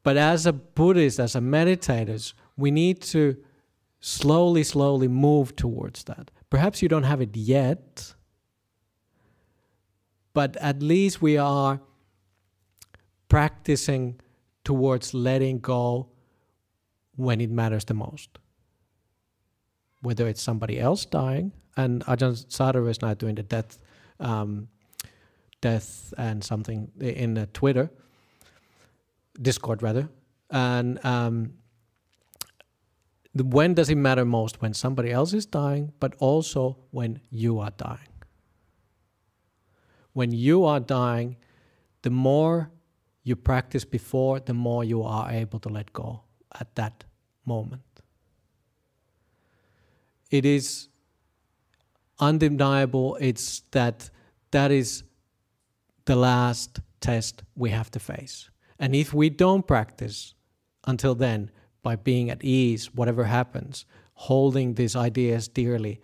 But 0.03 0.17
as 0.17 0.45
a 0.45 0.53
Buddhist, 0.53 1.19
as 1.19 1.35
a 1.35 1.39
meditators, 1.39 2.33
we 2.61 2.71
need 2.71 3.01
to 3.01 3.35
slowly, 3.99 4.63
slowly 4.63 5.07
move 5.07 5.55
towards 5.55 6.03
that. 6.05 6.31
Perhaps 6.49 6.81
you 6.81 6.89
don't 6.89 7.03
have 7.03 7.21
it 7.21 7.35
yet, 7.35 8.13
but 10.33 10.55
at 10.57 10.81
least 10.81 11.21
we 11.21 11.37
are 11.37 11.81
practicing 13.27 14.19
towards 14.63 15.13
letting 15.13 15.59
go 15.59 16.09
when 17.15 17.41
it 17.41 17.49
matters 17.49 17.85
the 17.85 17.93
most. 17.93 18.37
Whether 20.01 20.27
it's 20.27 20.41
somebody 20.41 20.79
else 20.79 21.05
dying, 21.05 21.51
and 21.77 22.03
Ajahn 22.05 22.45
Sadhara 22.47 22.89
is 22.89 23.01
now 23.01 23.13
doing 23.13 23.35
the 23.35 23.43
death, 23.43 23.77
um, 24.19 24.67
death 25.61 26.13
and 26.17 26.43
something 26.43 26.91
in 26.99 27.35
the 27.35 27.45
Twitter, 27.47 27.89
Discord 29.41 29.81
rather, 29.81 30.09
and 30.49 31.03
um, 31.05 31.53
when 33.33 33.73
does 33.73 33.89
it 33.89 33.95
matter 33.95 34.25
most? 34.25 34.61
When 34.61 34.73
somebody 34.73 35.11
else 35.11 35.33
is 35.33 35.45
dying, 35.45 35.93
but 35.99 36.15
also 36.19 36.77
when 36.91 37.21
you 37.29 37.59
are 37.59 37.71
dying. 37.71 38.09
When 40.13 40.31
you 40.31 40.65
are 40.65 40.79
dying, 40.79 41.37
the 42.01 42.09
more 42.09 42.71
you 43.23 43.35
practice 43.35 43.85
before, 43.85 44.39
the 44.39 44.53
more 44.53 44.83
you 44.83 45.03
are 45.03 45.31
able 45.31 45.59
to 45.59 45.69
let 45.69 45.93
go 45.93 46.23
at 46.59 46.75
that 46.75 47.05
moment. 47.45 47.83
It 50.29 50.45
is 50.45 50.89
undeniable, 52.19 53.17
it's 53.19 53.61
that 53.71 54.09
that 54.51 54.71
is 54.71 55.03
the 56.05 56.15
last 56.15 56.79
test 56.99 57.43
we 57.55 57.69
have 57.69 57.91
to 57.91 57.99
face. 57.99 58.49
And 58.79 58.95
if 58.95 59.13
we 59.13 59.29
don't 59.29 59.65
practice 59.65 60.33
until 60.85 61.15
then, 61.15 61.51
by 61.83 61.95
being 61.95 62.29
at 62.29 62.43
ease, 62.43 62.93
whatever 62.93 63.23
happens, 63.23 63.85
holding 64.13 64.75
these 64.75 64.95
ideas 64.95 65.47
dearly, 65.47 66.01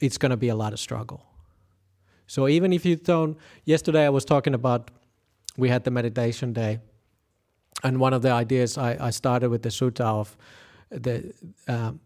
it's 0.00 0.18
going 0.18 0.30
to 0.30 0.36
be 0.36 0.48
a 0.48 0.54
lot 0.54 0.72
of 0.72 0.80
struggle. 0.80 1.24
So 2.26 2.48
even 2.48 2.72
if 2.72 2.84
you 2.84 2.96
don't, 2.96 3.38
yesterday 3.64 4.04
I 4.04 4.08
was 4.08 4.24
talking 4.24 4.54
about, 4.54 4.90
we 5.56 5.68
had 5.68 5.84
the 5.84 5.90
meditation 5.90 6.52
day, 6.52 6.80
and 7.84 8.00
one 8.00 8.12
of 8.12 8.22
the 8.22 8.30
ideas 8.30 8.78
I, 8.78 8.96
I 9.00 9.10
started 9.10 9.50
with 9.50 9.62
the 9.62 9.68
sutta 9.68 10.00
of 10.00 10.36
the, 10.90 11.32
um, 11.68 12.00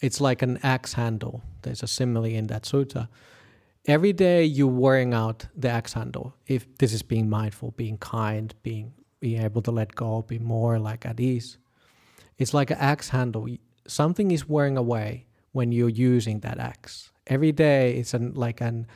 it's 0.00 0.20
like 0.20 0.42
an 0.42 0.58
axe 0.62 0.94
handle. 0.94 1.42
There's 1.62 1.82
a 1.82 1.86
simile 1.86 2.24
in 2.24 2.46
that 2.46 2.62
sutta. 2.62 3.08
Every 3.86 4.12
day 4.12 4.44
you're 4.44 4.66
wearing 4.66 5.14
out 5.14 5.46
the 5.54 5.68
axe 5.68 5.92
handle. 5.92 6.34
If 6.46 6.78
this 6.78 6.92
is 6.92 7.02
being 7.02 7.28
mindful, 7.28 7.72
being 7.72 7.98
kind, 7.98 8.54
being 8.62 8.92
being 9.18 9.42
able 9.42 9.62
to 9.62 9.70
let 9.70 9.94
go, 9.94 10.22
be 10.22 10.38
more 10.38 10.78
like 10.78 11.06
at 11.06 11.18
ease 11.18 11.56
it's 12.38 12.54
like 12.54 12.70
an 12.70 12.78
axe 12.78 13.08
handle. 13.10 13.46
Something 13.86 14.30
is 14.30 14.48
wearing 14.48 14.76
away 14.76 15.26
when 15.52 15.72
you're 15.72 15.88
using 15.88 16.40
that 16.40 16.58
axe. 16.58 17.12
Every 17.26 17.52
day, 17.52 17.96
it's 17.96 18.14
an, 18.14 18.34
like 18.34 18.60
an 18.60 18.86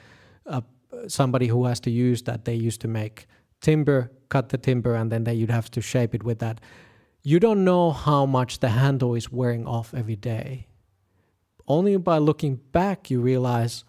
somebody 1.09 1.47
who 1.47 1.65
has 1.67 1.81
to 1.81 1.91
use 1.91 2.23
that. 2.23 2.45
They 2.45 2.55
used 2.55 2.81
to 2.83 2.89
make 2.89 3.27
timber, 3.61 4.11
cut 4.29 4.49
the 4.49 4.59
timber, 4.59 4.95
and 4.95 5.11
then 5.11 5.25
they, 5.25 5.35
you'd 5.35 5.51
have 5.51 5.71
to 5.73 5.81
shape 5.81 6.15
it 6.15 6.23
with 6.23 6.39
that. 6.41 6.61
You 7.23 7.39
don't 7.39 7.65
know 7.65 7.91
how 7.91 8.27
much 8.27 8.61
the 8.61 8.71
handle 8.71 9.15
is 9.15 9.31
wearing 9.31 9.67
off 9.67 9.93
every 9.95 10.17
day. 10.17 10.69
Only 11.69 11.97
by 11.97 12.19
looking 12.19 12.57
back, 12.57 13.11
you 13.11 13.21
realize 13.21 13.85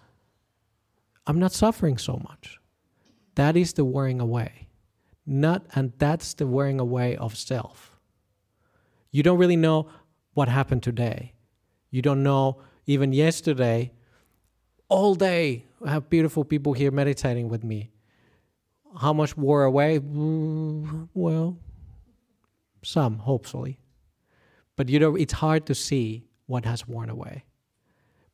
I'm 1.26 1.40
not 1.40 1.54
suffering 1.54 1.98
so 1.98 2.22
much. 2.28 2.60
That 3.36 3.56
is 3.56 3.74
the 3.74 3.86
wearing 3.86 4.20
away. 4.20 4.68
Not, 5.26 5.66
and 5.76 5.94
that's 5.98 6.34
the 6.34 6.46
wearing 6.46 6.80
away 6.80 7.16
of 7.16 7.38
self. 7.38 7.91
You 9.12 9.24
don't 9.24 9.38
really 9.38 9.58
know 9.58 9.90
what 10.34 10.48
happened 10.48 10.84
today. 10.84 11.34
You 11.90 12.02
don't 12.02 12.24
know 12.24 12.62
even 12.86 13.14
yesterday, 13.14 13.92
all 14.90 15.16
day, 15.16 15.66
I 15.86 15.92
have 15.92 16.10
beautiful 16.10 16.44
people 16.44 16.74
here 16.74 16.92
meditating 16.92 17.48
with 17.48 17.64
me. 17.64 17.92
How 19.00 19.14
much 19.14 19.38
wore 19.38 19.64
away? 19.64 20.00
Mm, 20.00 21.08
well, 21.14 21.58
some, 22.84 23.20
hopefully. 23.20 23.80
But 24.76 24.90
you 24.90 25.00
know, 25.00 25.16
it's 25.16 25.34
hard 25.34 25.66
to 25.68 25.76
see 25.76 26.26
what 26.48 26.66
has 26.66 26.88
worn 26.88 27.10
away. 27.10 27.46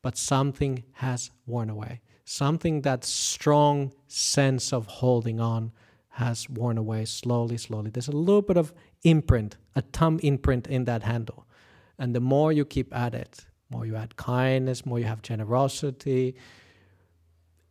But 0.02 0.18
something 0.18 0.84
has 0.94 1.32
worn 1.46 1.70
away. 1.70 2.02
Something 2.26 2.82
that 2.82 3.04
strong 3.04 3.94
sense 4.08 4.74
of 4.74 4.88
holding 4.88 5.40
on 5.40 5.72
has 6.10 6.50
worn 6.50 6.78
away 6.80 7.06
slowly, 7.06 7.58
slowly. 7.58 7.92
There's 7.92 8.08
a 8.08 8.12
little 8.12 8.42
bit 8.42 8.58
of 8.58 8.74
imprint, 9.04 9.58
a 9.76 9.82
thumb 9.82 10.20
imprint 10.24 10.68
in 10.68 10.86
that 10.86 11.04
handle. 11.04 11.46
And 11.98 12.16
the 12.16 12.20
more 12.20 12.52
you 12.52 12.66
keep 12.66 12.96
at 12.96 13.14
it, 13.14 13.46
more 13.70 13.86
you 13.86 13.96
add 13.96 14.16
kindness, 14.16 14.86
more 14.86 15.00
you 15.00 15.06
have 15.06 15.22
generosity, 15.22 16.36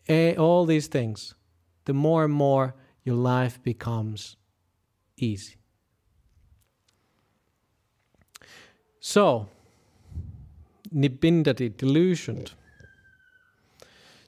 eh, 0.09 0.35
all 0.35 0.65
these 0.65 0.89
things, 0.89 1.35
the 1.85 1.95
more 1.95 2.25
and 2.25 2.33
more 2.33 2.75
your 3.05 3.17
life 3.17 3.63
becomes 3.63 4.37
easy. 5.17 5.57
So, 9.01 9.49
nibbindati, 10.95 11.77
delusioned. 11.77 12.53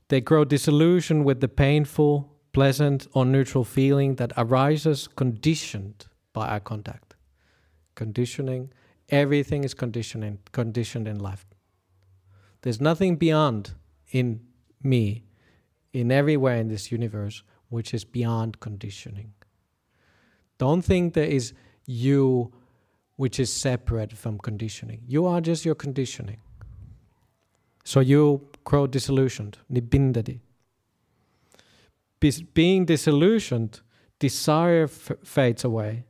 They 0.08 0.20
grow 0.20 0.44
disillusioned 0.44 1.24
with 1.24 1.40
the 1.40 1.48
painful, 1.48 2.32
pleasant 2.52 3.06
or 3.12 3.26
neutral 3.26 3.64
feeling 3.64 4.14
that 4.16 4.32
arises 4.36 5.08
conditioned 5.08 6.06
by 6.38 6.54
eye 6.54 6.64
contact. 6.72 7.14
Conditioning, 7.94 8.70
everything 9.08 9.64
is 9.64 9.74
conditioning, 9.74 10.38
conditioned 10.52 11.06
in 11.08 11.18
life. 11.18 11.44
There's 12.62 12.80
nothing 12.80 13.16
beyond 13.16 13.62
in 14.10 14.40
me, 14.82 15.24
in 15.92 16.10
everywhere 16.10 16.56
in 16.56 16.68
this 16.68 16.92
universe, 16.92 17.42
which 17.68 17.92
is 17.92 18.04
beyond 18.04 18.60
conditioning. 18.60 19.30
Don't 20.58 20.82
think 20.82 21.14
there 21.14 21.32
is 21.38 21.52
you 21.86 22.52
which 23.16 23.40
is 23.40 23.52
separate 23.52 24.12
from 24.12 24.38
conditioning. 24.38 25.00
You 25.06 25.26
are 25.26 25.40
just 25.40 25.64
your 25.64 25.74
conditioning. 25.74 26.40
So 27.84 28.00
you 28.00 28.48
grow 28.64 28.86
disillusioned, 28.86 29.58
nibbindati 29.72 30.40
being 32.20 32.84
disillusioned, 32.84 33.80
desire 34.18 34.84
f- 34.84 35.12
fades 35.24 35.64
away. 35.64 36.04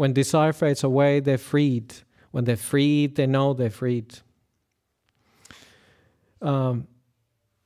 When 0.00 0.14
desire 0.14 0.54
fades 0.54 0.82
away, 0.82 1.20
they're 1.20 1.36
freed. 1.36 1.92
When 2.30 2.44
they're 2.44 2.56
freed, 2.56 3.16
they 3.16 3.26
know 3.26 3.52
they're 3.52 3.68
freed. 3.68 4.20
Um, 6.40 6.86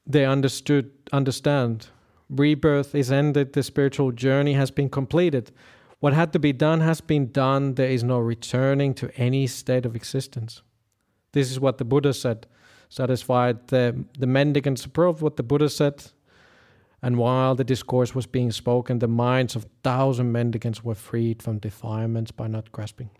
they 0.04 0.26
understood, 0.26 0.90
understand. 1.12 1.90
Rebirth 2.28 2.92
is 2.92 3.12
ended. 3.12 3.52
The 3.52 3.62
spiritual 3.62 4.10
journey 4.10 4.54
has 4.54 4.72
been 4.72 4.88
completed. 4.88 5.52
What 6.00 6.12
had 6.12 6.32
to 6.32 6.40
be 6.40 6.52
done 6.52 6.80
has 6.80 7.00
been 7.00 7.30
done. 7.30 7.74
There 7.74 7.88
is 7.88 8.02
no 8.02 8.18
returning 8.18 8.94
to 8.94 9.16
any 9.16 9.46
state 9.46 9.86
of 9.86 9.94
existence. 9.94 10.62
This 11.30 11.52
is 11.52 11.60
what 11.60 11.78
the 11.78 11.84
Buddha 11.84 12.12
said. 12.12 12.48
Satisfied 12.88 13.68
the, 13.68 14.04
the 14.18 14.26
mendicants 14.26 14.84
approved 14.84 15.22
what 15.22 15.36
the 15.36 15.44
Buddha 15.44 15.68
said. 15.68 16.02
And 17.04 17.18
while 17.18 17.54
the 17.54 17.64
discourse 17.64 18.14
was 18.14 18.24
being 18.24 18.50
spoken, 18.50 18.98
the 18.98 19.06
minds 19.06 19.54
of 19.54 19.66
thousand 19.82 20.32
mendicants 20.32 20.82
were 20.82 20.94
freed 20.94 21.42
from 21.42 21.58
defilements 21.58 22.30
by 22.30 22.46
not 22.46 22.72
grasping. 22.72 23.10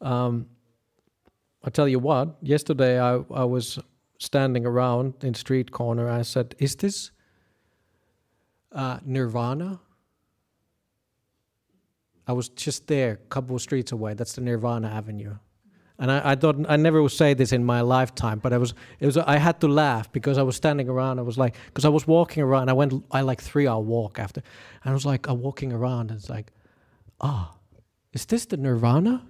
Um, 0.00 0.46
I 1.64 1.70
tell 1.70 1.88
you 1.88 1.98
what, 1.98 2.36
yesterday 2.40 3.00
I, 3.00 3.24
I 3.34 3.42
was 3.42 3.80
standing 4.18 4.64
around 4.64 5.14
in 5.24 5.34
street 5.34 5.72
corner. 5.72 6.08
I 6.08 6.22
said, 6.22 6.54
"Is 6.60 6.76
this 6.76 7.10
uh, 8.70 9.00
Nirvana?" 9.04 9.80
I 12.28 12.32
was 12.32 12.48
just 12.50 12.86
there, 12.86 13.14
a 13.14 13.28
couple 13.28 13.56
of 13.56 13.62
streets 13.62 13.90
away. 13.90 14.14
That's 14.14 14.34
the 14.34 14.40
Nirvana 14.40 14.88
Avenue 14.88 15.34
and 16.00 16.10
I, 16.10 16.32
I 16.32 16.74
I 16.74 16.76
never 16.76 17.02
would 17.02 17.12
say 17.12 17.34
this 17.34 17.52
in 17.52 17.62
my 17.62 17.82
lifetime, 17.82 18.38
but 18.38 18.54
I 18.54 18.58
was 18.58 18.72
it 19.00 19.06
was 19.06 19.18
I 19.18 19.36
had 19.36 19.60
to 19.60 19.68
laugh 19.68 20.10
because 20.10 20.38
I 20.38 20.42
was 20.42 20.56
standing 20.56 20.88
around. 20.88 21.18
I 21.18 21.22
was 21.22 21.36
like, 21.36 21.56
because 21.66 21.84
I 21.84 21.90
was 21.90 22.06
walking 22.06 22.42
around. 22.42 22.70
I 22.70 22.72
went 22.72 23.04
I 23.10 23.20
like 23.20 23.42
three 23.42 23.68
hour 23.68 23.80
walk 23.80 24.18
after, 24.18 24.42
and 24.82 24.90
I 24.90 24.94
was 24.94 25.04
like, 25.04 25.28
I'm 25.28 25.42
walking 25.42 25.72
around, 25.72 26.10
and 26.10 26.18
it's 26.18 26.30
like, 26.30 26.52
ah, 27.20 27.52
oh, 27.52 27.58
is 28.14 28.24
this 28.24 28.46
the 28.46 28.56
Nirvana? 28.56 29.22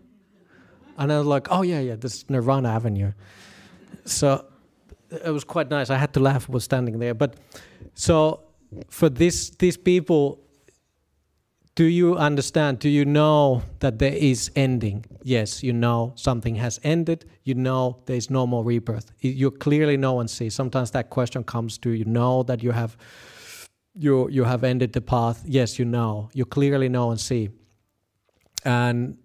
And 0.96 1.12
I 1.12 1.18
was 1.18 1.26
like, 1.26 1.48
oh 1.50 1.62
yeah, 1.62 1.80
yeah, 1.80 1.96
this 1.96 2.14
is 2.14 2.30
Nirvana 2.30 2.68
Avenue. 2.68 3.12
So 4.04 4.44
it 5.10 5.30
was 5.30 5.42
quite 5.42 5.70
nice. 5.70 5.90
I 5.90 5.96
had 5.96 6.14
to 6.14 6.20
laugh 6.20 6.48
was 6.48 6.62
standing 6.62 7.00
there, 7.00 7.14
but 7.14 7.34
so 7.94 8.42
for 8.88 9.08
this 9.08 9.50
these 9.58 9.76
people 9.76 10.38
do 11.80 11.86
you 11.86 12.14
understand? 12.18 12.78
Do 12.78 12.90
you 12.90 13.06
know 13.06 13.62
that 13.78 13.98
there 13.98 14.12
is 14.12 14.50
ending? 14.54 15.06
Yes, 15.22 15.62
you 15.62 15.72
know 15.72 16.12
something 16.14 16.56
has 16.56 16.78
ended. 16.84 17.24
You 17.42 17.54
know 17.54 18.02
there 18.04 18.16
is 18.16 18.28
no 18.28 18.46
more 18.46 18.62
rebirth. 18.62 19.10
You 19.20 19.50
clearly 19.50 19.96
know 19.96 20.20
and 20.20 20.28
see. 20.28 20.50
Sometimes 20.50 20.90
that 20.90 21.08
question 21.08 21.42
comes 21.42 21.78
to 21.78 21.88
you 21.92 22.04
know 22.04 22.42
that 22.42 22.62
you 22.62 22.72
have 22.72 22.98
you 23.94 24.28
you 24.28 24.44
have 24.44 24.62
ended 24.62 24.92
the 24.92 25.00
path. 25.00 25.42
Yes, 25.46 25.78
you 25.78 25.86
know. 25.86 26.28
You 26.34 26.44
clearly 26.44 26.90
know 26.90 27.12
and 27.12 27.18
see. 27.18 27.48
And 28.62 29.16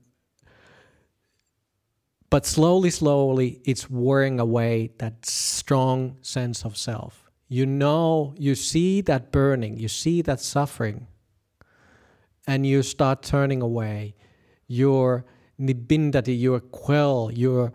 but 2.30 2.46
slowly, 2.46 2.90
slowly, 2.90 3.60
it's 3.66 3.90
wearing 3.90 4.40
away 4.40 4.94
that 5.00 5.26
strong 5.26 6.20
sense 6.22 6.64
of 6.64 6.78
self. 6.78 7.30
You 7.50 7.66
know, 7.66 8.34
you 8.38 8.56
see 8.56 9.02
that 9.02 9.34
burning, 9.34 9.78
you 9.78 9.90
see 9.90 10.22
that 10.22 10.40
suffering 10.40 11.08
and 12.48 12.66
you 12.66 12.84
start 12.84 13.24
turning 13.24 13.62
away. 13.62 14.16
Your 14.68 15.26
nibbindati, 15.60 16.40
your 16.40 16.60
quell, 16.60 17.32
your 17.34 17.74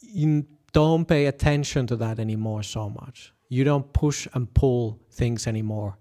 you 0.00 0.46
don't 0.72 1.06
pay 1.06 1.26
attention 1.26 1.86
to 1.86 1.96
that 1.96 2.18
anymore 2.18 2.62
so 2.62 2.90
much. 2.90 3.32
You 3.48 3.64
don't 3.64 3.92
push 3.92 4.26
and 4.34 4.52
pull 4.52 5.00
things 5.10 5.46
anymore 5.46 5.96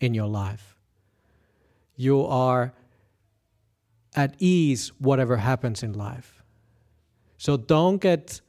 in 0.00 0.14
your 0.14 0.26
life. 0.26 0.76
You 1.96 2.24
are 2.26 2.74
at 4.14 4.34
ease 4.38 4.92
whatever 4.98 5.36
happens 5.38 5.82
in 5.82 5.94
life. 5.94 6.42
So 7.38 7.56
don't 7.56 7.98
get 7.98 8.40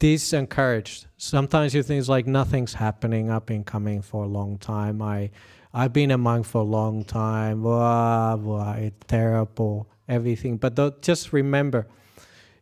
disencouraged. 0.00 1.06
Sometimes 1.16 1.74
you 1.74 1.82
think 1.82 2.00
it's 2.00 2.08
like 2.08 2.26
nothing's 2.26 2.74
happening. 2.74 3.30
I've 3.30 3.46
been 3.46 3.64
coming 3.64 4.02
for 4.02 4.24
a 4.24 4.26
long 4.26 4.58
time. 4.58 5.00
I 5.02 5.30
I've 5.74 5.92
been 5.92 6.10
a 6.10 6.18
monk 6.18 6.46
for 6.46 6.60
a 6.60 6.64
long 6.64 7.04
time. 7.04 7.62
Blah, 7.62 8.36
blah, 8.36 8.72
it's 8.72 9.04
terrible, 9.06 9.88
everything. 10.08 10.58
But 10.58 11.02
just 11.02 11.32
remember, 11.32 11.86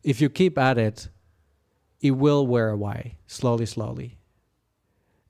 if 0.03 0.21
you 0.21 0.31
keep 0.31 0.57
at 0.59 0.79
it, 0.79 1.09
it 2.01 2.13
will 2.13 2.47
wear 2.47 2.71
away 2.71 3.17
slowly, 3.27 3.67
slowly. 3.67 4.19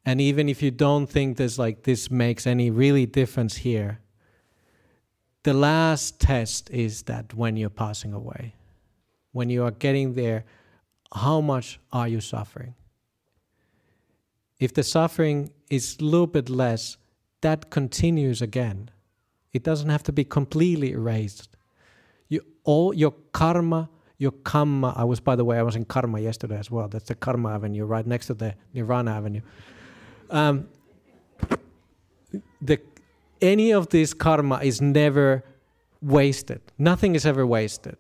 And 0.05 0.21
even 0.21 0.49
if 0.49 0.63
you 0.63 0.71
don't 0.71 1.07
think 1.07 1.37
this 1.37 1.59
like 1.59 1.83
this 1.83 2.11
makes 2.11 2.47
any 2.47 2.71
really 2.71 3.07
difference 3.07 3.57
here, 3.57 4.01
the 5.43 5.55
last 5.55 6.21
test 6.21 6.71
is 6.71 7.03
that 7.05 7.35
when 7.35 7.57
you're 7.57 7.71
passing 7.71 8.13
away, 8.13 8.55
when 9.33 9.49
you 9.49 9.65
are 9.65 9.71
getting 9.71 10.15
there, 10.15 10.45
how 11.15 11.41
much 11.41 11.81
are 11.93 12.09
you 12.09 12.21
suffering? 12.21 12.75
If 14.59 14.75
the 14.75 14.83
suffering 14.83 15.51
is 15.71 15.97
a 15.99 16.05
little 16.05 16.27
bit 16.27 16.51
less, 16.51 16.99
that 17.41 17.71
continues 17.71 18.43
again. 18.43 18.91
It 19.53 19.63
doesn't 19.63 19.89
have 19.89 20.03
to 20.05 20.13
be 20.13 20.25
completely 20.25 20.93
erased. 20.93 21.57
You 22.29 22.43
all 22.65 22.95
your 22.95 23.13
karma, 23.33 23.89
your 24.19 24.33
karma. 24.33 24.93
I 24.97 25.05
was, 25.05 25.21
by 25.21 25.37
the 25.37 25.45
way, 25.45 25.59
I 25.59 25.63
was 25.63 25.77
in 25.77 25.85
karma 25.85 26.21
yesterday 26.21 26.59
as 26.59 26.71
well. 26.71 26.89
That's 26.89 27.09
the 27.09 27.15
karma 27.15 27.55
avenue 27.55 27.85
right 27.85 28.07
next 28.07 28.27
to 28.27 28.35
the 28.35 28.55
nirvana 28.75 29.13
avenue. 29.13 29.41
Um, 30.31 30.69
the 32.63 32.79
any 33.41 33.73
of 33.73 33.89
this 33.89 34.15
karma 34.15 34.61
is 34.63 34.81
never 34.81 35.43
wasted. 36.03 36.61
Nothing 36.79 37.15
is 37.15 37.27
ever 37.27 37.47
wasted. 37.47 37.97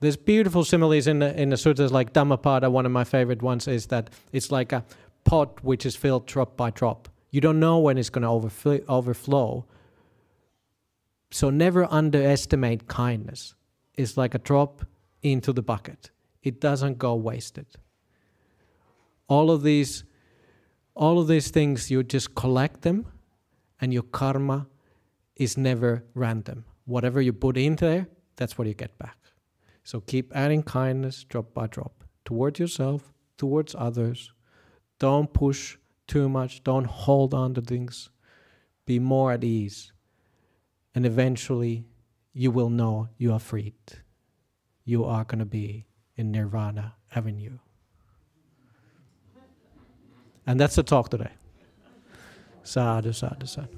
There's 0.00 0.16
beautiful 0.16 0.64
similes 0.64 1.06
in 1.06 1.20
the, 1.20 1.40
in 1.40 1.50
the 1.50 1.56
sutras 1.56 1.90
like 1.90 2.12
Dhammapada. 2.12 2.70
One 2.70 2.84
of 2.84 2.92
my 2.92 3.04
favorite 3.04 3.40
ones 3.42 3.66
is 3.66 3.86
that 3.86 4.10
it's 4.32 4.52
like 4.52 4.72
a 4.72 4.84
pot 5.24 5.64
which 5.64 5.86
is 5.86 5.96
filled 5.96 6.26
drop 6.26 6.56
by 6.56 6.70
drop. 6.70 7.08
You 7.34 7.40
don't 7.40 7.58
know 7.58 7.80
when 7.80 7.98
it's 7.98 8.10
going 8.10 8.22
to 8.22 8.84
overflow. 8.88 9.66
So 11.32 11.50
never 11.50 11.92
underestimate 11.92 12.86
kindness. 12.86 13.56
It's 13.94 14.16
like 14.16 14.36
a 14.36 14.38
drop 14.38 14.86
into 15.20 15.52
the 15.52 15.60
bucket. 15.60 16.12
It 16.44 16.60
doesn't 16.60 16.98
go 16.98 17.16
wasted. 17.16 17.66
All 19.26 19.50
of 19.50 19.64
these 19.64 20.04
all 20.94 21.18
of 21.18 21.26
these 21.26 21.50
things 21.50 21.90
you 21.90 22.04
just 22.04 22.36
collect 22.36 22.82
them 22.82 23.04
and 23.80 23.92
your 23.92 24.04
karma 24.04 24.68
is 25.34 25.58
never 25.58 26.04
random. 26.14 26.64
Whatever 26.84 27.20
you 27.20 27.32
put 27.32 27.56
in 27.56 27.74
there, 27.74 28.06
that's 28.36 28.56
what 28.56 28.68
you 28.68 28.74
get 28.74 28.96
back. 28.96 29.16
So 29.82 29.98
keep 29.98 30.30
adding 30.36 30.62
kindness 30.62 31.24
drop 31.24 31.52
by 31.52 31.66
drop 31.66 32.04
towards 32.24 32.60
yourself, 32.60 33.12
towards 33.36 33.74
others. 33.76 34.30
Don't 35.00 35.32
push 35.32 35.78
too 36.06 36.28
much. 36.28 36.62
Don't 36.64 36.86
hold 36.86 37.34
on 37.34 37.54
to 37.54 37.60
things. 37.60 38.10
Be 38.86 38.98
more 38.98 39.32
at 39.32 39.44
ease. 39.44 39.92
And 40.94 41.06
eventually, 41.06 41.86
you 42.32 42.50
will 42.50 42.70
know 42.70 43.08
you 43.16 43.32
are 43.32 43.38
freed. 43.38 43.74
You 44.84 45.04
are 45.04 45.24
going 45.24 45.38
to 45.38 45.44
be 45.44 45.86
in 46.16 46.30
Nirvana 46.30 46.94
Avenue. 47.14 47.58
And 50.46 50.60
that's 50.60 50.76
the 50.76 50.82
talk 50.82 51.08
today. 51.08 51.30
Sadhu, 52.62 53.12
sadhu, 53.12 53.46
sadhu. 53.46 53.76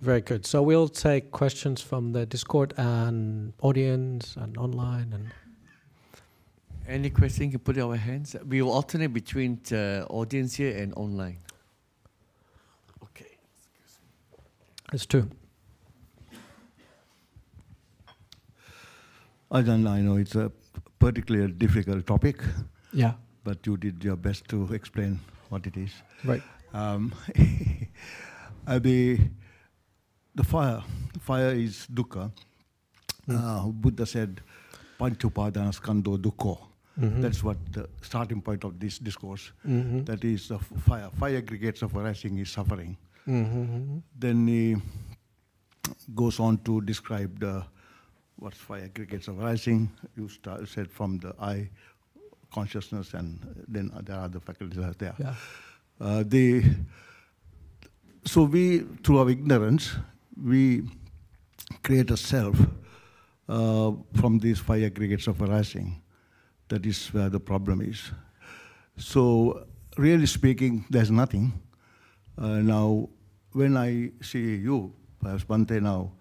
Very 0.00 0.20
good. 0.20 0.46
So 0.46 0.62
we'll 0.62 0.88
take 0.88 1.32
questions 1.32 1.80
from 1.82 2.12
the 2.12 2.24
Discord 2.24 2.72
and 2.76 3.52
audience 3.60 4.36
and 4.36 4.56
online 4.56 5.12
and. 5.12 5.32
Any 6.88 7.10
question, 7.10 7.50
you 7.50 7.58
put 7.58 7.76
our 7.76 7.96
hands. 7.96 8.34
We 8.48 8.62
will 8.62 8.72
alternate 8.72 9.12
between 9.12 9.60
the 9.68 10.06
audience 10.08 10.54
here 10.54 10.74
and 10.74 10.94
online. 10.94 11.36
Okay. 13.02 13.36
It's 14.94 15.04
true. 15.04 15.28
Ajahn, 19.52 19.86
I 19.86 20.00
know 20.00 20.16
it's 20.16 20.34
a 20.34 20.50
particularly 20.98 21.52
difficult 21.52 22.06
topic. 22.06 22.42
Yeah. 22.94 23.12
But 23.44 23.66
you 23.66 23.76
did 23.76 24.02
your 24.02 24.16
best 24.16 24.48
to 24.48 24.72
explain 24.72 25.20
what 25.50 25.66
it 25.66 25.76
is. 25.76 25.92
Right. 26.24 26.42
Um, 26.72 27.12
the, 28.66 29.18
the 30.34 30.44
fire, 30.44 30.82
fire 31.20 31.50
is 31.50 31.86
dukkha. 31.92 32.32
Mm. 33.28 33.36
Uh, 33.36 33.68
Buddha 33.68 34.06
said, 34.06 34.40
Panchupadana 34.98 35.70
skando 35.74 36.16
dukkha. 36.16 36.67
Mm-hmm. 36.98 37.20
That's 37.20 37.44
what 37.44 37.56
the 37.72 37.88
starting 38.02 38.42
point 38.42 38.64
of 38.64 38.80
this 38.80 38.98
discourse. 38.98 39.52
Mm-hmm. 39.66 40.04
That 40.04 40.24
is 40.24 40.48
the 40.48 40.58
fire. 40.58 41.10
Five 41.18 41.36
aggregates 41.36 41.82
of 41.82 41.96
arising 41.96 42.38
is 42.38 42.50
suffering. 42.50 42.96
Mm-hmm. 43.26 43.98
Then 44.18 44.46
he 44.48 44.76
goes 46.14 46.40
on 46.40 46.58
to 46.58 46.80
describe 46.80 47.38
the 47.38 47.64
what's 48.36 48.58
five 48.58 48.84
aggregates 48.84 49.28
of 49.28 49.40
arising. 49.40 49.90
You 50.16 50.28
start, 50.28 50.68
said 50.68 50.90
from 50.90 51.18
the 51.18 51.34
I 51.40 51.70
consciousness, 52.52 53.14
and 53.14 53.64
then 53.68 53.92
there 54.02 54.16
are 54.16 54.28
the 54.28 54.40
faculties 54.40 54.78
are 54.78 54.94
there. 54.94 55.14
Yeah. 55.18 55.34
Uh, 56.00 56.24
the 56.26 56.64
so 58.24 58.42
we, 58.42 58.80
through 59.02 59.18
our 59.18 59.30
ignorance, 59.30 59.94
we 60.42 60.82
create 61.82 62.10
a 62.10 62.16
self 62.16 62.58
uh, 63.48 63.92
from 64.14 64.38
these 64.38 64.58
five 64.58 64.82
aggregates 64.82 65.26
of 65.26 65.40
arising. 65.40 66.02
That 66.68 66.84
is 66.86 67.08
where 67.08 67.28
the 67.28 67.40
problem 67.40 67.80
is. 67.80 68.10
So, 68.96 69.66
really 69.96 70.26
speaking, 70.26 70.84
there's 70.90 71.10
nothing. 71.10 71.52
Uh, 72.36 72.60
now, 72.60 73.08
when 73.52 73.76
I 73.76 74.10
see 74.20 74.56
you, 74.56 74.92
perhaps 75.20 75.44
Bhante 75.44 75.80
now, 75.80 76.12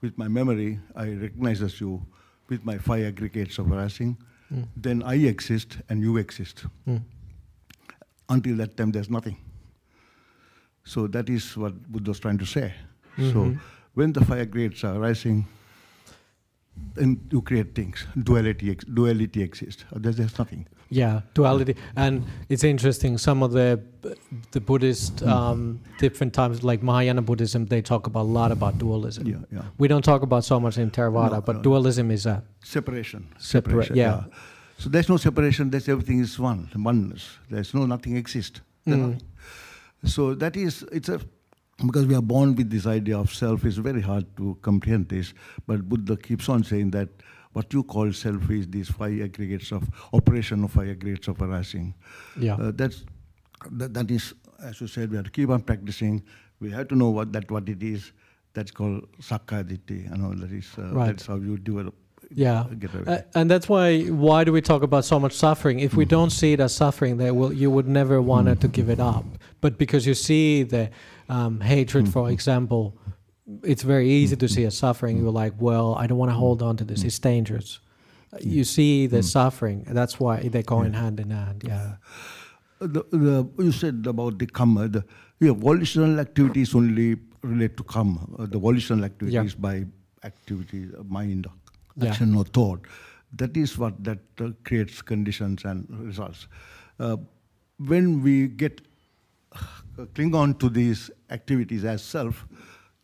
with 0.00 0.16
my 0.18 0.28
memory, 0.28 0.80
I 0.96 1.10
recognize 1.10 1.62
as 1.62 1.80
you 1.80 2.04
with 2.48 2.64
my 2.64 2.78
five 2.78 3.04
aggregates 3.04 3.58
of 3.58 3.70
arising, 3.70 4.16
mm. 4.52 4.66
then 4.76 5.02
I 5.02 5.14
exist 5.14 5.78
and 5.88 6.02
you 6.02 6.16
exist. 6.16 6.66
Mm. 6.86 7.02
Until 8.28 8.56
that 8.56 8.76
time, 8.76 8.92
there's 8.92 9.10
nothing. 9.10 9.36
So 10.84 11.06
that 11.08 11.28
is 11.28 11.56
what 11.56 11.74
Buddha 11.90 12.10
was 12.10 12.20
trying 12.20 12.38
to 12.38 12.46
say. 12.46 12.74
Mm-hmm. 13.16 13.32
So 13.32 13.56
when 13.94 14.12
the 14.12 14.24
five 14.24 14.40
aggregates 14.40 14.84
are 14.84 14.96
arising, 14.96 15.46
and 16.96 17.20
you 17.30 17.42
create 17.42 17.74
things. 17.74 18.06
Duality, 18.22 18.74
duality 18.74 19.42
exists. 19.42 19.84
There's, 19.92 20.16
there's 20.16 20.38
nothing. 20.38 20.66
Yeah, 20.88 21.22
duality, 21.32 21.76
and 21.96 22.24
it's 22.50 22.64
interesting. 22.64 23.16
Some 23.16 23.42
of 23.42 23.52
the 23.52 23.80
the 24.50 24.60
Buddhist 24.60 25.20
hmm. 25.20 25.28
um, 25.28 25.80
different 25.98 26.34
times, 26.34 26.62
like 26.62 26.82
Mahayana 26.82 27.22
Buddhism, 27.22 27.66
they 27.66 27.80
talk 27.80 28.06
about 28.06 28.22
a 28.22 28.32
lot 28.40 28.52
about 28.52 28.78
dualism. 28.78 29.26
Yeah, 29.26 29.36
yeah. 29.50 29.62
We 29.78 29.88
don't 29.88 30.02
talk 30.02 30.22
about 30.22 30.44
so 30.44 30.60
much 30.60 30.76
in 30.76 30.90
Theravada, 30.90 31.32
no, 31.32 31.40
but 31.40 31.56
no. 31.56 31.62
dualism 31.62 32.10
is 32.10 32.26
a 32.26 32.44
separation. 32.62 33.26
Separation. 33.38 33.96
yeah. 33.96 34.24
yeah. 34.28 34.36
So 34.78 34.90
there's 34.90 35.08
no 35.08 35.16
separation. 35.16 35.70
There's 35.70 35.88
everything 35.88 36.18
is 36.18 36.38
one, 36.38 36.68
oneness. 36.74 37.38
There's 37.48 37.72
no 37.72 37.86
nothing 37.86 38.16
exists. 38.16 38.60
Mm. 38.86 39.20
So 40.04 40.34
that 40.34 40.56
is 40.56 40.84
it's 40.90 41.08
a 41.08 41.20
because 41.86 42.06
we 42.06 42.14
are 42.14 42.22
born 42.22 42.54
with 42.54 42.70
this 42.70 42.86
idea 42.86 43.18
of 43.18 43.32
self, 43.32 43.64
it's 43.64 43.76
very 43.76 44.00
hard 44.00 44.24
to 44.36 44.56
comprehend 44.62 45.08
this. 45.08 45.34
But 45.66 45.88
Buddha 45.88 46.16
keeps 46.16 46.48
on 46.48 46.64
saying 46.64 46.90
that 46.92 47.08
what 47.52 47.72
you 47.72 47.82
call 47.82 48.12
self 48.12 48.50
is 48.50 48.66
these 48.68 48.88
five 48.90 49.20
aggregates 49.20 49.72
of 49.72 49.88
operation 50.12 50.64
of 50.64 50.70
five 50.72 50.88
aggregates 50.88 51.28
of 51.28 51.40
arising. 51.42 51.94
Yeah. 52.38 52.54
Uh, 52.54 52.72
that's 52.74 53.04
that, 53.70 53.94
that 53.94 54.10
is, 54.10 54.34
as 54.62 54.80
you 54.80 54.86
said, 54.86 55.10
we 55.10 55.16
have 55.16 55.26
to 55.26 55.30
keep 55.30 55.48
on 55.50 55.60
practicing. 55.62 56.22
We 56.60 56.70
have 56.70 56.88
to 56.88 56.94
know 56.96 57.10
what 57.10 57.32
that 57.32 57.50
what 57.50 57.68
it 57.68 57.82
is. 57.82 58.12
That's 58.54 58.70
called 58.70 59.06
sakkayaditthi. 59.20 60.10
You 60.10 60.16
know, 60.16 60.34
that 60.34 60.52
is 60.52 60.68
uh, 60.78 60.92
Right. 60.94 61.06
that's 61.06 61.26
how 61.26 61.36
you 61.36 61.56
develop. 61.58 61.94
Yeah. 62.34 62.66
Uh, 63.06 63.18
and 63.34 63.50
that's 63.50 63.68
why 63.68 64.04
why 64.04 64.44
do 64.44 64.52
we 64.52 64.60
talk 64.60 64.82
about 64.82 65.04
so 65.04 65.18
much 65.20 65.32
suffering? 65.32 65.80
If 65.80 65.94
we 65.94 66.04
don't 66.04 66.30
see 66.30 66.52
it 66.52 66.60
as 66.60 66.74
suffering, 66.74 67.16
then 67.18 67.36
will 67.36 67.52
you 67.52 67.70
would 67.70 67.88
never 67.88 68.20
want 68.20 68.60
to 68.60 68.68
give 68.68 68.88
it 68.88 69.00
up. 69.00 69.24
But 69.60 69.78
because 69.78 70.06
you 70.06 70.14
see 70.14 70.62
the 70.62 70.90
um, 71.28 71.60
hatred, 71.60 72.08
for 72.08 72.30
example, 72.30 72.96
it's 73.62 73.82
very 73.82 74.08
easy 74.08 74.36
to 74.36 74.48
see 74.48 74.64
as 74.64 74.76
suffering. 74.76 75.18
You're 75.18 75.30
like, 75.30 75.54
well, 75.58 75.94
I 75.94 76.06
don't 76.06 76.18
want 76.18 76.30
to 76.30 76.36
hold 76.36 76.62
on 76.62 76.76
to 76.78 76.84
this. 76.84 77.04
It's 77.04 77.18
dangerous. 77.18 77.80
You 78.40 78.64
see 78.64 79.06
the 79.06 79.22
suffering. 79.22 79.84
That's 79.88 80.18
why 80.18 80.40
they 80.40 80.62
go 80.62 80.82
in 80.82 80.94
hand 80.94 81.20
in 81.20 81.30
hand. 81.30 81.64
Yeah. 81.66 81.96
the, 82.80 83.04
the, 83.12 83.48
you 83.58 83.72
said 83.72 84.06
about 84.06 84.38
the 84.38 84.46
karma, 84.46 84.88
the 84.88 85.04
yeah, 85.40 85.52
volitional 85.52 86.18
activities 86.18 86.74
only 86.74 87.16
relate 87.42 87.76
to 87.76 87.84
karma. 87.84 88.26
Uh, 88.38 88.46
the 88.46 88.58
volitional 88.58 89.04
activities 89.04 89.54
by 89.54 89.84
activity, 90.24 90.88
uh, 90.98 91.02
mind, 91.04 91.46
Yeah. 91.96 92.10
action 92.10 92.34
or 92.34 92.44
thought. 92.44 92.86
That 93.36 93.56
is 93.56 93.78
what 93.78 94.02
that 94.04 94.18
uh, 94.40 94.50
creates 94.64 95.02
conditions 95.02 95.64
and 95.64 95.86
results. 95.90 96.46
Uh, 96.98 97.16
when 97.78 98.22
we 98.22 98.48
get 98.48 98.80
uh, 99.54 100.04
cling 100.14 100.34
on 100.34 100.54
to 100.54 100.68
these 100.68 101.10
activities 101.30 101.84
as 101.84 102.02
self, 102.02 102.46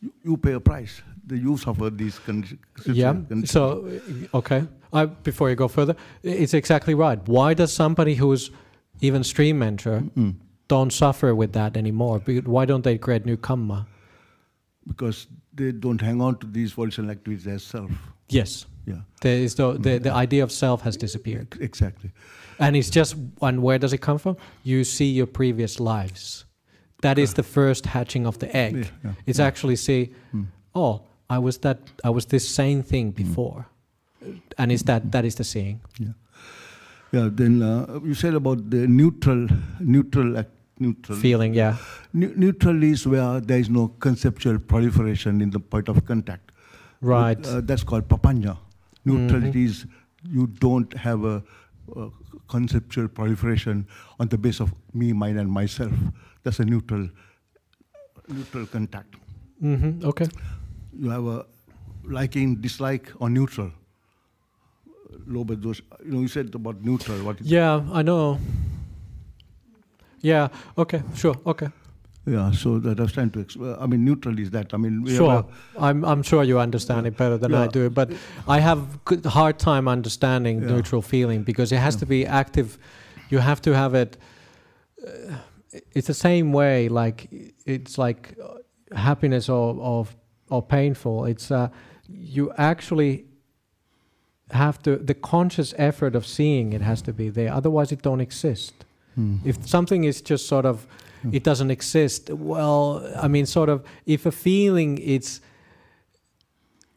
you, 0.01 0.13
you 0.25 0.37
pay 0.37 0.53
a 0.53 0.61
price. 0.61 1.03
The 1.27 1.37
you 1.37 1.57
suffer 1.57 1.91
these 1.91 2.19
condi- 2.21 2.59
Yeah. 2.87 3.13
conditions. 3.13 3.51
So, 3.51 3.91
okay. 4.35 4.67
I, 4.93 5.05
before 5.07 5.51
you 5.51 5.57
go 5.57 5.69
further, 5.69 5.95
it's 6.23 6.55
exactly 6.55 6.95
right. 6.95 7.19
Why 7.29 7.53
does 7.55 7.73
somebody 7.73 8.15
who's 8.15 8.51
even 9.01 9.23
stream 9.25 9.61
enterer 9.61 10.35
don't 10.69 10.93
suffer 10.93 11.35
with 11.35 11.53
that 11.53 11.77
anymore? 11.77 12.21
Why 12.21 12.65
don't 12.65 12.83
they 12.85 12.97
create 12.99 13.27
new 13.27 13.37
karma? 13.37 13.87
because 14.87 15.27
they 15.53 15.71
don't 15.71 16.01
hang 16.01 16.23
on 16.23 16.39
to 16.39 16.47
these 16.47 16.73
volitional 16.73 17.11
activities 17.11 17.47
as 17.47 17.63
self. 17.63 17.91
Yes. 18.31 18.65
Yeah, 18.89 19.01
There 19.21 19.39
is 19.45 19.55
the, 19.55 19.73
the, 19.87 19.99
the 19.99 20.13
idea 20.13 20.43
of 20.43 20.51
self 20.51 20.83
has 20.83 20.97
disappeared. 20.97 21.49
exactly. 21.61 22.11
And 22.59 22.75
it's 22.77 22.91
just, 22.91 23.15
and 23.41 23.63
where 23.63 23.79
does 23.79 23.93
it 23.93 23.99
come 24.01 24.19
from? 24.19 24.37
You 24.65 24.83
see 24.85 25.11
your 25.19 25.27
previous 25.27 25.79
lives. 25.79 26.45
That 27.03 27.19
is 27.19 27.35
the 27.35 27.43
first 27.45 27.87
hatching 27.87 28.27
of 28.27 28.39
the 28.39 28.49
egg. 28.57 28.75
Yeah, 28.77 28.85
yeah, 29.05 29.13
It's 29.27 29.39
actually 29.39 29.77
see, 29.77 30.11
oh, 30.75 31.03
I 31.31 31.39
was 31.39 31.59
that, 31.59 31.79
I 32.05 32.11
was 32.11 32.27
this 32.27 32.49
same 32.49 32.83
thing 32.83 33.13
before. 33.13 33.67
And 34.59 34.73
is 34.73 34.83
that, 34.85 35.13
that 35.13 35.25
is 35.25 35.35
the 35.37 35.45
seeing. 35.45 35.81
Yeah. 36.01 36.09
Yeah. 37.13 37.29
Then 37.33 37.63
uh, 37.63 38.01
you 38.05 38.15
said 38.15 38.35
about 38.35 38.69
the 38.71 38.87
neutral, 38.89 39.47
neutral, 39.81 40.37
act, 40.39 40.51
neutral. 40.81 41.19
Feeling, 41.19 41.55
yeah. 41.55 41.77
Ne- 42.13 42.33
neutral 42.37 42.83
is 42.83 43.07
where 43.07 43.41
there 43.41 43.61
is 43.61 43.69
no 43.71 43.89
conceptual 44.01 44.59
proliferation 44.59 45.41
in 45.41 45.51
the 45.51 45.61
point 45.61 45.89
of 45.89 46.05
contact. 46.05 46.51
Right. 47.01 47.47
Uh, 47.47 47.61
that's 47.63 47.85
called 47.85 48.09
papanca. 48.09 48.59
Neutrality 49.09 49.65
is 49.65 49.87
you 50.23 50.47
don't 50.47 50.93
have 51.07 51.25
a, 51.25 51.43
a 51.97 52.09
conceptual 52.49 53.09
proliferation 53.09 53.87
on 54.21 54.29
the 54.29 54.39
base 54.39 54.61
of 54.61 54.73
me, 54.93 55.13
mine, 55.13 55.39
and 55.39 55.51
myself. 55.51 55.93
That's 56.45 56.61
a 56.61 56.65
neutral, 56.65 57.09
neutral 58.29 58.67
contact. 58.67 59.15
hmm 59.61 59.91
Okay. 60.13 60.27
You 60.93 61.11
have 61.11 61.27
a 61.27 61.47
liking, 62.05 62.57
dislike, 62.61 63.13
or 63.19 63.29
neutral. 63.31 63.71
Those, 65.27 65.81
you 66.05 66.13
know, 66.13 66.21
you 66.21 66.29
said 66.29 66.55
about 66.55 66.83
neutral. 66.85 67.19
What? 67.25 67.41
Yeah, 67.41 67.83
I 67.93 68.03
know. 68.03 68.39
Yeah, 70.21 70.49
okay, 70.77 71.03
sure, 71.15 71.37
okay. 71.47 71.69
Yeah, 72.29 72.53
so 72.53 72.79
that 72.81 72.99
I 72.99 73.03
was 73.03 73.13
trying 73.13 73.31
to. 73.31 73.41
Ex- 73.41 73.57
uh, 73.57 73.77
I 73.81 73.87
mean, 73.87 74.05
neutral 74.05 74.39
is 74.39 74.51
that. 74.51 74.75
I 74.75 74.77
mean, 74.77 75.03
we 75.03 75.17
Sure, 75.17 75.31
have 75.31 75.47
I'm, 75.79 76.05
I'm 76.05 76.23
sure 76.23 76.43
you 76.45 76.59
understand 76.61 77.07
it 77.07 77.17
better 77.17 77.39
than 77.39 77.55
I 77.55 77.67
do, 77.69 77.91
but 77.91 78.09
I 78.47 78.61
have 78.61 78.81
good, 79.05 79.25
hard 79.27 79.59
time 79.59 79.89
understanding 79.89 80.61
Yeah. 80.63 80.69
neutral 80.75 81.03
feeling 81.03 81.43
because 81.45 81.73
it 81.73 81.79
has 81.79 81.97
to 81.97 82.07
be 82.07 82.27
active. 82.27 82.79
You 83.31 83.39
have 83.41 83.61
to 83.63 83.73
have 83.75 83.95
it. 83.95 84.17
Uh, 85.07 85.37
it's 85.97 86.07
the 86.07 86.15
same 86.15 86.53
way, 86.53 86.89
like 86.89 87.29
it's 87.67 87.99
like 87.99 88.37
happiness 88.95 89.49
or 89.49 89.75
or, 89.81 90.07
or 90.51 90.63
painful. 90.63 91.25
It's 91.27 91.51
uh, 91.51 91.69
you 92.09 92.53
actually 92.57 93.25
have 94.51 94.79
to 94.83 94.97
the 94.97 95.15
conscious 95.15 95.75
effort 95.77 96.15
of 96.17 96.27
seeing 96.27 96.73
it 96.73 96.81
has 96.83 97.03
to 97.03 97.13
be 97.13 97.29
there. 97.31 97.53
Otherwise, 97.53 97.93
it 97.93 98.03
don't 98.03 98.21
exist. 98.21 98.73
hmm. 99.15 99.37
If 99.45 99.57
something 99.69 100.05
is 100.05 100.23
just 100.31 100.47
sort 100.47 100.65
of, 100.67 100.87
it 101.33 101.45
doesn't 101.45 101.71
exist. 101.71 102.31
Well, 102.31 103.07
I 103.17 103.29
mean, 103.29 103.47
sort 103.47 103.69
of, 103.69 103.85
if 104.07 104.27
a 104.27 104.33
feeling 104.33 104.99
it's, 104.99 105.41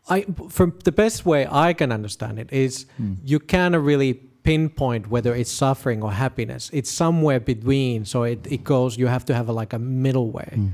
I 0.10 0.26
from 0.50 0.78
the 0.84 0.92
best 0.92 1.26
way 1.26 1.48
I 1.50 1.74
can 1.74 1.92
understand 1.92 2.40
it 2.40 2.52
is 2.52 2.86
hmm. 2.98 3.14
you 3.24 3.40
cannot 3.40 3.84
really 3.84 4.14
pinpoint 4.14 5.08
whether 5.10 5.36
it's 5.36 5.52
suffering 5.52 6.02
or 6.04 6.12
happiness. 6.12 6.70
It's 6.74 6.90
somewhere 6.90 7.40
between. 7.40 8.06
So 8.06 8.24
it, 8.24 8.46
it 8.50 8.64
goes. 8.64 8.98
You 8.98 9.08
have 9.08 9.26
to 9.26 9.34
have 9.34 9.50
a, 9.50 9.54
like 9.54 9.74
a 9.74 9.80
middle 9.80 10.32
way. 10.32 10.50
Hmm. 10.54 10.68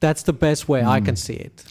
That's 0.00 0.22
the 0.22 0.32
best 0.32 0.68
way 0.68 0.84
I 0.84 1.00
can 1.00 1.14
hmm. 1.14 1.26
see 1.26 1.34
it. 1.34 1.64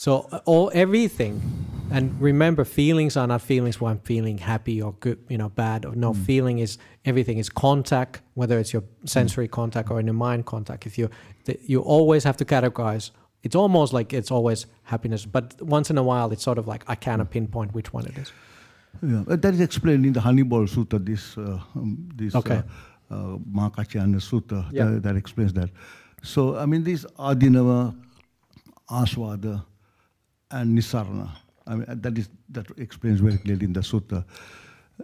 So 0.00 0.26
uh, 0.32 0.40
all 0.46 0.70
everything, 0.72 1.42
and 1.90 2.18
remember, 2.22 2.64
feelings 2.64 3.18
are 3.18 3.26
not 3.26 3.42
feelings 3.42 3.82
where 3.82 3.90
I'm 3.90 3.98
feeling 3.98 4.38
happy 4.38 4.80
or 4.80 4.94
good, 5.00 5.18
you 5.28 5.36
know, 5.36 5.50
bad 5.50 5.84
or 5.84 5.94
no. 5.94 6.14
Feeling 6.14 6.58
is 6.60 6.78
everything 7.04 7.36
is 7.36 7.50
contact, 7.50 8.22
whether 8.32 8.58
it's 8.58 8.72
your 8.72 8.82
sensory 9.04 9.46
contact 9.46 9.90
or 9.90 10.00
in 10.00 10.06
your 10.06 10.14
mind 10.14 10.46
contact. 10.46 10.86
If 10.86 10.96
you, 10.96 11.10
you 11.66 11.80
always 11.80 12.24
have 12.24 12.38
to 12.38 12.46
categorize. 12.46 13.10
It's 13.42 13.54
almost 13.54 13.92
like 13.92 14.14
it's 14.14 14.30
always 14.30 14.64
happiness, 14.84 15.26
but 15.26 15.60
once 15.60 15.90
in 15.90 15.98
a 15.98 16.02
while, 16.02 16.32
it's 16.32 16.42
sort 16.42 16.56
of 16.56 16.66
like 16.66 16.82
I 16.88 16.94
cannot 16.94 17.30
pinpoint 17.30 17.74
which 17.74 17.92
one 17.92 18.06
it 18.06 18.16
is. 18.16 18.32
Yeah, 19.02 19.24
that 19.26 19.52
is 19.52 19.60
explained 19.60 20.06
in 20.06 20.14
the 20.14 20.20
Honeyball 20.20 20.66
Sutta. 20.66 21.04
This 21.04 21.36
uh, 21.36 21.60
um, 21.76 22.08
this 22.16 22.34
Okay. 22.34 22.62
uh, 23.10 23.14
uh, 23.14 23.36
Mahakatyana 23.56 24.16
Sutta 24.16 24.64
Yeah. 24.72 24.84
that, 24.86 25.02
that 25.02 25.16
explains 25.16 25.52
that. 25.52 25.68
So 26.22 26.56
I 26.56 26.64
mean, 26.64 26.84
these 26.84 27.04
Adinava, 27.18 27.94
Aswada, 28.90 29.64
and 30.50 30.78
Nisarna. 30.78 31.28
I 31.66 31.74
mean, 31.76 31.84
that 31.88 32.18
is 32.18 32.28
that 32.50 32.66
explains 32.78 33.20
very 33.20 33.38
clearly 33.38 33.64
in 33.64 33.72
the 33.72 33.80
sutta. 33.80 34.24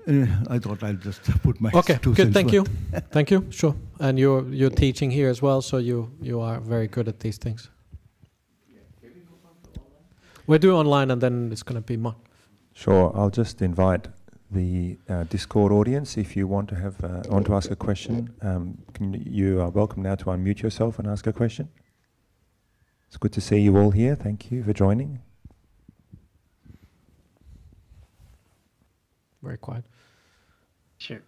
Anyway, 0.07 0.29
I 0.51 0.59
thought 0.59 0.83
I'll 0.83 0.95
just 1.05 1.23
put 1.43 1.61
my 1.61 1.71
Okay, 1.73 1.99
two 2.03 2.13
good. 2.15 2.17
cents 2.17 2.35
Thank 2.35 2.53
you, 2.53 2.65
thank 3.11 3.31
you. 3.31 3.47
Sure, 3.51 3.75
and 4.01 4.19
you're 4.19 4.45
you're 4.53 4.71
teaching 4.75 5.11
here 5.11 5.29
as 5.31 5.41
well, 5.43 5.63
so 5.63 5.79
you 5.79 6.11
you 6.21 6.41
are 6.41 6.61
very 6.61 6.89
good 6.89 7.09
at 7.09 7.21
these 7.21 7.39
things. 7.39 7.71
We'll 10.47 10.61
do 10.61 10.77
online, 10.77 11.11
and 11.11 11.21
then 11.21 11.51
it's 11.53 11.65
going 11.65 11.75
to 11.83 11.87
be 11.87 11.97
more. 11.97 12.15
Sure, 12.73 13.11
I'll 13.17 13.31
just 13.31 13.63
invite 13.63 14.07
the 14.51 14.97
uh, 15.09 15.25
Discord 15.25 15.73
audience 15.73 16.17
if 16.17 16.37
you 16.37 16.47
want 16.47 16.69
to 16.69 16.77
have 16.77 17.03
uh, 17.03 17.23
want 17.29 17.47
to 17.47 17.55
ask 17.55 17.71
a 17.71 17.77
question. 17.77 18.31
Um, 18.43 18.79
can, 18.95 19.13
you 19.27 19.61
are 19.61 19.71
welcome 19.71 20.03
now 20.03 20.15
to 20.15 20.25
unmute 20.27 20.63
yourself 20.63 20.99
and 20.99 21.09
ask 21.09 21.27
a 21.27 21.33
question. 21.33 21.69
It's 23.09 23.17
good 23.17 23.33
to 23.33 23.41
see 23.41 23.59
you 23.61 23.77
all 23.77 23.91
here. 23.91 24.15
Thank 24.15 24.51
you 24.53 24.63
for 24.63 24.73
joining. 24.73 25.21
Very 29.47 29.59
quiet. 29.59 29.85
Sure. 30.99 31.23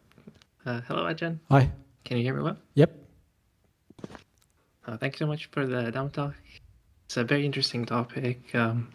Uh, 0.66 0.80
hello, 0.88 1.04
Ajahn. 1.04 1.38
Hi. 1.50 1.70
Can 2.04 2.16
you 2.16 2.24
hear 2.24 2.34
me 2.34 2.42
well? 2.42 2.56
Yep. 2.74 2.90
Uh, 4.86 4.96
thank 4.96 5.14
you 5.14 5.18
so 5.18 5.26
much 5.28 5.46
for 5.52 5.64
the 5.64 5.92
Dhamma 5.92 6.12
talk. 6.12 6.34
It's 7.04 7.16
a 7.16 7.22
very 7.22 7.46
interesting 7.46 7.84
topic. 7.86 8.52
Um, 8.56 8.90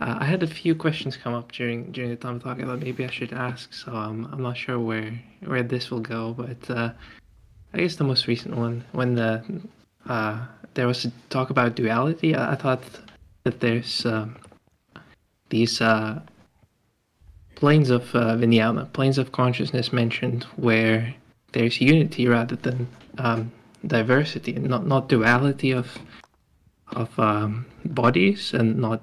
uh, 0.00 0.16
I 0.20 0.24
had 0.24 0.42
a 0.42 0.46
few 0.46 0.74
questions 0.74 1.14
come 1.14 1.34
up 1.34 1.52
during 1.52 1.92
during 1.92 2.08
the 2.08 2.16
Dhamma 2.16 2.42
talk. 2.42 2.58
I 2.58 2.64
thought 2.64 2.80
maybe 2.80 3.04
I 3.04 3.10
should 3.10 3.34
ask, 3.34 3.74
so 3.74 3.94
um, 3.94 4.26
I'm 4.32 4.42
not 4.42 4.56
sure 4.56 4.80
where 4.80 5.12
where 5.44 5.62
this 5.62 5.90
will 5.90 6.00
go. 6.00 6.32
But 6.32 6.70
uh, 6.70 6.92
I 7.74 7.78
guess 7.78 7.96
the 7.96 8.04
most 8.04 8.26
recent 8.26 8.56
one, 8.56 8.82
when 8.92 9.14
the 9.14 9.44
uh, 10.08 10.46
there 10.72 10.86
was 10.86 11.04
a 11.04 11.12
talk 11.28 11.50
about 11.50 11.74
duality, 11.74 12.34
I, 12.34 12.52
I 12.52 12.54
thought 12.54 12.82
that 13.44 13.60
there's 13.60 14.06
um, 14.06 14.36
these 15.50 15.82
uh, 15.82 16.22
planes 17.62 17.90
of 17.90 18.12
uh, 18.16 18.34
planes 18.92 19.18
of 19.18 19.30
consciousness 19.30 19.92
mentioned, 19.92 20.42
where 20.56 21.14
there's 21.52 21.80
unity 21.80 22.26
rather 22.26 22.56
than 22.56 22.88
um, 23.18 23.52
diversity, 23.86 24.54
not 24.54 24.84
not 24.84 25.08
duality 25.08 25.70
of 25.70 25.86
of 27.02 27.16
um, 27.20 27.64
bodies, 27.84 28.52
and 28.52 28.78
not 28.78 29.02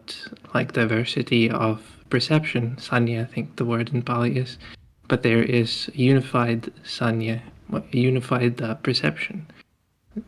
like 0.53 0.73
diversity 0.73 1.49
of 1.49 1.77
perception. 2.09 2.75
Sanya, 2.75 3.21
I 3.21 3.29
think 3.33 3.55
the 3.55 3.63
word 3.63 3.93
in 3.93 4.01
Pali 4.01 4.35
is, 4.35 4.57
but 5.07 5.23
there 5.23 5.41
is 5.41 5.89
unified 5.93 6.63
sanya, 6.83 7.39
unified 7.91 8.61
uh, 8.61 8.75
perception. 8.87 9.47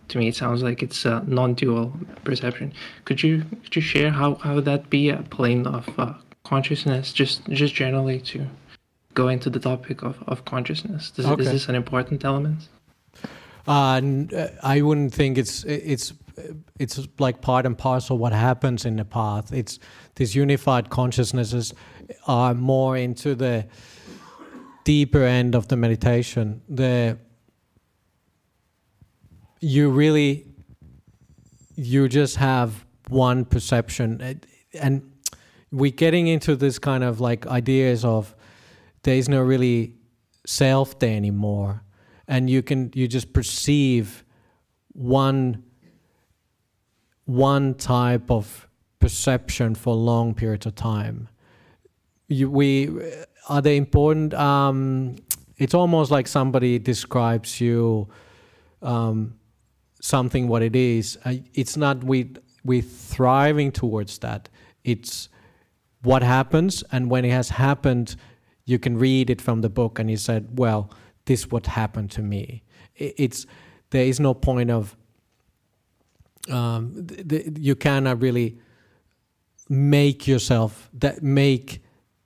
To 0.07 0.17
me, 0.17 0.29
it 0.29 0.38
sounds 0.38 0.63
like 0.63 0.82
it's 0.82 1.03
a 1.03 1.21
non-dual 1.27 1.91
perception. 2.23 2.71
Could 3.03 3.23
you 3.23 3.43
could 3.63 3.75
you 3.75 3.82
share 3.82 4.11
how 4.11 4.36
how 4.36 4.55
would 4.55 4.65
that 4.71 4.89
be 4.89 5.09
a 5.09 5.21
plane 5.38 5.67
of 5.67 5.86
uh, 5.99 6.13
consciousness, 6.52 7.14
just 7.14 7.38
just 7.49 7.74
generally 7.74 8.20
to 8.32 8.39
go 9.14 9.30
into 9.30 9.49
the 9.49 9.60
topic 9.60 10.04
of, 10.04 10.16
of 10.28 10.43
consciousness? 10.45 11.12
Does, 11.12 11.26
Okay. 11.26 11.43
Is 11.43 11.52
this 11.52 11.70
an 11.70 11.76
important 11.76 12.26
element? 12.26 12.60
Uh, 13.68 13.72
uh, 13.72 14.47
I 14.76 14.82
wouldn't 14.82 15.14
think 15.14 15.38
it's 15.38 15.64
it's 15.66 16.14
it's 16.80 16.99
like 17.20 17.41
part 17.41 17.66
and 17.66 17.78
parcel 17.78 18.18
what 18.18 18.34
happens 18.34 18.86
in 18.86 18.95
the 18.97 19.06
path. 19.06 19.54
It's 19.54 19.80
these 20.16 20.36
unified 20.36 20.89
consciousnesses 20.89 21.74
are 22.28 22.54
more 22.54 22.97
into 22.97 23.36
the 23.36 23.66
deeper 24.84 25.24
end 25.24 25.56
of 25.56 25.68
the 25.68 25.76
meditation. 25.78 26.62
The 26.76 27.18
you 29.62 29.89
really 29.89 30.45
you 31.76 32.08
just 32.10 32.36
have 32.38 32.70
one 33.10 33.45
perception 33.45 34.22
and- 34.22 34.45
and 34.82 35.02
we're 35.72 35.91
getting 35.91 36.28
into 36.28 36.55
this 36.55 36.80
kind 36.80 37.03
of 37.03 37.19
like 37.19 37.47
ideas 37.47 38.03
of 38.03 38.36
there 39.03 39.15
is 39.15 39.30
no 39.30 39.41
really 39.41 39.93
self 40.45 40.99
there 40.99 41.15
anymore. 41.15 41.84
And 42.28 42.49
you 42.49 42.61
can 42.61 42.91
you 42.93 43.07
just 43.07 43.34
perceive 43.34 44.24
one 44.93 45.63
one 47.26 47.74
type 47.76 48.30
of 48.30 48.67
perception 48.99 49.76
for 49.76 49.95
long 49.95 50.34
periods 50.34 50.65
of 50.65 50.76
time. 50.76 51.30
You, 52.28 52.49
we 52.49 52.89
are 53.49 53.61
they 53.61 53.78
important? 53.78 54.34
Um, 54.34 55.15
it's 55.57 55.74
almost 55.74 56.11
like 56.11 56.28
somebody 56.28 56.80
describes 56.80 57.61
you 57.61 58.07
um, 58.82 59.36
something 60.01 60.47
what 60.47 60.61
it 60.61 60.76
is. 60.76 61.17
It's 61.53 61.78
not 61.78 62.03
we 62.03 62.34
we 62.63 62.82
thriving 62.82 63.72
towards 63.72 64.19
that. 64.19 64.49
It's 64.84 65.30
what 66.04 66.24
happens 66.24 66.84
and 66.91 67.10
when 67.10 67.26
it 67.26 67.32
has 67.32 67.49
happened 67.49 68.16
you 68.66 68.80
can 68.80 68.97
read 68.97 69.30
it 69.30 69.41
from 69.41 69.62
the 69.62 69.70
book 69.70 69.99
and 69.99 70.10
you 70.10 70.18
said 70.18 70.58
well 70.58 70.91
this 71.26 71.49
what 71.49 71.68
happened 71.68 72.12
to 72.12 72.22
me. 72.22 72.64
It's 72.95 73.45
there 73.91 74.06
is 74.06 74.20
no 74.20 74.34
point 74.34 74.72
of 74.72 74.95
um, 76.49 77.08
th- 77.08 77.28
th- 77.28 77.47
you 77.58 77.76
cannot 77.76 78.22
really 78.22 78.58
make 79.70 80.28
yourself 80.28 80.89
that 80.93 81.24
make 81.24 81.82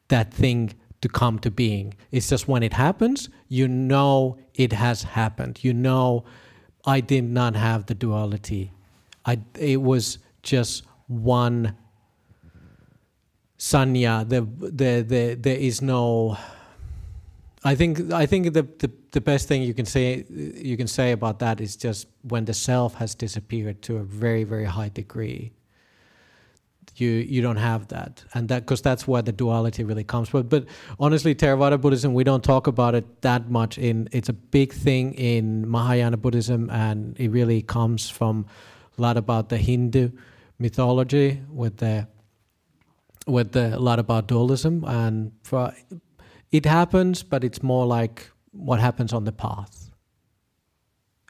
that 0.07 0.33
thing 0.33 0.73
to 1.01 1.09
come 1.09 1.39
to 1.39 1.51
being. 1.51 1.93
It's 2.11 2.29
just 2.29 2.47
when 2.47 2.63
it 2.63 2.73
happens 2.73 3.29
you 3.47 3.67
know 3.67 4.37
it 4.53 4.73
has 4.73 5.03
happened. 5.03 5.63
You 5.63 5.73
know 5.73 6.25
i 6.87 6.99
did 6.99 7.23
not 7.23 7.55
have 7.55 7.87
the 7.87 7.95
duality. 7.95 8.71
I 9.25 9.39
it 9.59 9.81
was 9.81 10.19
just 10.43 10.83
one 11.07 11.75
sanya 13.57 14.27
the 14.27 14.41
the, 14.41 15.01
the 15.01 15.35
there 15.35 15.57
is 15.57 15.81
no 15.81 16.37
I 17.65 17.73
think 17.73 18.13
I 18.13 18.27
think 18.27 18.53
the, 18.53 18.61
the 18.61 18.91
the 19.11 19.21
best 19.21 19.47
thing 19.47 19.63
you 19.63 19.73
can 19.73 19.85
say 19.85 20.23
you 20.29 20.77
can 20.77 20.87
say 20.87 21.11
about 21.11 21.39
that 21.39 21.59
is 21.59 21.75
just 21.75 22.07
when 22.21 22.45
the 22.45 22.53
self 22.53 22.93
has 22.95 23.15
disappeared 23.15 23.81
to 23.83 23.97
a 23.97 24.03
very 24.03 24.43
very 24.43 24.65
high 24.65 24.89
degree. 24.89 25.51
You 26.95 27.09
you 27.09 27.41
don't 27.41 27.57
have 27.57 27.87
that, 27.87 28.23
and 28.35 28.47
that 28.49 28.61
because 28.61 28.83
that's 28.83 29.07
where 29.07 29.23
the 29.23 29.31
duality 29.31 29.83
really 29.83 30.03
comes. 30.03 30.29
But 30.29 30.47
but 30.47 30.65
honestly, 30.99 31.33
Theravada 31.33 31.81
Buddhism 31.81 32.13
we 32.13 32.23
don't 32.23 32.43
talk 32.43 32.67
about 32.67 32.93
it 32.93 33.21
that 33.21 33.49
much. 33.49 33.79
In 33.79 34.07
it's 34.11 34.29
a 34.29 34.33
big 34.33 34.71
thing 34.71 35.13
in 35.15 35.67
Mahayana 35.67 36.17
Buddhism, 36.17 36.69
and 36.69 37.19
it 37.19 37.31
really 37.31 37.63
comes 37.63 38.09
from 38.11 38.45
a 38.97 39.01
lot 39.01 39.17
about 39.17 39.49
the 39.49 39.57
Hindu 39.57 40.11
mythology 40.59 41.41
with 41.49 41.77
the 41.77 42.07
with 43.25 43.51
the, 43.53 43.75
a 43.75 43.79
lot 43.79 43.99
about 43.99 44.27
dualism 44.27 44.83
and 44.85 45.31
for 45.43 45.73
it 46.51 46.65
happens, 46.65 47.23
but 47.23 47.43
it's 47.43 47.61
more 47.63 47.85
like 47.85 48.29
what 48.51 48.79
happens 48.79 49.13
on 49.13 49.23
the 49.25 49.31
path. 49.31 49.89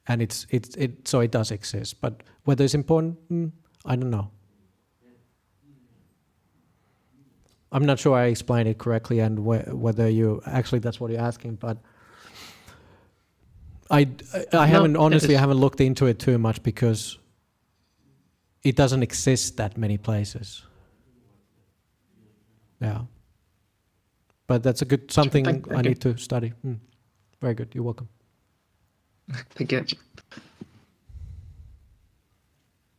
And 0.08 0.22
it's 0.22 0.46
it's 0.52 0.76
it 0.76 1.08
so 1.08 1.22
it 1.22 1.32
does 1.32 1.50
exist, 1.52 2.00
but 2.00 2.22
whether 2.44 2.64
it's 2.64 2.76
important, 2.76 3.18
mm, 3.30 3.52
I 3.86 3.96
don't 3.96 4.12
know. 4.12 4.30
I'm 7.72 7.86
not 7.86 8.00
sure 8.00 8.16
I 8.16 8.26
explained 8.26 8.70
it 8.70 8.78
correctly, 8.78 9.20
and 9.20 9.40
wh- 9.40 9.68
whether 9.74 10.08
you 10.08 10.42
actually 10.46 10.80
that's 10.80 11.00
what 11.00 11.10
you're 11.12 11.20
asking, 11.22 11.56
but 11.56 11.78
I 13.90 14.02
I, 14.02 14.06
I 14.38 14.46
No, 14.54 14.62
haven't 14.62 14.96
honestly 14.98 15.36
I 15.36 15.40
haven't 15.40 15.58
looked 15.58 15.82
into 15.82 16.06
it 16.06 16.20
too 16.20 16.38
much 16.38 16.62
because 16.62 17.18
it 18.64 18.76
doesn't 18.76 19.02
exist 19.04 19.58
that 19.58 19.78
many 19.78 19.98
places. 19.98 20.64
Yeah. 22.82 23.02
But 24.48 24.64
that's 24.64 24.82
a 24.82 24.86
good 24.86 25.12
something 25.12 25.46
thank- 25.46 25.68
I 25.72 25.76
thank 25.76 25.86
you. 25.86 25.90
need 25.90 26.02
to 26.02 26.18
study. 26.18 26.54
Mm. 26.66 26.80
Very 27.42 27.54
good. 27.54 27.70
You're 27.74 27.84
welcome. 27.84 28.08
Thank 29.56 29.72
you. 29.72 29.84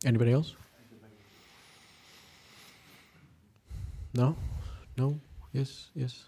Anybody 0.05 0.31
else? 0.33 0.55
No? 4.13 4.35
No? 4.97 5.19
Yes? 5.53 5.89
Yes? 5.95 6.25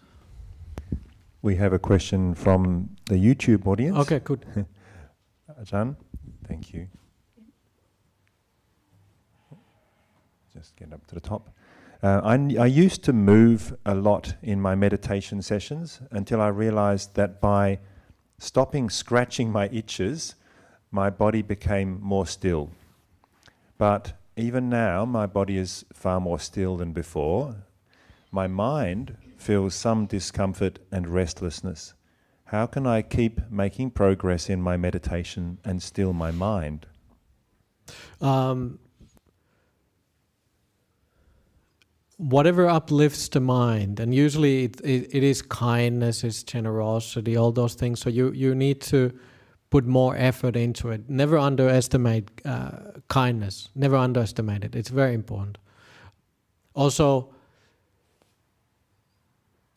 We 1.42 1.56
have 1.56 1.72
a 1.72 1.78
question 1.78 2.34
from 2.34 2.90
the 3.06 3.14
YouTube 3.16 3.66
audience. 3.66 3.96
Okay, 3.98 4.20
good. 4.20 4.44
Ajahn, 5.60 5.96
thank 6.46 6.72
you. 6.72 6.86
Just 10.52 10.76
get 10.76 10.92
up 10.92 11.06
to 11.08 11.14
the 11.14 11.20
top. 11.20 11.50
Uh, 12.02 12.20
I, 12.24 12.34
I 12.58 12.66
used 12.66 13.04
to 13.04 13.12
move 13.12 13.76
a 13.84 13.94
lot 13.94 14.34
in 14.42 14.60
my 14.60 14.74
meditation 14.74 15.42
sessions 15.42 16.00
until 16.10 16.40
I 16.40 16.48
realized 16.48 17.14
that 17.16 17.40
by 17.40 17.80
stopping 18.38 18.88
scratching 18.88 19.52
my 19.52 19.68
itches, 19.68 20.34
my 20.90 21.10
body 21.10 21.42
became 21.42 22.00
more 22.00 22.26
still. 22.26 22.70
But 23.76 24.14
even 24.36 24.70
now, 24.70 25.04
my 25.04 25.26
body 25.26 25.58
is 25.58 25.84
far 25.92 26.20
more 26.20 26.38
still 26.38 26.76
than 26.76 26.92
before. 26.92 27.56
My 28.32 28.46
mind 28.46 29.16
feels 29.36 29.74
some 29.74 30.06
discomfort 30.06 30.78
and 30.90 31.06
restlessness. 31.06 31.94
How 32.46 32.66
can 32.66 32.86
I 32.86 33.02
keep 33.02 33.50
making 33.50 33.90
progress 33.90 34.48
in 34.48 34.60
my 34.60 34.76
meditation 34.76 35.58
and 35.64 35.82
still 35.82 36.12
my 36.12 36.30
mind? 36.30 36.86
Um, 38.20 38.78
whatever 42.20 42.68
uplifts 42.68 43.28
the 43.30 43.40
mind, 43.40 43.98
and 43.98 44.14
usually 44.14 44.64
it, 44.64 44.80
it, 44.82 45.08
it 45.14 45.22
is 45.22 45.40
kindness, 45.40 46.22
it's 46.22 46.42
generosity, 46.42 47.34
all 47.34 47.50
those 47.50 47.74
things. 47.74 47.98
So 48.00 48.10
you, 48.10 48.30
you 48.32 48.54
need 48.54 48.82
to 48.82 49.10
put 49.70 49.86
more 49.86 50.14
effort 50.16 50.54
into 50.54 50.90
it. 50.90 51.08
Never 51.08 51.38
underestimate 51.38 52.28
uh, 52.44 52.72
kindness. 53.08 53.70
Never 53.74 53.96
underestimate 53.96 54.64
it. 54.64 54.76
It's 54.76 54.90
very 54.90 55.14
important. 55.14 55.56
Also, 56.74 57.32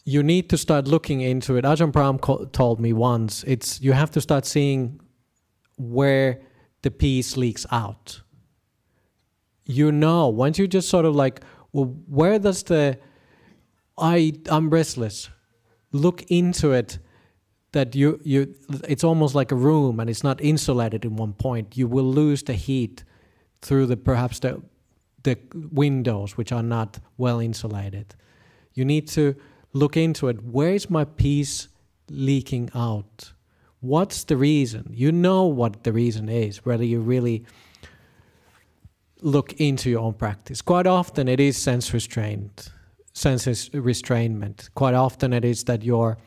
you 0.03 0.21
need 0.21 0.49
to 0.49 0.57
start 0.57 0.85
looking 0.85 1.21
into 1.21 1.55
it. 1.55 1.63
Ajahn 1.63 1.93
Brahm 1.93 2.19
told 2.51 2.81
me 2.81 2.91
once, 2.91 3.45
it's 3.45 3.79
you 3.79 3.93
have 3.93 4.11
to 4.11 4.19
start 4.19 4.45
seeing 4.45 4.99
where 5.77 6.41
the 6.81 6.91
peace 6.91 7.37
leaks 7.37 7.65
out. 7.71 8.21
You 9.65 9.93
know, 9.93 10.27
once 10.27 10.59
you 10.59 10.67
just 10.67 10.89
sort 10.89 11.05
of 11.05 11.15
like, 11.15 11.39
well, 11.73 11.85
where 12.07 12.39
does 12.39 12.63
the 12.63 12.97
I 13.97 14.33
I'm 14.49 14.69
restless. 14.69 15.29
Look 15.91 16.23
into 16.29 16.71
it 16.71 16.99
that 17.71 17.95
you 17.95 18.19
you 18.23 18.55
it's 18.87 19.03
almost 19.03 19.35
like 19.35 19.51
a 19.51 19.55
room 19.55 19.99
and 19.99 20.09
it's 20.09 20.23
not 20.23 20.41
insulated 20.41 21.05
in 21.05 21.15
one 21.15 21.33
point. 21.33 21.77
You 21.77 21.87
will 21.87 22.11
lose 22.11 22.43
the 22.43 22.53
heat 22.53 23.03
through 23.61 23.87
the 23.87 23.97
perhaps 23.97 24.39
the 24.39 24.61
the 25.23 25.37
windows 25.71 26.37
which 26.37 26.51
are 26.51 26.63
not 26.63 26.99
well 27.17 27.39
insulated. 27.39 28.15
You 28.73 28.85
need 28.85 29.07
to 29.09 29.35
look 29.73 29.95
into 29.95 30.27
it. 30.27 30.43
Where 30.43 30.73
is 30.73 30.89
my 30.89 31.05
peace 31.05 31.69
leaking 32.09 32.69
out? 32.75 33.33
What's 33.79 34.23
the 34.23 34.37
reason? 34.37 34.91
You 34.91 35.11
know 35.11 35.45
what 35.45 35.83
the 35.83 35.93
reason 35.93 36.29
is, 36.29 36.65
whether 36.65 36.83
you 36.83 36.99
really 36.99 37.45
look 39.23 39.53
into 39.53 39.89
your 39.89 40.01
own 40.01 40.13
practice. 40.13 40.61
Quite 40.61 40.85
often 40.85 41.27
it 41.27 41.39
is 41.39 41.57
sense 41.57 41.93
restraint, 41.93 42.69
sense 43.13 43.47
res- 43.47 43.69
restrainment. 43.69 44.69
Quite 44.75 44.93
often 44.93 45.33
it 45.33 45.45
is 45.45 45.63
that 45.63 45.83
your 45.83 46.17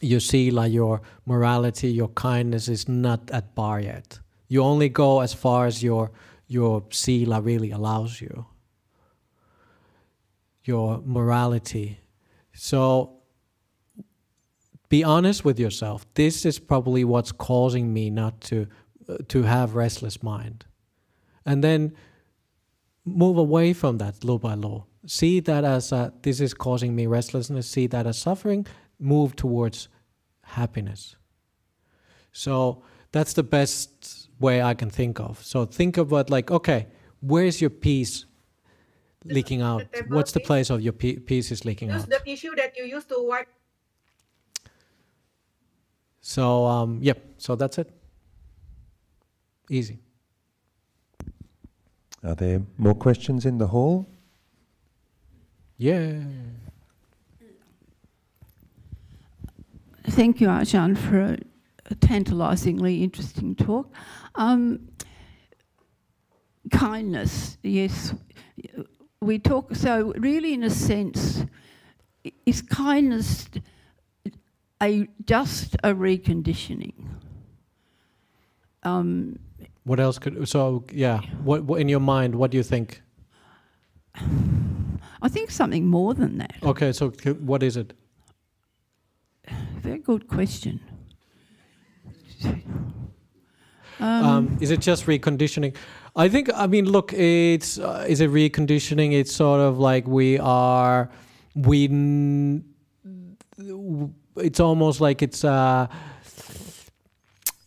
your 0.00 0.18
sila, 0.20 0.66
your 0.66 1.00
morality, 1.26 1.88
your 1.88 2.08
kindness 2.08 2.66
is 2.66 2.88
not 2.88 3.30
at 3.30 3.54
bar 3.54 3.78
yet. 3.80 4.18
You 4.48 4.62
only 4.62 4.88
go 4.88 5.20
as 5.20 5.32
far 5.32 5.66
as 5.66 5.82
your 5.82 6.10
your 6.48 6.84
sila 6.90 7.40
really 7.40 7.70
allows 7.70 8.20
you. 8.20 8.46
Your 10.64 11.00
morality. 11.04 12.00
So 12.52 13.18
be 14.88 15.04
honest 15.04 15.44
with 15.44 15.58
yourself. 15.58 16.06
This 16.14 16.44
is 16.44 16.58
probably 16.58 17.04
what's 17.04 17.32
causing 17.32 17.92
me 17.92 18.10
not 18.10 18.40
to 18.42 18.66
to 19.28 19.42
have 19.42 19.74
restless 19.74 20.22
mind. 20.22 20.64
And 21.44 21.62
then 21.62 21.94
move 23.04 23.36
away 23.36 23.72
from 23.72 23.98
that 23.98 24.22
little 24.22 24.38
by 24.38 24.54
little. 24.54 24.86
See 25.06 25.40
that 25.40 25.64
as 25.64 25.92
a, 25.92 26.12
this 26.22 26.40
is 26.40 26.54
causing 26.54 26.94
me 26.94 27.06
restlessness. 27.06 27.68
See 27.68 27.86
that 27.88 28.06
as 28.06 28.18
suffering. 28.18 28.66
Move 28.98 29.34
towards 29.34 29.88
happiness. 30.42 31.16
So 32.32 32.82
That's 33.12 33.34
the 33.34 33.42
best 33.42 34.28
way 34.40 34.62
I 34.62 34.74
can 34.74 34.90
think 34.90 35.20
of. 35.20 35.42
So 35.44 35.66
think 35.66 35.98
about 35.98 36.30
like, 36.30 36.50
okay, 36.50 36.88
where's 37.20 37.60
your 37.60 37.70
piece 37.70 38.24
leaking 39.24 39.60
out? 39.60 39.84
What's 40.08 40.32
the 40.32 40.40
place 40.40 40.70
of 40.70 40.80
your 40.80 40.94
pe- 40.94 41.18
is 41.28 41.64
leaking 41.64 41.90
out? 41.90 42.08
the 42.08 42.20
tissue 42.24 42.54
that 42.56 42.76
you 42.76 42.84
used 42.84 43.08
to 43.10 43.16
wipe. 43.18 43.48
So 46.22 46.64
um, 46.64 46.98
yep. 47.02 47.22
So 47.36 47.54
that's 47.54 47.78
it. 47.78 47.90
Easy. 49.70 50.01
Are 52.24 52.34
there 52.34 52.62
more 52.78 52.94
questions 52.94 53.44
in 53.44 53.58
the 53.58 53.66
hall? 53.66 54.08
Yeah. 55.76 56.20
Thank 60.04 60.40
you, 60.40 60.48
Ajahn, 60.48 60.96
for 60.96 61.20
a, 61.20 61.38
a 61.90 61.94
tantalisingly 61.96 63.02
interesting 63.02 63.54
talk. 63.56 63.92
Um, 64.34 64.88
kindness, 66.70 67.58
yes. 67.62 68.14
We 69.20 69.38
talk, 69.38 69.74
so 69.74 70.12
really, 70.16 70.54
in 70.54 70.64
a 70.64 70.70
sense, 70.70 71.44
is 72.46 72.62
kindness 72.62 73.48
a, 74.82 75.08
just 75.24 75.74
a 75.76 75.94
reconditioning? 75.94 76.94
Um, 78.82 79.38
What 79.84 79.98
else 80.00 80.18
could? 80.18 80.48
So 80.48 80.84
yeah. 80.92 81.20
What, 81.42 81.64
what 81.64 81.80
in 81.80 81.88
your 81.88 82.00
mind? 82.00 82.34
What 82.34 82.50
do 82.50 82.56
you 82.56 82.62
think? 82.62 83.02
I 85.22 85.28
think 85.28 85.50
something 85.50 85.86
more 85.86 86.14
than 86.14 86.38
that. 86.38 86.56
Okay. 86.62 86.92
So 86.92 87.10
what 87.40 87.62
is 87.62 87.76
it? 87.76 87.92
Very 89.82 89.98
good 89.98 90.28
question. 90.28 90.80
Um, 94.00 94.58
is 94.60 94.70
it 94.70 94.80
just 94.80 95.06
reconditioning? 95.06 95.76
I 96.16 96.28
think. 96.28 96.50
I 96.54 96.66
mean, 96.66 96.86
look. 96.86 97.12
It's 97.12 97.78
uh, 97.78 98.04
is 98.08 98.20
it 98.20 98.30
reconditioning? 98.30 99.12
It's 99.12 99.32
sort 99.32 99.60
of 99.60 99.78
like 99.78 100.06
we 100.06 100.38
are. 100.38 101.10
We. 101.54 101.84
n- 101.84 102.64
It's 104.36 104.60
almost 104.60 105.00
like 105.00 105.22
it's. 105.22 105.44
Uh, 105.44 105.86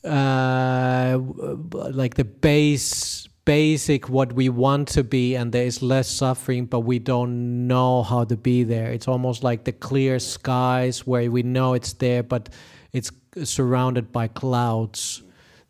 uh, 0.06 1.18
like 1.20 2.16
the 2.16 2.24
base 2.24 3.28
basic 3.46 4.10
what 4.10 4.34
we 4.34 4.50
want 4.50 4.88
to 4.88 5.04
be 5.04 5.36
and 5.36 5.52
there 5.52 5.66
is 5.66 5.84
less 5.84 6.10
suffering 6.10 6.66
but 6.66 6.80
we 6.80 6.98
don't 6.98 7.68
know 7.68 8.02
how 8.02 8.24
to 8.24 8.36
be 8.36 8.64
there. 8.64 8.92
It's 8.92 9.08
almost 9.08 9.44
like 9.44 9.64
the 9.64 9.72
clear 9.72 10.18
skies 10.18 11.06
where 11.06 11.30
we 11.30 11.44
know 11.44 11.76
it's 11.76 11.94
there 11.94 12.24
but 12.24 12.50
it's 12.92 13.12
surrounded 13.44 14.12
by 14.12 14.28
clouds. 14.28 15.22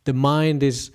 The 0.05 0.13
mind 0.13 0.63
is 0.63 0.91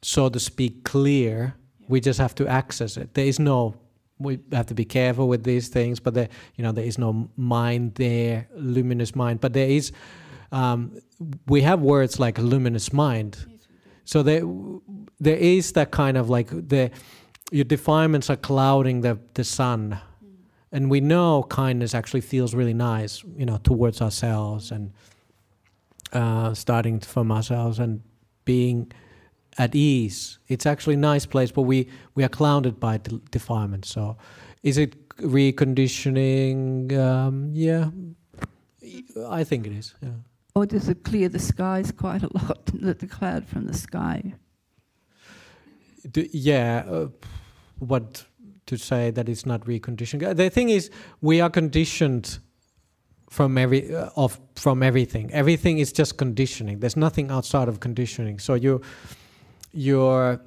so 0.00 0.30
to 0.30 0.40
speak 0.40 0.84
clear. 0.84 1.54
We 1.86 2.00
just 2.00 2.18
have 2.18 2.34
to 2.36 2.46
access 2.48 2.96
it. 2.96 3.12
There 3.12 3.26
is 3.26 3.38
no 3.38 3.76
we 4.18 4.38
have 4.52 4.64
to 4.66 4.74
be 4.74 4.86
careful 4.86 5.28
with 5.28 5.44
these 5.44 5.68
things 5.68 6.00
but 6.00 6.14
there 6.14 6.30
you 6.54 6.64
know 6.64 6.72
there 6.72 6.86
is 6.86 6.96
no 6.96 7.28
mind 7.36 7.94
there 7.96 8.48
luminous 8.54 9.14
mind. 9.14 9.42
But 9.42 9.52
there 9.52 9.68
is 9.68 9.92
um, 10.52 10.98
we 11.46 11.62
have 11.62 11.80
words 11.80 12.18
like 12.18 12.38
luminous 12.38 12.92
mind. 12.92 13.46
So 14.04 14.22
there 14.22 14.42
there 15.18 15.36
is 15.36 15.72
that 15.72 15.90
kind 15.90 16.16
of 16.16 16.30
like 16.30 16.48
the 16.48 16.90
your 17.50 17.64
defilements 17.64 18.30
are 18.30 18.36
clouding 18.36 19.00
the 19.00 19.18
the 19.34 19.44
sun. 19.44 19.98
And 20.72 20.90
we 20.90 21.00
know 21.00 21.44
kindness 21.44 21.94
actually 21.94 22.20
feels 22.20 22.54
really 22.54 22.74
nice 22.74 23.24
you 23.36 23.46
know 23.46 23.58
towards 23.58 24.00
ourselves 24.00 24.70
and 24.70 24.92
uh, 26.12 26.54
starting 26.54 27.00
from 27.00 27.32
ourselves 27.32 27.78
and 27.78 28.02
being 28.44 28.92
at 29.58 29.74
ease. 29.74 30.38
It's 30.48 30.66
actually 30.66 30.94
a 30.94 30.98
nice 30.98 31.26
place 31.26 31.50
but 31.50 31.62
we 31.62 31.88
we 32.14 32.24
are 32.24 32.28
clouded 32.28 32.78
by 32.78 32.98
de- 32.98 33.20
defilement 33.30 33.84
so 33.84 34.16
is 34.62 34.78
it 34.78 35.08
reconditioning? 35.18 36.96
Um, 36.96 37.50
yeah. 37.54 37.90
I 39.28 39.44
think 39.44 39.66
it 39.66 39.72
is 39.72 39.94
yeah 40.00 40.10
Or 40.56 40.64
does 40.64 40.88
it 40.88 41.04
clear 41.04 41.28
the 41.28 41.38
skies 41.38 41.92
quite 41.92 42.22
a 42.22 42.30
lot, 42.32 42.64
the, 42.72 43.06
cloud 43.06 43.44
from 43.44 43.66
the 43.66 43.74
sky? 43.74 44.32
Do, 46.10 46.26
yeah, 46.32 46.82
uh, 46.88 47.08
what 47.78 48.24
to 48.64 48.78
say 48.78 49.10
that 49.10 49.28
it's 49.28 49.44
not 49.44 49.66
reconditioning? 49.66 50.26
Uh, 50.26 50.32
The 50.32 50.48
thing 50.48 50.70
is, 50.70 50.90
we 51.20 51.42
are 51.42 51.50
conditioned 51.50 52.38
from 53.28 53.58
every 53.58 53.94
uh, 53.94 54.08
of 54.16 54.40
from 54.54 54.82
everything. 54.82 55.30
Everything 55.30 55.76
is 55.78 55.92
just 55.92 56.16
conditioning. 56.16 56.80
There's 56.80 56.96
nothing 56.96 57.30
outside 57.30 57.68
of 57.68 57.80
conditioning. 57.80 58.38
So 58.38 58.54
you, 58.54 58.80
you're. 59.74 60.40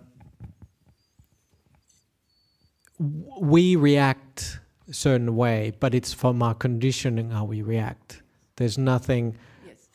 We 2.97 3.76
react 3.76 4.60
a 4.89 4.93
certain 4.93 5.36
way, 5.36 5.74
but 5.80 5.93
it's 5.93 6.14
from 6.14 6.41
our 6.41 6.55
conditioning 6.55 7.30
how 7.30 7.43
we 7.45 7.62
react. 7.62 8.24
There's 8.55 8.80
nothing 8.80 9.38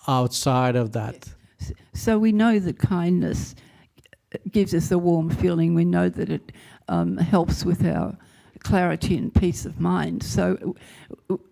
outside 0.06 0.76
of 0.76 0.92
that. 0.92 1.28
So 1.94 2.18
we 2.18 2.32
know 2.32 2.58
that 2.58 2.78
kindness 2.78 3.54
gives 4.50 4.74
us 4.74 4.90
a 4.90 4.98
warm 4.98 5.30
feeling. 5.30 5.74
We 5.74 5.84
know 5.84 6.08
that 6.08 6.28
it 6.28 6.52
um, 6.88 7.16
helps 7.16 7.64
with 7.64 7.84
our 7.84 8.16
clarity 8.60 9.16
and 9.16 9.32
peace 9.34 9.64
of 9.64 9.80
mind. 9.80 10.22
So 10.22 10.74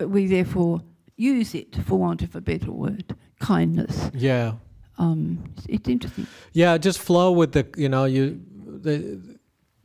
we 0.00 0.26
therefore 0.26 0.82
use 1.16 1.54
it, 1.54 1.76
for 1.84 1.98
want 1.98 2.22
of 2.22 2.34
a 2.34 2.40
better 2.40 2.72
word, 2.72 3.14
kindness. 3.40 4.10
Yeah. 4.14 4.54
Um, 4.98 5.44
it's- 5.68 5.88
interesting. 5.88 6.26
Yeah, 6.52 6.76
just 6.78 6.98
flow 6.98 7.32
with 7.32 7.52
the 7.52 7.66
you 7.76 7.88
know 7.88 8.04
you 8.04 8.40
the- 8.66 9.38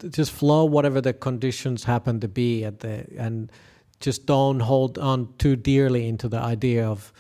just 0.10 0.32
flow 0.32 0.66
whatever 0.66 1.02
the 1.02 1.14
conditions 1.14 1.84
happen 1.86 2.20
to 2.20 2.28
be 2.28 2.64
at 2.64 2.80
the 2.82 3.06
and 3.18 3.52
just 4.00 4.26
don't 4.28 4.60
hold 4.60 5.00
on 5.00 5.34
too 5.38 5.56
dearly 5.56 6.08
into 6.08 6.30
the 6.30 6.38
idea 6.38 6.88
of 6.88 7.12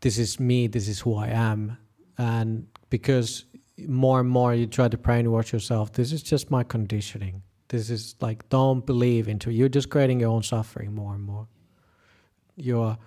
this 0.00 0.18
is 0.18 0.40
me, 0.40 0.66
this 0.66 0.88
is 0.88 1.00
who 1.00 1.16
I 1.16 1.28
am, 1.28 1.78
and 2.18 2.66
because 2.88 3.44
more 3.88 4.20
and 4.20 4.28
more 4.28 4.54
you 4.54 4.66
try 4.66 4.88
to 4.88 4.96
brainwash 4.96 5.52
yourself, 5.52 5.92
this 5.92 6.12
is 6.12 6.22
just 6.22 6.50
my 6.50 6.62
conditioning. 6.62 7.42
This 7.68 7.88
is 7.90 8.16
like 8.20 8.48
don't 8.48 8.84
believe 8.84 9.28
into 9.28 9.50
you're 9.52 9.68
just 9.68 9.90
creating 9.90 10.20
your 10.20 10.30
own 10.30 10.42
suffering 10.42 10.94
more 10.94 11.14
and 11.14 11.22
more. 11.22 11.46
You're 12.56 12.98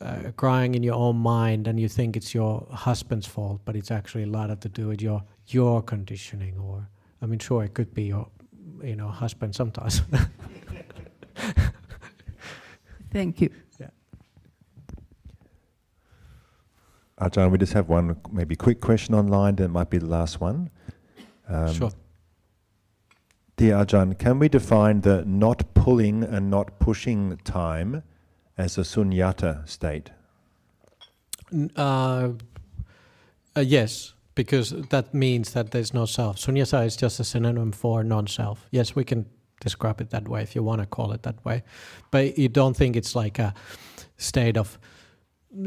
uh, 0.00 0.30
crying 0.36 0.74
in 0.74 0.82
your 0.82 0.94
own 0.94 1.16
mind 1.16 1.68
and 1.68 1.78
you 1.78 1.88
think 1.88 2.16
it's 2.16 2.34
your 2.34 2.66
husband's 2.70 3.26
fault, 3.26 3.60
but 3.64 3.76
it's 3.76 3.90
actually 3.90 4.22
a 4.22 4.26
lot 4.26 4.50
of 4.50 4.60
to 4.60 4.68
do 4.68 4.88
with 4.88 5.02
your 5.02 5.22
your 5.48 5.82
conditioning. 5.82 6.58
Or 6.58 6.88
I 7.20 7.26
mean, 7.26 7.38
sure, 7.38 7.64
it 7.64 7.74
could 7.74 7.92
be 7.92 8.04
your 8.04 8.28
you 8.82 8.96
know 8.96 9.08
husband 9.08 9.54
sometimes. 9.54 10.02
Thank 13.12 13.40
you. 13.40 13.50
Ajahn, 17.20 17.50
we 17.50 17.58
just 17.58 17.72
have 17.72 17.88
one 17.88 18.16
maybe 18.30 18.56
quick 18.56 18.80
question 18.80 19.14
online, 19.14 19.56
that 19.56 19.68
might 19.68 19.90
be 19.90 19.98
the 19.98 20.06
last 20.06 20.40
one. 20.40 20.70
Um, 21.48 21.72
sure. 21.72 21.92
Dear 23.56 23.76
Ajahn, 23.76 24.18
can 24.18 24.38
we 24.38 24.48
define 24.48 25.02
the 25.02 25.24
not 25.24 25.74
pulling 25.74 26.24
and 26.24 26.50
not 26.50 26.78
pushing 26.78 27.36
time 27.44 28.02
as 28.56 28.78
a 28.78 28.80
sunyata 28.80 29.68
state? 29.68 30.10
Uh, 31.76 32.30
uh, 33.54 33.60
yes, 33.60 34.14
because 34.34 34.70
that 34.70 35.12
means 35.12 35.52
that 35.52 35.70
there's 35.70 35.92
no 35.92 36.06
self. 36.06 36.38
Sunyata 36.38 36.86
is 36.86 36.96
just 36.96 37.20
a 37.20 37.24
synonym 37.24 37.72
for 37.72 38.02
non-self. 38.02 38.66
Yes, 38.70 38.96
we 38.96 39.04
can 39.04 39.26
describe 39.60 40.00
it 40.00 40.10
that 40.10 40.28
way 40.28 40.42
if 40.42 40.56
you 40.56 40.62
want 40.62 40.80
to 40.80 40.86
call 40.86 41.12
it 41.12 41.22
that 41.22 41.44
way, 41.44 41.62
but 42.10 42.38
you 42.38 42.48
don't 42.48 42.76
think 42.76 42.96
it's 42.96 43.14
like 43.14 43.38
a 43.38 43.54
state 44.16 44.56
of 44.56 44.78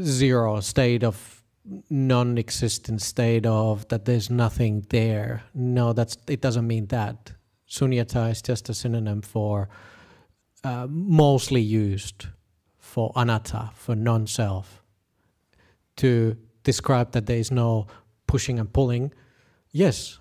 zero, 0.00 0.60
state 0.60 1.04
of 1.04 1.35
non-existent, 1.90 3.02
state 3.02 3.46
of 3.46 3.88
that 3.88 4.04
there's 4.04 4.30
nothing 4.30 4.86
there. 4.90 5.42
No, 5.54 5.92
that's 5.92 6.16
it. 6.28 6.40
Doesn't 6.40 6.66
mean 6.66 6.86
that. 6.86 7.32
Sunyata 7.68 8.30
is 8.30 8.42
just 8.42 8.68
a 8.68 8.74
synonym 8.74 9.22
for 9.22 9.68
uh, 10.64 10.86
mostly 10.88 11.60
used 11.60 12.26
for 12.78 13.12
anatta, 13.16 13.70
for 13.74 13.96
non-self 13.96 14.82
to 15.96 16.36
describe 16.62 17.12
that 17.12 17.26
there 17.26 17.38
is 17.38 17.50
no 17.50 17.86
pushing 18.26 18.58
and 18.58 18.72
pulling. 18.72 19.12
Yes, 19.70 20.18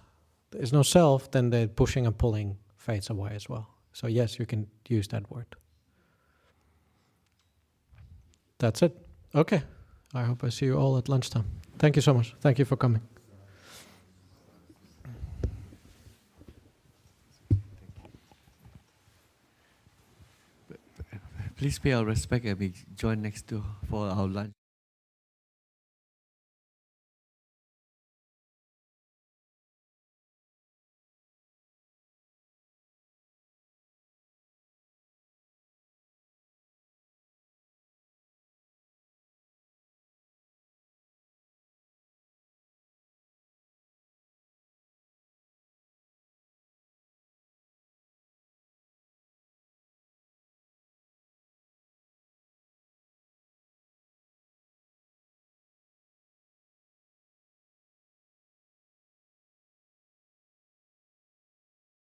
there's 0.52 0.74
no 0.74 0.84
self, 0.84 1.30
then 1.32 1.50
the 1.50 1.70
pushing 1.76 2.08
and 2.08 2.18
pulling 2.18 2.58
fades 2.76 3.10
away 3.10 3.32
as 3.36 3.48
well. 3.48 3.68
So, 3.94 4.08
yes, 4.08 4.40
you 4.40 4.46
can 4.46 4.68
use 4.88 5.08
that 5.10 5.30
word. 5.32 5.56
That's 8.58 8.82
it. 8.82 8.98
Okay. 9.34 9.64
I 10.16 10.24
hope 10.24 10.46
I 10.46 10.50
see 10.50 10.68
you 10.68 10.78
all 10.78 10.98
at 10.98 11.10
lunchtime. 11.10 11.44
Thank 11.78 11.98
you 11.98 12.02
so 12.02 12.14
much. 12.14 12.34
Thank 12.40 12.58
you 12.58 12.66
for 12.66 12.78
coming. 12.78 13.02
Please 21.58 21.80
pay 21.80 21.94
our 21.94 22.06
respect 22.06 22.46
and 22.46 22.60
we 22.60 22.74
join 22.96 23.22
next 23.22 23.48
door 23.48 23.64
for 23.90 24.08
our 24.08 24.28
lunch. 24.28 24.54